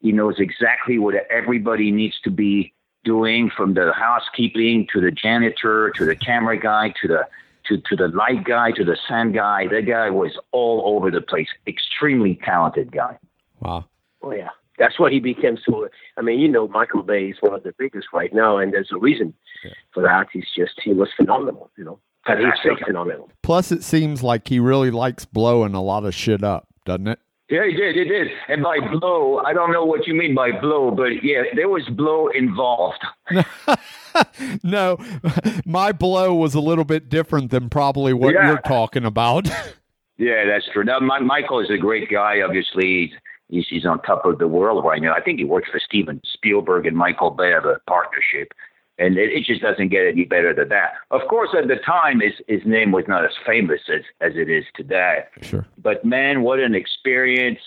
he 0.00 0.12
knows 0.12 0.36
exactly 0.38 0.98
what 0.98 1.14
everybody 1.30 1.90
needs 1.90 2.18
to 2.24 2.30
be 2.30 2.72
doing 3.04 3.50
from 3.54 3.74
the 3.74 3.92
housekeeping 3.92 4.86
to 4.92 5.00
the 5.00 5.10
janitor 5.10 5.92
to 5.96 6.06
the 6.06 6.16
camera 6.16 6.58
guy 6.58 6.92
to 7.02 7.08
the 7.08 7.26
to, 7.66 7.78
to 7.78 7.96
the 7.96 8.08
light 8.08 8.44
guy 8.44 8.70
to 8.72 8.84
the 8.84 8.96
sound 9.08 9.34
guy. 9.34 9.66
That 9.68 9.86
guy 9.86 10.10
was 10.10 10.32
all 10.52 10.82
over 10.84 11.10
the 11.10 11.20
place. 11.20 11.48
Extremely 11.66 12.38
talented 12.44 12.92
guy. 12.92 13.18
Wow. 13.60 13.86
Oh 14.22 14.32
yeah, 14.32 14.50
that's 14.78 14.98
why 14.98 15.10
he 15.10 15.20
became 15.20 15.56
so. 15.64 15.88
I 16.16 16.22
mean, 16.22 16.40
you 16.40 16.48
know, 16.48 16.68
Michael 16.68 17.02
Bay 17.02 17.26
is 17.26 17.36
one 17.40 17.54
of 17.54 17.62
the 17.62 17.74
biggest 17.78 18.08
right 18.12 18.32
now, 18.34 18.58
and 18.58 18.72
there's 18.72 18.90
a 18.92 18.98
reason 18.98 19.34
for 19.92 20.02
that. 20.02 20.26
He's 20.32 20.46
just 20.56 20.72
he 20.82 20.92
was 20.92 21.08
phenomenal. 21.16 21.70
You 21.76 21.84
know, 21.84 21.98
and 22.26 22.40
he's 22.40 22.54
still 22.60 22.76
phenomenal. 22.84 23.30
Plus, 23.42 23.70
it 23.72 23.82
seems 23.84 24.22
like 24.22 24.48
he 24.48 24.58
really 24.58 24.90
likes 24.90 25.24
blowing 25.24 25.74
a 25.74 25.82
lot 25.82 26.04
of 26.04 26.14
shit 26.14 26.42
up, 26.42 26.66
doesn't 26.84 27.08
it? 27.08 27.18
Yeah, 27.50 27.66
he 27.66 27.74
did. 27.74 27.94
He 27.94 28.04
did. 28.04 28.28
And 28.48 28.62
by 28.62 28.78
blow, 28.80 29.38
I 29.44 29.52
don't 29.52 29.70
know 29.70 29.84
what 29.84 30.06
you 30.06 30.14
mean 30.14 30.34
by 30.34 30.50
blow, 30.50 30.90
but 30.90 31.22
yeah, 31.22 31.42
there 31.54 31.68
was 31.68 31.86
blow 31.90 32.28
involved. 32.28 33.04
no, 34.62 34.96
my 35.66 35.92
blow 35.92 36.34
was 36.34 36.54
a 36.54 36.60
little 36.60 36.84
bit 36.84 37.08
different 37.08 37.50
than 37.50 37.68
probably 37.68 38.12
what 38.12 38.34
Yeah. 38.34 38.48
you're 38.48 38.60
talking 38.62 39.04
about. 39.04 39.48
Yeah, 40.16 40.44
that's 40.46 40.64
true. 40.72 40.84
Now, 40.84 41.00
my, 41.00 41.18
Michael 41.18 41.58
is 41.58 41.68
a 41.70 41.76
great 41.76 42.08
guy. 42.08 42.40
Obviously, 42.40 43.12
he's, 43.54 43.66
he's 43.68 43.86
on 43.86 44.02
top 44.02 44.24
of 44.24 44.38
the 44.38 44.48
world 44.48 44.84
right 44.84 45.00
now. 45.00 45.14
I 45.14 45.20
think 45.20 45.38
he 45.38 45.44
works 45.44 45.68
for 45.70 45.80
Steven 45.80 46.20
Spielberg 46.24 46.86
and 46.86 46.96
Michael 46.96 47.30
Bay 47.30 47.50
have 47.50 47.64
a 47.64 47.78
partnership, 47.86 48.52
and 48.98 49.16
it, 49.16 49.30
it 49.32 49.44
just 49.44 49.62
doesn't 49.62 49.88
get 49.88 50.06
any 50.06 50.24
better 50.24 50.54
than 50.54 50.68
that. 50.68 50.92
Of 51.10 51.22
course, 51.28 51.50
at 51.56 51.68
the 51.68 51.76
time, 51.76 52.20
his 52.20 52.34
his 52.48 52.62
name 52.66 52.92
was 52.92 53.04
not 53.08 53.24
as 53.24 53.32
famous 53.46 53.80
as 53.92 54.02
as 54.20 54.32
it 54.36 54.50
is 54.50 54.64
today. 54.74 55.24
sure. 55.42 55.66
But 55.78 56.04
man, 56.04 56.42
what 56.42 56.58
an 56.58 56.74
experience! 56.74 57.60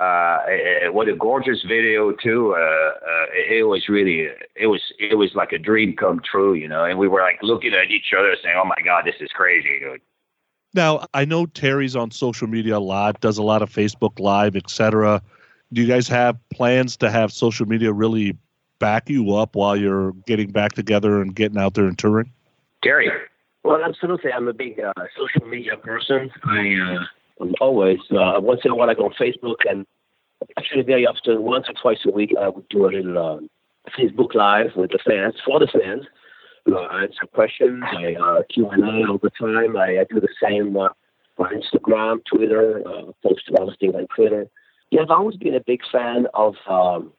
Uh, 0.00 0.38
eh, 0.48 0.86
eh, 0.86 0.88
what 0.88 1.08
a 1.08 1.14
gorgeous 1.14 1.62
video 1.68 2.12
too. 2.12 2.54
Uh, 2.56 2.58
uh, 2.58 3.26
it 3.48 3.66
was 3.66 3.88
really 3.88 4.28
it 4.56 4.66
was 4.66 4.80
it 4.98 5.16
was 5.16 5.30
like 5.34 5.52
a 5.52 5.58
dream 5.58 5.94
come 5.94 6.20
true, 6.28 6.54
you 6.54 6.68
know. 6.68 6.84
And 6.84 6.98
we 6.98 7.08
were 7.08 7.20
like 7.20 7.38
looking 7.42 7.72
at 7.74 7.90
each 7.90 8.12
other, 8.16 8.34
saying, 8.42 8.56
"Oh 8.60 8.66
my 8.66 8.82
God, 8.84 9.04
this 9.06 9.14
is 9.20 9.30
crazy, 9.32 9.78
dude." 9.80 10.00
Now, 10.74 11.06
I 11.14 11.24
know 11.24 11.46
Terry's 11.46 11.94
on 11.94 12.10
social 12.10 12.48
media 12.48 12.76
a 12.76 12.80
lot, 12.80 13.20
does 13.20 13.38
a 13.38 13.42
lot 13.42 13.62
of 13.62 13.70
Facebook 13.70 14.18
Live, 14.18 14.56
etc. 14.56 15.22
Do 15.72 15.80
you 15.80 15.86
guys 15.86 16.08
have 16.08 16.36
plans 16.50 16.96
to 16.98 17.10
have 17.10 17.32
social 17.32 17.66
media 17.66 17.92
really 17.92 18.36
back 18.80 19.08
you 19.08 19.34
up 19.36 19.54
while 19.54 19.76
you're 19.76 20.12
getting 20.26 20.50
back 20.50 20.72
together 20.72 21.22
and 21.22 21.34
getting 21.34 21.58
out 21.58 21.74
there 21.74 21.86
and 21.86 21.96
touring? 21.96 22.30
Terry, 22.82 23.10
Well, 23.62 23.82
absolutely. 23.82 24.32
I'm 24.32 24.48
a 24.48 24.52
big 24.52 24.80
uh, 24.80 24.92
social 25.16 25.48
media 25.48 25.76
person. 25.76 26.30
I, 26.42 26.74
uh, 26.74 27.04
I'm 27.40 27.54
always, 27.60 28.00
uh, 28.10 28.40
once 28.40 28.60
in 28.64 28.72
a 28.72 28.74
while, 28.74 28.90
I 28.90 28.94
go 28.94 29.06
on 29.06 29.14
Facebook, 29.14 29.56
and 29.68 29.86
actually, 30.58 30.82
very 30.82 31.06
often, 31.06 31.42
once 31.42 31.66
or 31.68 31.74
twice 31.80 32.04
a 32.04 32.10
week, 32.10 32.34
I 32.38 32.48
would 32.48 32.68
do 32.68 32.86
a 32.86 32.88
little 32.88 33.18
uh, 33.18 33.38
Facebook 33.96 34.34
Live 34.34 34.72
with 34.76 34.90
the 34.90 34.98
fans, 34.98 35.34
for 35.44 35.60
the 35.60 35.68
fans. 35.68 36.04
I 36.66 37.02
answer 37.02 37.26
questions, 37.32 37.82
I 37.86 38.14
uh, 38.14 38.42
Q&A 38.52 39.06
all 39.08 39.18
the 39.18 39.30
time. 39.30 39.76
I, 39.76 40.00
I 40.00 40.04
do 40.08 40.20
the 40.20 40.28
same 40.42 40.76
uh, 40.76 40.88
on 41.38 41.50
Instagram, 41.60 42.20
Twitter, 42.24 42.82
uh, 42.86 43.12
post 43.22 43.42
a 43.50 43.62
of 43.62 43.76
things 43.78 43.94
on 43.94 44.06
Twitter. 44.14 44.46
Yeah, 44.90 45.02
I've 45.02 45.10
always 45.10 45.36
been 45.36 45.54
a 45.54 45.60
big 45.60 45.80
fan 45.90 46.26
of, 46.34 46.54
um, 46.68 47.12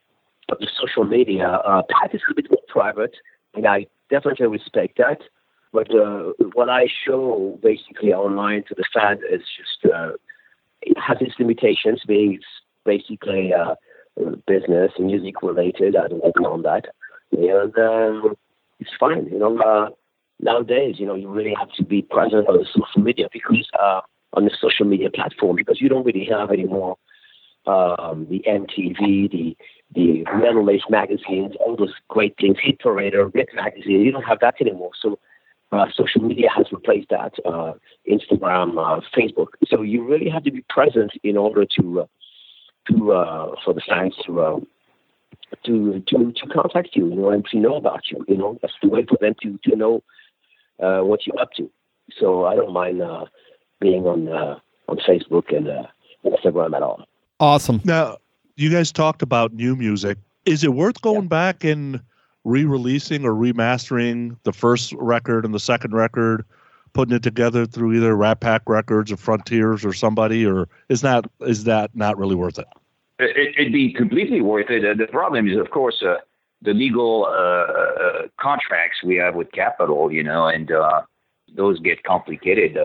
of 0.49 0.59
the 0.59 0.67
social 0.79 1.03
media. 1.03 1.47
Uh, 1.47 1.83
Patt 1.89 2.15
is 2.15 2.21
a 2.29 2.33
bit 2.33 2.49
more 2.49 2.61
private, 2.67 3.15
and 3.53 3.67
I 3.67 3.87
definitely 4.09 4.47
respect 4.47 4.97
that. 4.97 5.21
But 5.71 5.93
uh, 5.93 6.31
what 6.53 6.69
I 6.69 6.87
show 7.05 7.59
basically 7.61 8.13
online 8.13 8.63
to 8.69 8.75
the 8.75 8.85
fan 8.93 9.19
is 9.29 9.41
just 9.57 9.93
uh, 9.93 10.11
it 10.81 10.97
has 10.97 11.17
its 11.19 11.35
limitations, 11.37 12.01
being 12.07 12.39
basically 12.85 13.51
uh, 13.53 13.75
business 14.47 14.91
and 14.97 15.07
music 15.07 15.41
related. 15.43 15.97
I 15.97 16.07
don't 16.07 16.23
work 16.23 16.39
on 16.41 16.61
that, 16.61 16.85
and 17.31 17.77
uh, 17.77 18.35
it's 18.80 18.91
fine. 18.99 19.28
You 19.32 19.39
know, 19.39 19.57
uh, 19.59 19.89
nowadays, 20.39 20.95
you 20.99 21.05
know, 21.05 21.15
you 21.15 21.30
really 21.30 21.53
have 21.57 21.71
to 21.73 21.84
be 21.84 22.01
present 22.01 22.47
on 22.47 22.57
the 22.57 22.65
social 22.65 23.01
media 23.01 23.28
because 23.32 23.67
uh, 23.80 24.01
on 24.34 24.45
the 24.45 24.51
social 24.59 24.86
media 24.86 25.09
platform 25.09 25.55
because 25.55 25.80
you 25.82 25.89
don't 25.89 26.05
really 26.05 26.26
have 26.26 26.51
anymore 26.51 26.97
um, 27.67 28.28
the 28.30 28.43
MTV, 28.47 29.32
the 29.32 29.57
the 29.93 30.23
Metal 30.36 30.69
Edge 30.69 30.84
magazines, 30.89 31.53
all 31.59 31.76
those 31.76 31.93
great 32.09 32.36
things, 32.39 32.57
Hit 32.61 32.80
Parader, 32.80 33.34
RIP 33.34 33.49
magazine. 33.53 34.01
You 34.01 34.11
don't 34.11 34.23
have 34.23 34.39
that 34.41 34.55
anymore. 34.59 34.91
So 35.01 35.19
uh, 35.71 35.86
social 35.95 36.21
media 36.21 36.49
has 36.55 36.65
replaced 36.71 37.09
that, 37.09 37.34
uh, 37.45 37.73
Instagram, 38.09 38.78
uh, 38.78 39.01
Facebook. 39.15 39.47
So 39.67 39.82
you 39.82 40.03
really 40.03 40.30
have 40.30 40.43
to 40.43 40.51
be 40.51 40.63
present 40.69 41.11
in 41.23 41.38
order 41.38 41.65
to 41.80 42.01
uh, 42.01 42.05
to 42.89 43.13
uh, 43.13 43.55
for 43.63 43.73
the 43.73 43.82
fans 43.88 44.15
to 44.26 44.41
uh, 44.41 44.59
to 45.65 46.03
to 46.07 46.31
to 46.31 46.47
contact 46.53 46.95
you, 46.95 47.09
you 47.09 47.15
know, 47.15 47.29
and 47.29 47.45
to 47.51 47.57
know 47.57 47.75
about 47.75 48.09
you. 48.09 48.25
You 48.27 48.37
know, 48.37 48.57
that's 48.61 48.73
the 48.81 48.89
way 48.89 49.05
for 49.05 49.17
them 49.19 49.35
to 49.41 49.59
to 49.69 49.75
know 49.75 50.03
uh, 50.81 51.01
what 51.01 51.25
you're 51.25 51.39
up 51.39 51.51
to. 51.57 51.69
So 52.19 52.45
I 52.45 52.55
don't 52.55 52.73
mind 52.73 53.01
uh, 53.01 53.25
being 53.79 54.05
on 54.05 54.27
uh, 54.27 54.59
on 54.87 54.97
Facebook 54.97 55.55
and 55.55 55.67
uh, 55.67 55.83
Instagram 56.25 56.75
at 56.75 56.83
all. 56.83 57.05
Awesome. 57.39 57.81
Now, 57.83 58.17
you 58.55 58.71
guys 58.71 58.91
talked 58.91 59.21
about 59.21 59.53
new 59.53 59.75
music. 59.75 60.17
Is 60.45 60.63
it 60.63 60.73
worth 60.73 61.01
going 61.01 61.27
back 61.27 61.63
and 61.63 61.99
re-releasing 62.43 63.25
or 63.25 63.33
remastering 63.33 64.37
the 64.43 64.53
first 64.53 64.93
record 64.93 65.43
and 65.43 65.53
the 65.53 65.59
second 65.59 65.93
record, 65.93 66.45
putting 66.93 67.15
it 67.15 67.23
together 67.23 67.65
through 67.65 67.93
either 67.93 68.15
Rat 68.15 68.39
Pak 68.39 68.61
Records 68.67 69.11
or 69.11 69.17
Frontiers 69.17 69.83
or 69.83 69.91
somebody, 69.91 70.45
or 70.45 70.69
is 70.87 71.01
that 71.01 71.25
is 71.41 71.65
that 71.65 71.91
not 71.95 72.17
really 72.17 72.35
worth 72.35 72.59
it? 72.59 72.67
It, 73.20 73.55
it'd 73.57 73.74
be 73.74 73.93
completely 73.93 74.41
worth 74.41 74.70
it. 74.70 74.84
Uh, 74.84 74.93
the 74.97 75.11
problem 75.11 75.47
is, 75.47 75.57
of 75.57 75.72
course, 75.72 76.03
uh, 76.05 76.16
the 76.61 76.74
legal 76.74 77.26
uh, 77.26 77.32
uh, 77.32 78.28
contracts 78.39 78.97
we 79.03 79.16
have 79.18 79.36
with 79.36 79.51
Capitol, 79.51 80.11
you 80.11 80.24
know, 80.24 80.47
and 80.47 80.72
uh, 80.72 81.01
those 81.55 81.80
get 81.80 82.03
complicated. 82.03 82.78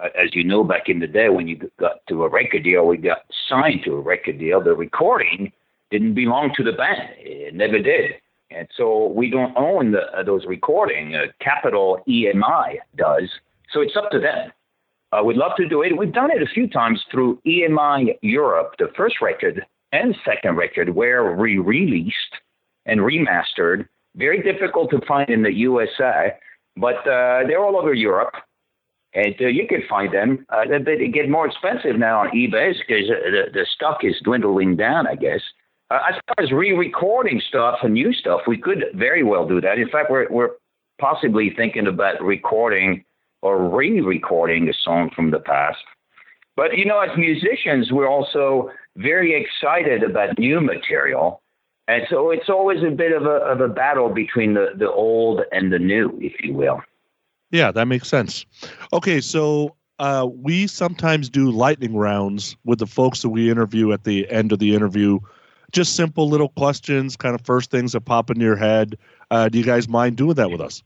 As 0.00 0.34
you 0.34 0.42
know, 0.42 0.64
back 0.64 0.88
in 0.88 1.00
the 1.00 1.06
day 1.06 1.28
when 1.28 1.46
you 1.46 1.70
got 1.78 1.96
to 2.08 2.24
a 2.24 2.28
record 2.28 2.64
deal, 2.64 2.86
we 2.86 2.96
got 2.96 3.18
signed 3.48 3.82
to 3.84 3.94
a 3.94 4.00
record 4.00 4.38
deal. 4.38 4.62
The 4.62 4.74
recording 4.74 5.52
didn't 5.90 6.14
belong 6.14 6.52
to 6.56 6.64
the 6.64 6.72
band. 6.72 7.10
It 7.18 7.54
never 7.54 7.78
did. 7.78 8.12
And 8.50 8.68
so 8.76 9.08
we 9.08 9.30
don't 9.30 9.56
own 9.56 9.92
the, 9.92 10.24
those 10.24 10.46
recording. 10.46 11.14
Capitol 11.40 12.00
EMI 12.08 12.76
does. 12.96 13.28
So 13.72 13.80
it's 13.80 13.96
up 13.96 14.10
to 14.10 14.18
them. 14.18 14.52
We'd 15.24 15.36
love 15.36 15.52
to 15.56 15.68
do 15.68 15.82
it. 15.82 15.96
We've 15.96 16.12
done 16.12 16.30
it 16.30 16.42
a 16.42 16.46
few 16.46 16.68
times 16.68 17.02
through 17.10 17.40
EMI 17.46 18.18
Europe. 18.22 18.74
The 18.78 18.90
first 18.96 19.16
record 19.22 19.64
and 19.96 20.16
second 20.24 20.56
record 20.56 20.94
were 20.94 21.34
re-released 21.34 22.34
and 22.84 23.00
remastered. 23.00 23.88
Very 24.14 24.42
difficult 24.42 24.90
to 24.90 25.00
find 25.06 25.28
in 25.30 25.42
the 25.42 25.52
USA, 25.52 26.32
but 26.76 26.98
uh, 27.06 27.44
they're 27.46 27.64
all 27.64 27.76
over 27.76 27.94
Europe. 27.94 28.34
And 29.14 29.34
uh, 29.40 29.46
you 29.46 29.66
can 29.66 29.82
find 29.88 30.12
them. 30.12 30.44
Uh, 30.50 30.64
they, 30.84 31.08
get 31.08 31.28
more 31.30 31.46
expensive 31.46 31.98
now 31.98 32.20
on 32.20 32.28
eBay 32.30 32.74
because 32.86 33.08
uh, 33.10 33.30
the, 33.30 33.42
the 33.52 33.66
stock 33.74 33.98
is 34.02 34.14
dwindling 34.22 34.76
down, 34.76 35.06
I 35.06 35.14
guess. 35.14 35.40
Uh, 35.90 36.00
as 36.10 36.16
far 36.26 36.44
as 36.44 36.52
re-recording 36.52 37.40
stuff 37.48 37.78
and 37.82 37.94
new 37.94 38.12
stuff, 38.12 38.40
we 38.46 38.58
could 38.58 38.84
very 38.94 39.22
well 39.22 39.48
do 39.48 39.60
that. 39.60 39.78
In 39.78 39.88
fact, 39.88 40.10
we're 40.10 40.28
we're 40.28 40.50
possibly 41.00 41.52
thinking 41.56 41.86
about 41.86 42.22
recording 42.22 43.04
or 43.40 43.68
re-recording 43.68 44.68
a 44.68 44.74
song 44.82 45.10
from 45.14 45.30
the 45.30 45.38
past. 45.38 45.84
But 46.56 46.76
you 46.76 46.84
know, 46.84 47.00
as 47.00 47.16
musicians, 47.16 47.92
we're 47.92 48.08
also 48.08 48.70
very 48.96 49.34
excited 49.34 50.02
about 50.02 50.38
new 50.38 50.60
material, 50.60 51.42
and 51.88 52.02
so 52.10 52.30
it's 52.30 52.48
always 52.48 52.82
a 52.82 52.90
bit 52.90 53.12
of 53.12 53.24
a 53.24 53.36
of 53.36 53.60
a 53.60 53.68
battle 53.68 54.08
between 54.08 54.54
the 54.54 54.70
the 54.76 54.90
old 54.90 55.42
and 55.52 55.72
the 55.72 55.78
new, 55.78 56.18
if 56.20 56.32
you 56.42 56.52
will. 56.54 56.80
Yeah, 57.50 57.70
that 57.72 57.86
makes 57.86 58.08
sense. 58.08 58.44
Okay, 58.92 59.20
so 59.20 59.76
uh, 59.98 60.28
we 60.30 60.66
sometimes 60.66 61.30
do 61.30 61.50
lightning 61.50 61.96
rounds 61.96 62.56
with 62.64 62.80
the 62.80 62.86
folks 62.86 63.22
that 63.22 63.28
we 63.28 63.50
interview 63.50 63.92
at 63.92 64.04
the 64.04 64.28
end 64.30 64.52
of 64.52 64.58
the 64.58 64.74
interview. 64.74 65.20
Just 65.72 65.96
simple 65.96 66.28
little 66.28 66.50
questions, 66.50 67.16
kind 67.16 67.34
of 67.34 67.40
first 67.42 67.70
things 67.70 67.92
that 67.92 68.02
pop 68.02 68.30
into 68.30 68.44
your 68.44 68.56
head. 68.56 68.96
Uh, 69.30 69.48
do 69.48 69.58
you 69.58 69.64
guys 69.64 69.88
mind 69.88 70.16
doing 70.16 70.34
that 70.34 70.50
with 70.50 70.60
us? 70.60 70.82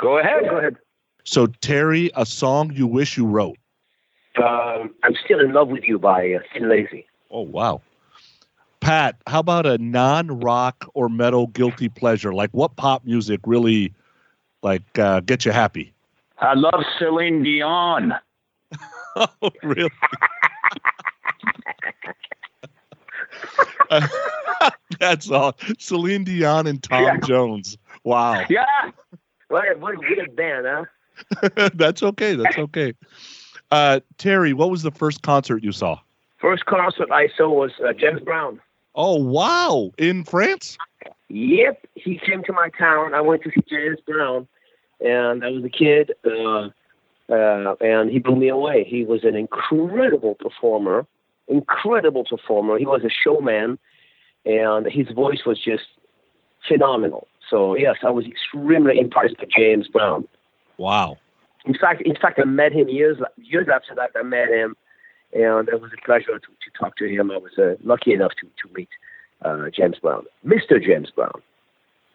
Go 0.00 0.18
ahead. 0.18 0.44
Go 0.48 0.58
ahead. 0.58 0.76
So, 1.24 1.46
Terry, 1.46 2.10
a 2.16 2.26
song 2.26 2.72
you 2.72 2.86
wish 2.86 3.16
you 3.16 3.26
wrote. 3.26 3.56
Um, 4.38 4.94
I'm 5.02 5.14
still 5.24 5.40
in 5.40 5.52
love 5.52 5.68
with 5.68 5.84
you 5.84 5.98
by 5.98 6.32
uh, 6.32 6.38
Thin 6.52 6.68
Lizzy. 6.68 7.06
Oh, 7.32 7.40
wow. 7.40 7.80
Pat, 8.80 9.16
how 9.26 9.40
about 9.40 9.64
a 9.64 9.78
non-rock 9.78 10.88
or 10.94 11.08
metal 11.08 11.46
guilty 11.48 11.88
pleasure? 11.88 12.32
Like 12.34 12.50
what 12.50 12.76
pop 12.76 13.04
music 13.04 13.40
really 13.46 13.92
like 14.62 14.82
uh, 14.98 15.20
get 15.20 15.44
you 15.44 15.52
happy? 15.52 15.92
I 16.38 16.54
love 16.54 16.82
Celine 16.98 17.42
Dion. 17.42 18.14
Oh, 19.14 19.50
really? 19.62 19.90
That's 24.98 25.30
all. 25.30 25.54
Celine 25.78 26.24
Dion 26.24 26.66
and 26.66 26.82
Tom 26.82 27.04
Yeah. 27.04 27.16
Jones. 27.18 27.76
Wow. 28.04 28.42
Yeah. 28.48 28.64
What 29.48 29.70
a, 29.70 29.78
what 29.78 29.94
a 29.96 29.98
weird 29.98 30.34
band, 30.34 30.66
huh? 30.66 31.70
That's 31.74 32.02
okay. 32.02 32.34
That's 32.34 32.56
okay. 32.56 32.94
Uh, 33.70 34.00
Terry, 34.16 34.54
what 34.54 34.70
was 34.70 34.82
the 34.82 34.90
first 34.90 35.20
concert 35.20 35.62
you 35.62 35.72
saw? 35.72 35.98
First 36.42 36.66
concert 36.66 37.08
I 37.12 37.28
saw 37.36 37.48
was 37.48 37.70
uh, 37.82 37.92
James 37.92 38.20
Brown. 38.20 38.60
Oh, 38.96 39.14
wow. 39.14 39.92
In 39.96 40.24
France? 40.24 40.76
Yep, 41.28 41.86
he 41.94 42.18
came 42.18 42.42
to 42.44 42.52
my 42.52 42.68
town. 42.76 43.14
I 43.14 43.20
went 43.20 43.42
to 43.44 43.50
see 43.50 43.62
James 43.70 44.00
Brown, 44.04 44.48
and 45.00 45.44
I 45.44 45.50
was 45.50 45.64
a 45.64 45.70
kid, 45.70 46.12
uh, 46.26 46.68
uh, 47.32 47.74
and 47.80 48.10
he 48.10 48.18
blew 48.18 48.36
me 48.36 48.48
away. 48.48 48.84
He 48.84 49.04
was 49.04 49.24
an 49.24 49.36
incredible 49.36 50.34
performer, 50.34 51.06
incredible 51.46 52.24
performer. 52.24 52.76
He 52.76 52.86
was 52.86 53.02
a 53.04 53.08
showman, 53.08 53.78
and 54.44 54.86
his 54.86 55.08
voice 55.14 55.46
was 55.46 55.58
just 55.58 55.84
phenomenal. 56.68 57.28
So 57.48 57.76
yes, 57.76 57.96
I 58.02 58.10
was 58.10 58.26
extremely 58.26 58.98
impressed 58.98 59.38
by 59.38 59.44
James 59.56 59.88
Brown. 59.88 60.26
Wow. 60.76 61.18
In 61.64 61.74
fact, 61.74 62.02
in 62.02 62.16
fact, 62.16 62.40
I 62.40 62.44
met 62.44 62.72
him 62.72 62.88
years 62.88 63.18
years 63.36 63.68
after 63.72 63.94
that. 63.94 64.10
I 64.16 64.22
met 64.22 64.48
him, 64.48 64.76
and 65.32 65.68
it 65.68 65.80
was 65.80 65.90
a 65.92 66.04
pleasure 66.04 66.38
to, 66.38 66.46
to 66.46 66.78
talk 66.78 66.96
to 66.96 67.08
him. 67.08 67.30
I 67.30 67.36
was 67.38 67.52
uh, 67.58 67.74
lucky 67.82 68.12
enough 68.12 68.32
to 68.40 68.46
to 68.46 68.74
meet 68.74 68.88
uh, 69.44 69.70
James 69.70 69.98
Brown, 69.98 70.24
Mr. 70.46 70.82
James 70.82 71.10
Brown. 71.10 71.42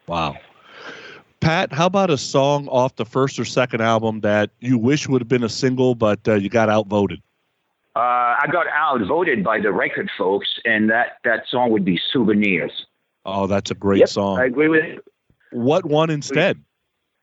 Wow. 0.08 0.38
Pat, 1.40 1.72
how 1.72 1.86
about 1.86 2.10
a 2.10 2.18
song 2.18 2.68
off 2.68 2.96
the 2.96 3.06
first 3.06 3.40
or 3.40 3.46
second 3.46 3.82
album 3.82 4.22
that 4.22 4.50
you 4.60 4.78
wish 4.78 5.08
would 5.08 5.22
have 5.22 5.28
been 5.28 5.44
a 5.44 5.50
single, 5.50 5.94
but 5.96 6.20
uh, 6.28 6.34
you 6.34 6.50
got 6.50 6.70
outvoted? 6.70 7.22
Uh, 7.96 8.00
I 8.00 8.46
got 8.52 8.68
outvoted 8.68 9.44
by 9.44 9.60
the 9.60 9.72
record 9.72 10.10
folks, 10.18 10.48
and 10.66 10.90
that, 10.90 11.18
that 11.24 11.44
song 11.50 11.72
would 11.72 11.86
be 11.86 12.00
Souvenirs. 12.12 12.86
Oh, 13.26 13.48
that's 13.48 13.72
a 13.72 13.76
great 13.76 14.00
Yep, 14.00 14.10
song. 14.10 14.40
I 14.40 14.46
agree 14.46 14.68
with 14.68 14.84
it. 14.84 15.06
What 15.52 15.86
one 15.86 16.10
instead? 16.10 16.62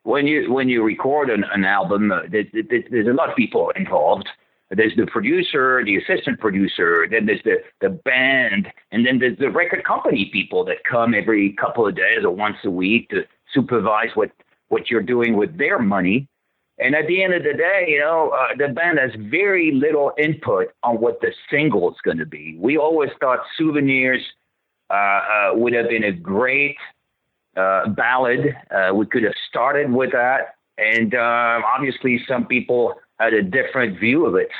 When 0.05 0.26
you 0.26 0.53
when 0.53 0.68
you 0.68 0.82
record 0.82 1.30
an, 1.30 1.45
an 1.53 1.64
album, 1.64 2.12
uh, 2.12 2.22
there, 2.28 2.45
there, 2.53 2.84
there's 2.90 3.07
a 3.07 3.12
lot 3.12 3.30
of 3.30 3.36
people 3.36 3.70
involved, 3.74 4.28
There's 4.77 4.95
the 4.97 5.07
producer, 5.07 5.83
the 5.85 5.97
assistant 5.97 6.41
producer, 6.41 7.07
then 7.11 7.27
there's 7.27 7.43
the, 7.45 7.57
the 7.81 7.91
band, 7.91 8.68
and 8.93 9.07
then 9.07 9.18
there's 9.18 9.39
the 9.39 9.51
record 9.51 9.85
company 9.85 10.31
people 10.33 10.64
that 10.66 10.85
come 10.89 11.14
every 11.14 11.53
couple 11.53 11.87
of 11.87 11.95
days 11.95 12.25
or 12.25 12.31
once 12.31 12.57
a 12.64 12.70
week 12.70 13.11
to 13.11 13.25
supervise 13.53 14.11
what, 14.14 14.31
what 14.68 14.91
you're 14.91 15.03
doing 15.03 15.37
with 15.37 15.57
their 15.59 15.79
money. 15.79 16.29
And 16.79 16.95
at 16.95 17.07
the 17.07 17.22
end 17.22 17.35
of 17.35 17.45
the 17.45 17.53
day, 17.53 17.87
you 17.89 18.01
know, 18.01 18.31
uh, 18.31 18.57
the 18.57 18.72
band 18.72 18.99
has 18.99 19.12
very 19.31 19.70
little 19.72 20.12
input 20.18 20.68
on 20.83 21.01
what 21.01 21.20
the 21.20 21.33
single 21.49 21.91
is 21.91 21.97
going 22.03 22.18
to 22.18 22.27
be. 22.27 22.57
We 22.59 22.77
always 22.77 23.11
thought 23.20 23.41
Souvenirs 23.57 24.22
uh, 24.91 24.95
uh, 24.95 25.51
would 25.53 25.72
have 25.72 25.89
been 25.89 26.05
a 26.05 26.12
great 26.12 26.77
uh, 27.57 27.89
ballad. 27.91 28.57
Uh, 28.70 28.93
we 28.93 29.07
could 29.07 29.22
have 29.22 29.35
started 29.49 29.93
with 29.93 30.11
that. 30.12 30.57
And 30.77 31.14
uh, 31.14 31.61
obviously, 31.77 32.20
some 32.27 32.47
people 32.47 32.95
had 33.19 33.35
a 33.35 33.43
different 33.43 33.99
view 33.99 34.27
of 34.27 34.35
it. 34.35 34.51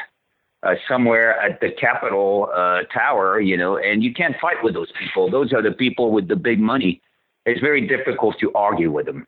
Uh, 0.63 0.77
somewhere 0.89 1.39
at 1.41 1.61
the 1.61 1.71
Capitol 1.71 2.49
uh, 2.55 2.85
Tower, 2.85 3.39
you 3.39 3.55
know, 3.55 3.77
and 3.77 4.03
you 4.03 4.15
can't 4.15 4.35
fight 4.41 4.57
with 4.63 4.73
those 4.73 4.91
people. 4.99 5.31
Those 5.31 5.53
are 5.53 5.61
the 5.61 5.73
people 5.73 6.11
with 6.11 6.27
the 6.27 6.37
big 6.37 6.59
money. 6.59 7.03
It's 7.45 7.61
very 7.61 7.87
difficult 7.87 8.39
to 8.41 8.51
argue 8.55 8.91
with 8.91 9.05
them. 9.05 9.27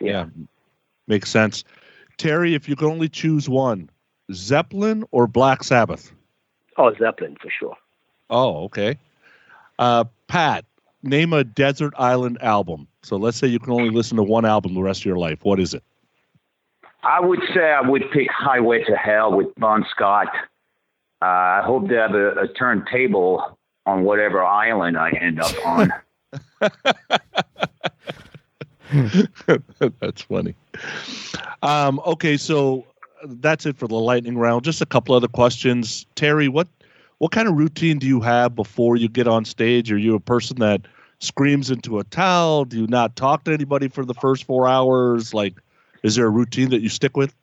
Yeah, 0.00 0.26
makes 1.06 1.28
sense. 1.30 1.62
Terry, 2.16 2.54
if 2.54 2.70
you 2.70 2.76
could 2.76 2.90
only 2.90 3.10
choose 3.10 3.46
one, 3.46 3.90
Zeppelin 4.32 5.04
or 5.10 5.26
Black 5.26 5.62
Sabbath? 5.62 6.12
Oh, 6.78 6.94
Zeppelin 6.98 7.36
for 7.40 7.50
sure. 7.50 7.76
Oh, 8.30 8.64
okay. 8.64 8.98
Uh, 9.78 10.04
Pat, 10.28 10.64
name 11.02 11.32
a 11.32 11.44
desert 11.44 11.92
island 11.98 12.38
album. 12.40 12.88
So 13.02 13.16
let's 13.16 13.36
say 13.36 13.46
you 13.46 13.58
can 13.58 13.72
only 13.72 13.90
listen 13.90 14.16
to 14.16 14.22
one 14.22 14.46
album 14.46 14.74
the 14.74 14.82
rest 14.82 15.02
of 15.02 15.06
your 15.06 15.18
life. 15.18 15.40
What 15.42 15.60
is 15.60 15.74
it? 15.74 15.82
I 17.04 17.20
would 17.20 17.40
say 17.54 17.70
I 17.70 17.80
would 17.80 18.10
pick 18.12 18.28
Highway 18.30 18.84
to 18.84 18.96
Hell 18.96 19.36
with 19.36 19.54
Bon 19.56 19.84
Scott. 19.90 20.28
Uh, 21.22 21.26
I 21.26 21.62
hope 21.64 21.88
to 21.88 21.94
have 21.96 22.14
a, 22.14 22.30
a 22.40 22.48
turntable 22.48 23.58
on 23.86 24.04
whatever 24.04 24.42
island 24.42 24.96
I 24.96 25.10
end 25.10 25.40
up 25.40 25.66
on. 25.66 25.92
That's 30.00 30.22
funny. 30.22 30.54
Um, 31.62 32.00
okay, 32.06 32.36
so 32.36 32.86
that's 33.26 33.66
it 33.66 33.76
for 33.76 33.88
the 33.88 33.96
lightning 33.96 34.36
round. 34.36 34.64
Just 34.64 34.80
a 34.80 34.86
couple 34.86 35.14
other 35.14 35.28
questions. 35.28 36.06
Terry, 36.14 36.48
what 36.48 36.68
what 37.18 37.32
kind 37.32 37.48
of 37.48 37.54
routine 37.56 37.98
do 37.98 38.06
you 38.06 38.20
have 38.20 38.54
before 38.54 38.96
you 38.96 39.08
get 39.08 39.26
on 39.26 39.44
stage? 39.44 39.90
Are 39.90 39.98
you 39.98 40.14
a 40.14 40.20
person 40.20 40.58
that 40.58 40.82
screams 41.20 41.70
into 41.70 41.98
a 41.98 42.04
towel? 42.04 42.64
Do 42.64 42.78
you 42.78 42.86
not 42.86 43.16
talk 43.16 43.44
to 43.44 43.52
anybody 43.52 43.88
for 43.88 44.04
the 44.04 44.14
first 44.14 44.44
four 44.44 44.68
hours? 44.68 45.32
Like, 45.32 45.54
is 46.04 46.14
there 46.14 46.26
a 46.26 46.30
routine 46.30 46.70
that 46.70 46.82
you 46.82 46.88
stick 46.88 47.16
with? 47.16 47.34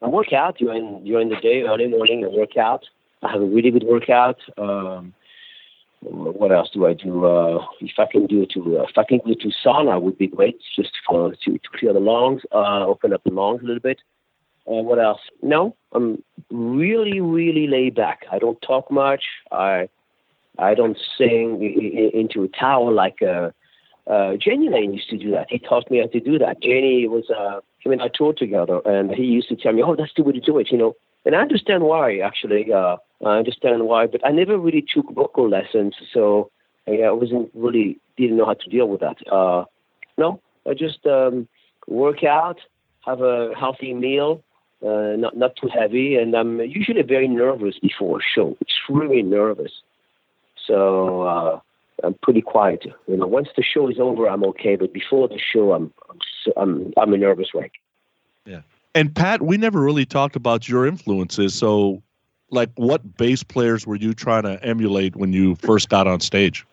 I 0.00 0.08
work 0.08 0.32
out 0.32 0.56
during 0.56 1.04
during 1.04 1.28
the 1.28 1.36
day, 1.36 1.62
early 1.62 1.88
morning. 1.88 2.24
I 2.24 2.28
work 2.28 2.56
out. 2.56 2.84
I 3.22 3.30
have 3.32 3.42
a 3.42 3.44
really 3.44 3.70
good 3.70 3.84
workout. 3.84 4.38
Um, 4.56 5.14
what 6.00 6.52
else 6.52 6.70
do 6.72 6.86
I 6.86 6.92
do? 6.92 7.24
Uh, 7.24 7.66
if 7.80 7.98
I 7.98 8.06
can 8.10 8.26
do 8.26 8.42
it 8.42 8.50
to, 8.50 8.78
uh, 8.78 8.82
if 8.82 8.96
I 8.98 9.04
can 9.04 9.20
go 9.24 9.34
to 9.34 9.50
sauna, 9.64 10.00
would 10.00 10.18
be 10.18 10.26
great, 10.26 10.60
just 10.76 10.92
for 11.06 11.32
to, 11.32 11.52
to 11.52 11.68
clear 11.78 11.92
the 11.92 12.00
lungs, 12.00 12.42
uh, 12.52 12.86
open 12.86 13.12
up 13.12 13.24
the 13.24 13.32
lungs 13.32 13.62
a 13.62 13.64
little 13.64 13.80
bit. 13.80 14.00
Uh, 14.66 14.82
what 14.82 14.98
else? 14.98 15.20
No, 15.42 15.74
I'm 15.92 16.22
really, 16.50 17.20
really 17.20 17.66
laid 17.66 17.94
back. 17.94 18.26
I 18.30 18.38
don't 18.38 18.60
talk 18.62 18.90
much. 18.90 19.24
I 19.50 19.88
I 20.58 20.74
don't 20.74 20.98
sing 21.18 21.62
into 22.14 22.44
a 22.44 22.48
towel 22.48 22.92
like 22.92 23.20
uh, 23.22 23.50
uh, 24.06 24.32
Jani 24.44 24.68
Lane 24.68 24.92
used 24.92 25.10
to 25.10 25.18
do 25.18 25.30
that. 25.32 25.46
He 25.48 25.58
taught 25.58 25.90
me 25.90 25.98
how 25.98 26.06
to 26.06 26.20
do 26.20 26.38
that. 26.38 26.62
Jenny 26.62 27.08
was, 27.08 27.24
uh, 27.30 27.60
him 27.84 27.92
and 27.92 28.02
I 28.02 28.08
toured 28.08 28.36
together, 28.36 28.80
and 28.84 29.10
he 29.10 29.24
used 29.24 29.48
to 29.48 29.56
tell 29.56 29.72
me, 29.72 29.82
"Oh, 29.82 29.94
that's 29.96 30.14
the 30.16 30.22
way 30.22 30.32
to 30.32 30.40
do 30.40 30.58
it," 30.58 30.70
you 30.70 30.78
know. 30.78 30.94
And 31.24 31.34
I 31.34 31.40
understand 31.40 31.84
why, 31.84 32.18
actually. 32.18 32.72
Uh, 32.72 32.96
I 33.24 33.38
understand 33.38 33.86
why, 33.86 34.06
but 34.06 34.20
I 34.26 34.30
never 34.30 34.58
really 34.58 34.82
took 34.82 35.10
vocal 35.10 35.48
lessons, 35.48 35.94
so 36.12 36.50
I 36.86 37.10
wasn't 37.10 37.50
really 37.54 37.98
didn't 38.16 38.36
know 38.36 38.46
how 38.46 38.54
to 38.54 38.70
deal 38.70 38.88
with 38.88 39.00
that. 39.00 39.16
Uh, 39.30 39.64
no, 40.18 40.40
I 40.68 40.74
just 40.74 41.06
um, 41.06 41.48
work 41.86 42.24
out, 42.24 42.58
have 43.04 43.20
a 43.22 43.52
healthy 43.58 43.94
meal, 43.94 44.42
uh, 44.84 45.16
not 45.16 45.36
not 45.36 45.56
too 45.56 45.68
heavy, 45.68 46.16
and 46.16 46.34
I'm 46.34 46.60
usually 46.60 47.02
very 47.02 47.28
nervous 47.28 47.78
before 47.78 48.18
a 48.18 48.22
show. 48.22 48.56
Extremely 48.60 49.22
nervous. 49.22 49.72
So 50.66 51.22
uh, 51.22 51.60
I'm 52.02 52.14
pretty 52.22 52.40
quiet. 52.40 52.84
You 53.06 53.16
know, 53.16 53.26
once 53.26 53.48
the 53.56 53.62
show 53.62 53.88
is 53.88 53.98
over, 53.98 54.28
I'm 54.28 54.44
okay, 54.44 54.76
but 54.76 54.92
before 54.92 55.28
the 55.28 55.38
show, 55.38 55.72
I'm 55.72 55.92
I'm 56.10 56.18
so- 56.44 56.52
I'm, 56.56 56.92
I'm 56.96 57.12
a 57.12 57.16
nervous 57.16 57.48
wreck. 57.54 57.72
Yeah. 58.44 58.62
And 58.94 59.14
Pat, 59.14 59.42
we 59.42 59.56
never 59.56 59.80
really 59.80 60.04
talked 60.04 60.36
about 60.36 60.68
your 60.68 60.86
influences. 60.86 61.54
So, 61.54 62.02
like, 62.50 62.70
what 62.76 63.16
bass 63.16 63.42
players 63.42 63.86
were 63.86 63.96
you 63.96 64.14
trying 64.14 64.44
to 64.44 64.62
emulate 64.64 65.16
when 65.16 65.32
you 65.32 65.54
first 65.56 65.88
got 65.88 66.06
on 66.06 66.20
stage? 66.20 66.66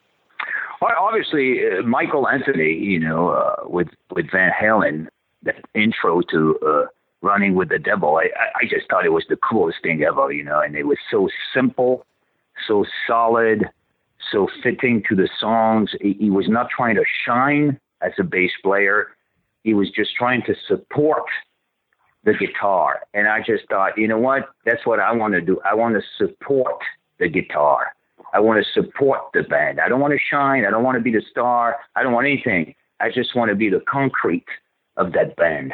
Well, 0.82 0.92
obviously, 1.00 1.60
uh, 1.66 1.84
Michael 1.84 2.28
Anthony, 2.28 2.74
you 2.74 3.00
know, 3.00 3.30
uh, 3.30 3.56
with 3.66 3.90
with 4.12 4.30
Van 4.32 4.52
Halen, 4.52 5.08
that 5.44 5.64
intro 5.76 6.22
to 6.22 6.60
uh, 6.66 6.86
Running 7.22 7.54
with 7.54 7.70
the 7.70 7.78
Devil, 7.78 8.18
I, 8.18 8.30
I 8.36 8.62
I 8.62 8.66
just 8.68 8.90
thought 8.90 9.06
it 9.06 9.14
was 9.14 9.26
the 9.30 9.38
coolest 9.38 9.78
thing 9.84 10.02
ever, 10.02 10.32
you 10.32 10.44
know, 10.44 10.60
and 10.60 10.76
it 10.76 10.88
was 10.88 10.98
so 11.10 11.30
simple, 11.54 12.06
so 12.68 12.84
solid, 13.06 13.70
so 14.32 14.48
fitting 14.64 15.04
to 15.10 15.16
the 15.16 15.30
songs. 15.40 15.92
He, 16.02 16.14
he 16.14 16.30
was 16.30 16.48
not 16.48 16.70
trying 16.70 16.96
to 16.96 17.04
shine 17.26 17.80
as 18.02 18.14
a 18.20 18.24
bass 18.24 18.52
player; 18.64 19.10
he 19.64 19.74
was 19.74 19.90
just 19.92 20.16
trying 20.16 20.44
to 20.44 20.56
support 20.68 21.24
the 22.24 22.34
guitar. 22.34 23.02
And 23.14 23.28
I 23.28 23.40
just 23.40 23.68
thought, 23.70 23.98
you 23.98 24.08
know 24.08 24.20
what? 24.20 24.50
That's 24.66 24.86
what 24.86 25.00
I 25.00 25.12
want 25.12 25.34
to 25.34 25.42
do. 25.42 25.60
I 25.66 25.74
want 25.74 25.96
to 25.96 26.02
support 26.18 26.82
the 27.20 27.28
guitar. 27.28 27.94
I 28.34 28.40
want 28.40 28.64
to 28.64 28.72
support 28.72 29.22
the 29.34 29.44
band. 29.44 29.80
I 29.80 29.90
don't 29.90 30.00
want 30.00 30.14
to 30.14 30.20
shine. 30.20 30.66
I 30.66 30.70
don't 30.70 30.84
want 30.84 30.96
to 30.98 31.02
be 31.02 31.12
the 31.12 31.24
star. 31.30 31.78
I 31.96 32.04
don't 32.04 32.14
want 32.14 32.28
anything. 32.28 32.76
I 33.00 33.10
just 33.10 33.36
want 33.36 33.50
to 33.50 33.56
be 33.56 33.70
the 33.70 33.82
concrete 33.82 34.46
of 34.98 35.14
that 35.14 35.36
band. 35.36 35.74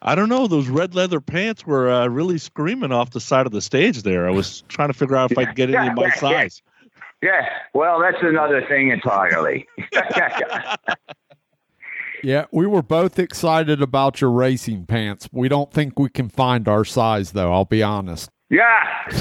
I 0.00 0.14
don't 0.14 0.28
know. 0.28 0.46
Those 0.46 0.68
red 0.68 0.94
leather 0.94 1.20
pants 1.20 1.66
were 1.66 1.90
uh, 1.90 2.06
really 2.06 2.38
screaming 2.38 2.92
off 2.92 3.10
the 3.10 3.20
side 3.20 3.46
of 3.46 3.52
the 3.52 3.60
stage 3.60 4.02
there. 4.02 4.28
I 4.28 4.30
was 4.30 4.62
trying 4.68 4.88
to 4.88 4.94
figure 4.94 5.16
out 5.16 5.32
if 5.32 5.38
I 5.38 5.46
could 5.46 5.56
get 5.56 5.74
any 5.74 5.88
of 5.88 5.94
my 5.96 6.10
Yeah, 6.22 6.30
yeah. 6.30 6.48
Yeah, 7.22 7.48
well, 7.74 8.00
that's 8.00 8.22
another 8.22 8.64
thing 8.68 8.90
entirely. 8.90 9.66
Yeah, 12.22 12.46
we 12.50 12.66
were 12.66 12.82
both 12.82 13.18
excited 13.18 13.80
about 13.80 14.20
your 14.20 14.30
racing 14.30 14.86
pants. 14.86 15.28
We 15.32 15.48
don't 15.48 15.72
think 15.72 15.98
we 15.98 16.08
can 16.08 16.28
find 16.28 16.66
our 16.66 16.84
size, 16.84 17.32
though. 17.32 17.52
I'll 17.52 17.64
be 17.64 17.82
honest. 17.82 18.30
yeah, 18.50 18.66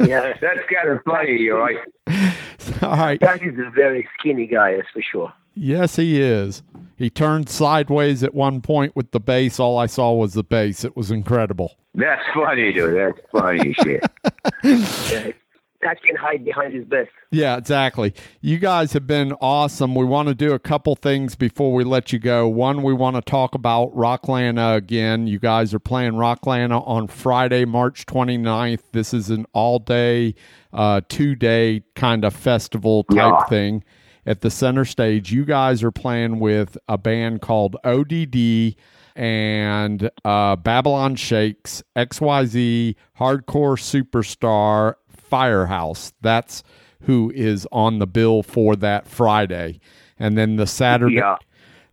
Yeah, 0.00 0.32
that's 0.40 0.60
kind 0.72 0.88
of 0.88 1.00
funny, 1.04 1.36
you're 1.36 1.58
right. 1.60 1.76
All 2.82 2.96
right. 2.96 3.20
that 3.20 3.42
is 3.42 3.58
a 3.58 3.70
very 3.70 4.08
skinny 4.18 4.46
guy, 4.46 4.76
that's 4.76 4.88
for 4.92 5.02
sure. 5.02 5.32
Yes, 5.54 5.96
he 5.96 6.20
is. 6.20 6.62
He 6.96 7.10
turned 7.10 7.48
sideways 7.48 8.22
at 8.22 8.34
one 8.34 8.60
point 8.62 8.96
with 8.96 9.10
the 9.10 9.20
bass. 9.20 9.60
All 9.60 9.78
I 9.78 9.86
saw 9.86 10.12
was 10.14 10.32
the 10.34 10.42
bass. 10.42 10.84
It 10.84 10.96
was 10.96 11.10
incredible. 11.10 11.76
That's 11.94 12.22
funny, 12.34 12.72
dude. 12.72 12.96
That's 12.96 13.20
funny 13.30 13.74
shit. 13.74 15.36
Pat 15.82 16.02
can 16.02 16.14
hide 16.16 16.44
behind 16.44 16.74
his 16.74 16.84
vest. 16.86 17.10
Yeah, 17.30 17.56
exactly. 17.56 18.12
You 18.40 18.58
guys 18.58 18.92
have 18.92 19.06
been 19.06 19.32
awesome. 19.40 19.94
We 19.94 20.04
want 20.04 20.28
to 20.28 20.34
do 20.34 20.52
a 20.52 20.58
couple 20.58 20.94
things 20.96 21.36
before 21.36 21.72
we 21.72 21.84
let 21.84 22.12
you 22.12 22.18
go. 22.18 22.46
One, 22.48 22.82
we 22.82 22.92
want 22.92 23.16
to 23.16 23.22
talk 23.22 23.54
about 23.54 23.94
Rocklanta 23.94 24.76
again. 24.76 25.26
You 25.26 25.38
guys 25.38 25.72
are 25.72 25.78
playing 25.78 26.12
Rocklanta 26.12 26.86
on 26.86 27.06
Friday, 27.08 27.64
March 27.64 28.04
29th. 28.06 28.82
This 28.92 29.14
is 29.14 29.30
an 29.30 29.46
all 29.52 29.78
day, 29.78 30.34
uh, 30.72 31.00
two 31.08 31.34
day 31.34 31.82
kind 31.94 32.24
of 32.24 32.34
festival 32.34 33.04
type 33.04 33.16
Yeah. 33.16 33.44
thing 33.44 33.84
at 34.26 34.42
the 34.42 34.50
center 34.50 34.84
stage. 34.84 35.32
You 35.32 35.44
guys 35.46 35.82
are 35.82 35.90
playing 35.92 36.40
with 36.40 36.76
a 36.88 36.98
band 36.98 37.40
called 37.40 37.76
ODD 37.84 38.76
and 39.16 40.10
uh, 40.24 40.56
Babylon 40.56 41.16
Shakes, 41.16 41.82
XYZ, 41.96 42.94
Hardcore 43.18 43.76
Superstar, 43.76 44.94
Firehouse. 45.30 46.12
That's 46.20 46.62
who 47.02 47.32
is 47.34 47.66
on 47.72 47.98
the 47.98 48.06
bill 48.06 48.42
for 48.42 48.76
that 48.76 49.06
Friday. 49.06 49.80
And 50.18 50.36
then 50.36 50.56
the 50.56 50.66
Saturday 50.66 51.14
Yeah. 51.16 51.36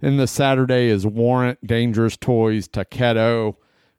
then 0.02 0.18
the 0.18 0.28
Saturday 0.28 0.88
is 0.90 1.06
Warrant, 1.08 1.66
Dangerous 1.66 2.18
Toys, 2.18 2.68
Takedo, 2.68 3.56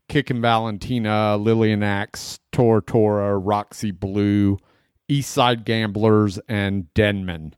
Kickin' 0.09 0.41
Valentina, 0.41 1.37
Lillian 1.37 1.83
Axe, 1.83 2.41
Tora 2.53 2.83
Tora, 2.83 3.39
Roxy 3.39 3.91
Blue, 3.91 4.59
East 5.09 5.31
Side 5.31 5.65
Gamblers, 5.65 6.39
and 6.49 6.93
Denman. 6.95 7.55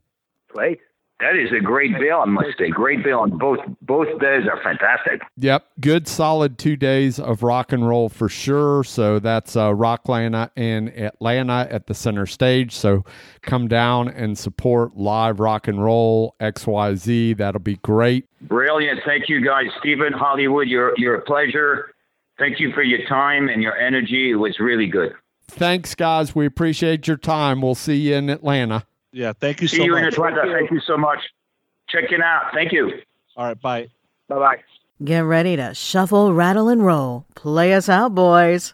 Great. 0.49 0.79
That 1.21 1.35
is 1.35 1.51
a 1.51 1.59
great 1.63 1.91
bill, 1.99 2.21
I 2.21 2.25
must 2.25 2.57
say. 2.57 2.69
Great 2.69 3.03
bill, 3.03 3.23
and 3.23 3.37
both 3.37 3.59
both 3.83 4.07
days 4.19 4.47
are 4.51 4.59
fantastic. 4.63 5.21
Yep, 5.37 5.65
good 5.79 6.07
solid 6.07 6.57
two 6.57 6.75
days 6.75 7.19
of 7.19 7.43
rock 7.43 7.71
and 7.71 7.87
roll 7.87 8.09
for 8.09 8.27
sure. 8.27 8.83
So 8.83 9.19
that's 9.19 9.55
uh, 9.55 9.69
Rocklanta 9.69 10.49
in 10.55 10.89
Atlanta 10.89 11.67
at 11.69 11.85
the 11.85 11.93
center 11.93 12.25
stage. 12.25 12.75
So 12.75 13.05
come 13.43 13.67
down 13.67 14.07
and 14.07 14.35
support 14.35 14.97
live 14.97 15.39
rock 15.39 15.67
and 15.67 15.83
roll 15.83 16.35
XYZ. 16.41 17.37
That'll 17.37 17.61
be 17.61 17.77
great. 17.77 18.27
Brilliant. 18.41 19.01
Thank 19.05 19.29
you, 19.29 19.45
guys. 19.45 19.67
Stephen 19.79 20.13
Hollywood, 20.13 20.67
you're 20.67 20.93
you're 20.97 21.15
a 21.15 21.21
pleasure. 21.21 21.93
Thank 22.39 22.59
you 22.59 22.71
for 22.73 22.81
your 22.81 23.07
time 23.07 23.47
and 23.47 23.61
your 23.61 23.77
energy. 23.77 24.31
It 24.31 24.37
was 24.37 24.59
really 24.59 24.87
good. 24.87 25.13
Thanks, 25.47 25.93
guys. 25.93 26.33
We 26.33 26.47
appreciate 26.47 27.07
your 27.07 27.17
time. 27.17 27.61
We'll 27.61 27.75
see 27.75 27.97
you 27.97 28.15
in 28.15 28.31
Atlanta. 28.31 28.87
Yeah, 29.11 29.33
thank 29.33 29.61
you 29.61 29.67
See 29.67 29.77
so 29.77 29.83
you 29.83 29.95
in 29.97 30.03
much. 30.05 30.13
Atlanta. 30.13 30.43
Thank 30.51 30.71
you 30.71 30.79
so 30.79 30.97
much. 30.97 31.19
Check 31.89 32.11
it 32.11 32.21
out. 32.21 32.51
Thank 32.53 32.71
you. 32.71 32.91
All 33.35 33.45
right, 33.45 33.59
bye. 33.59 33.89
Bye 34.27 34.35
bye. 34.39 34.57
Get 35.03 35.21
ready 35.21 35.55
to 35.55 35.73
shuffle, 35.73 36.33
rattle, 36.33 36.69
and 36.69 36.85
roll. 36.85 37.25
Play 37.35 37.73
us 37.73 37.89
out, 37.89 38.13
boys. 38.15 38.73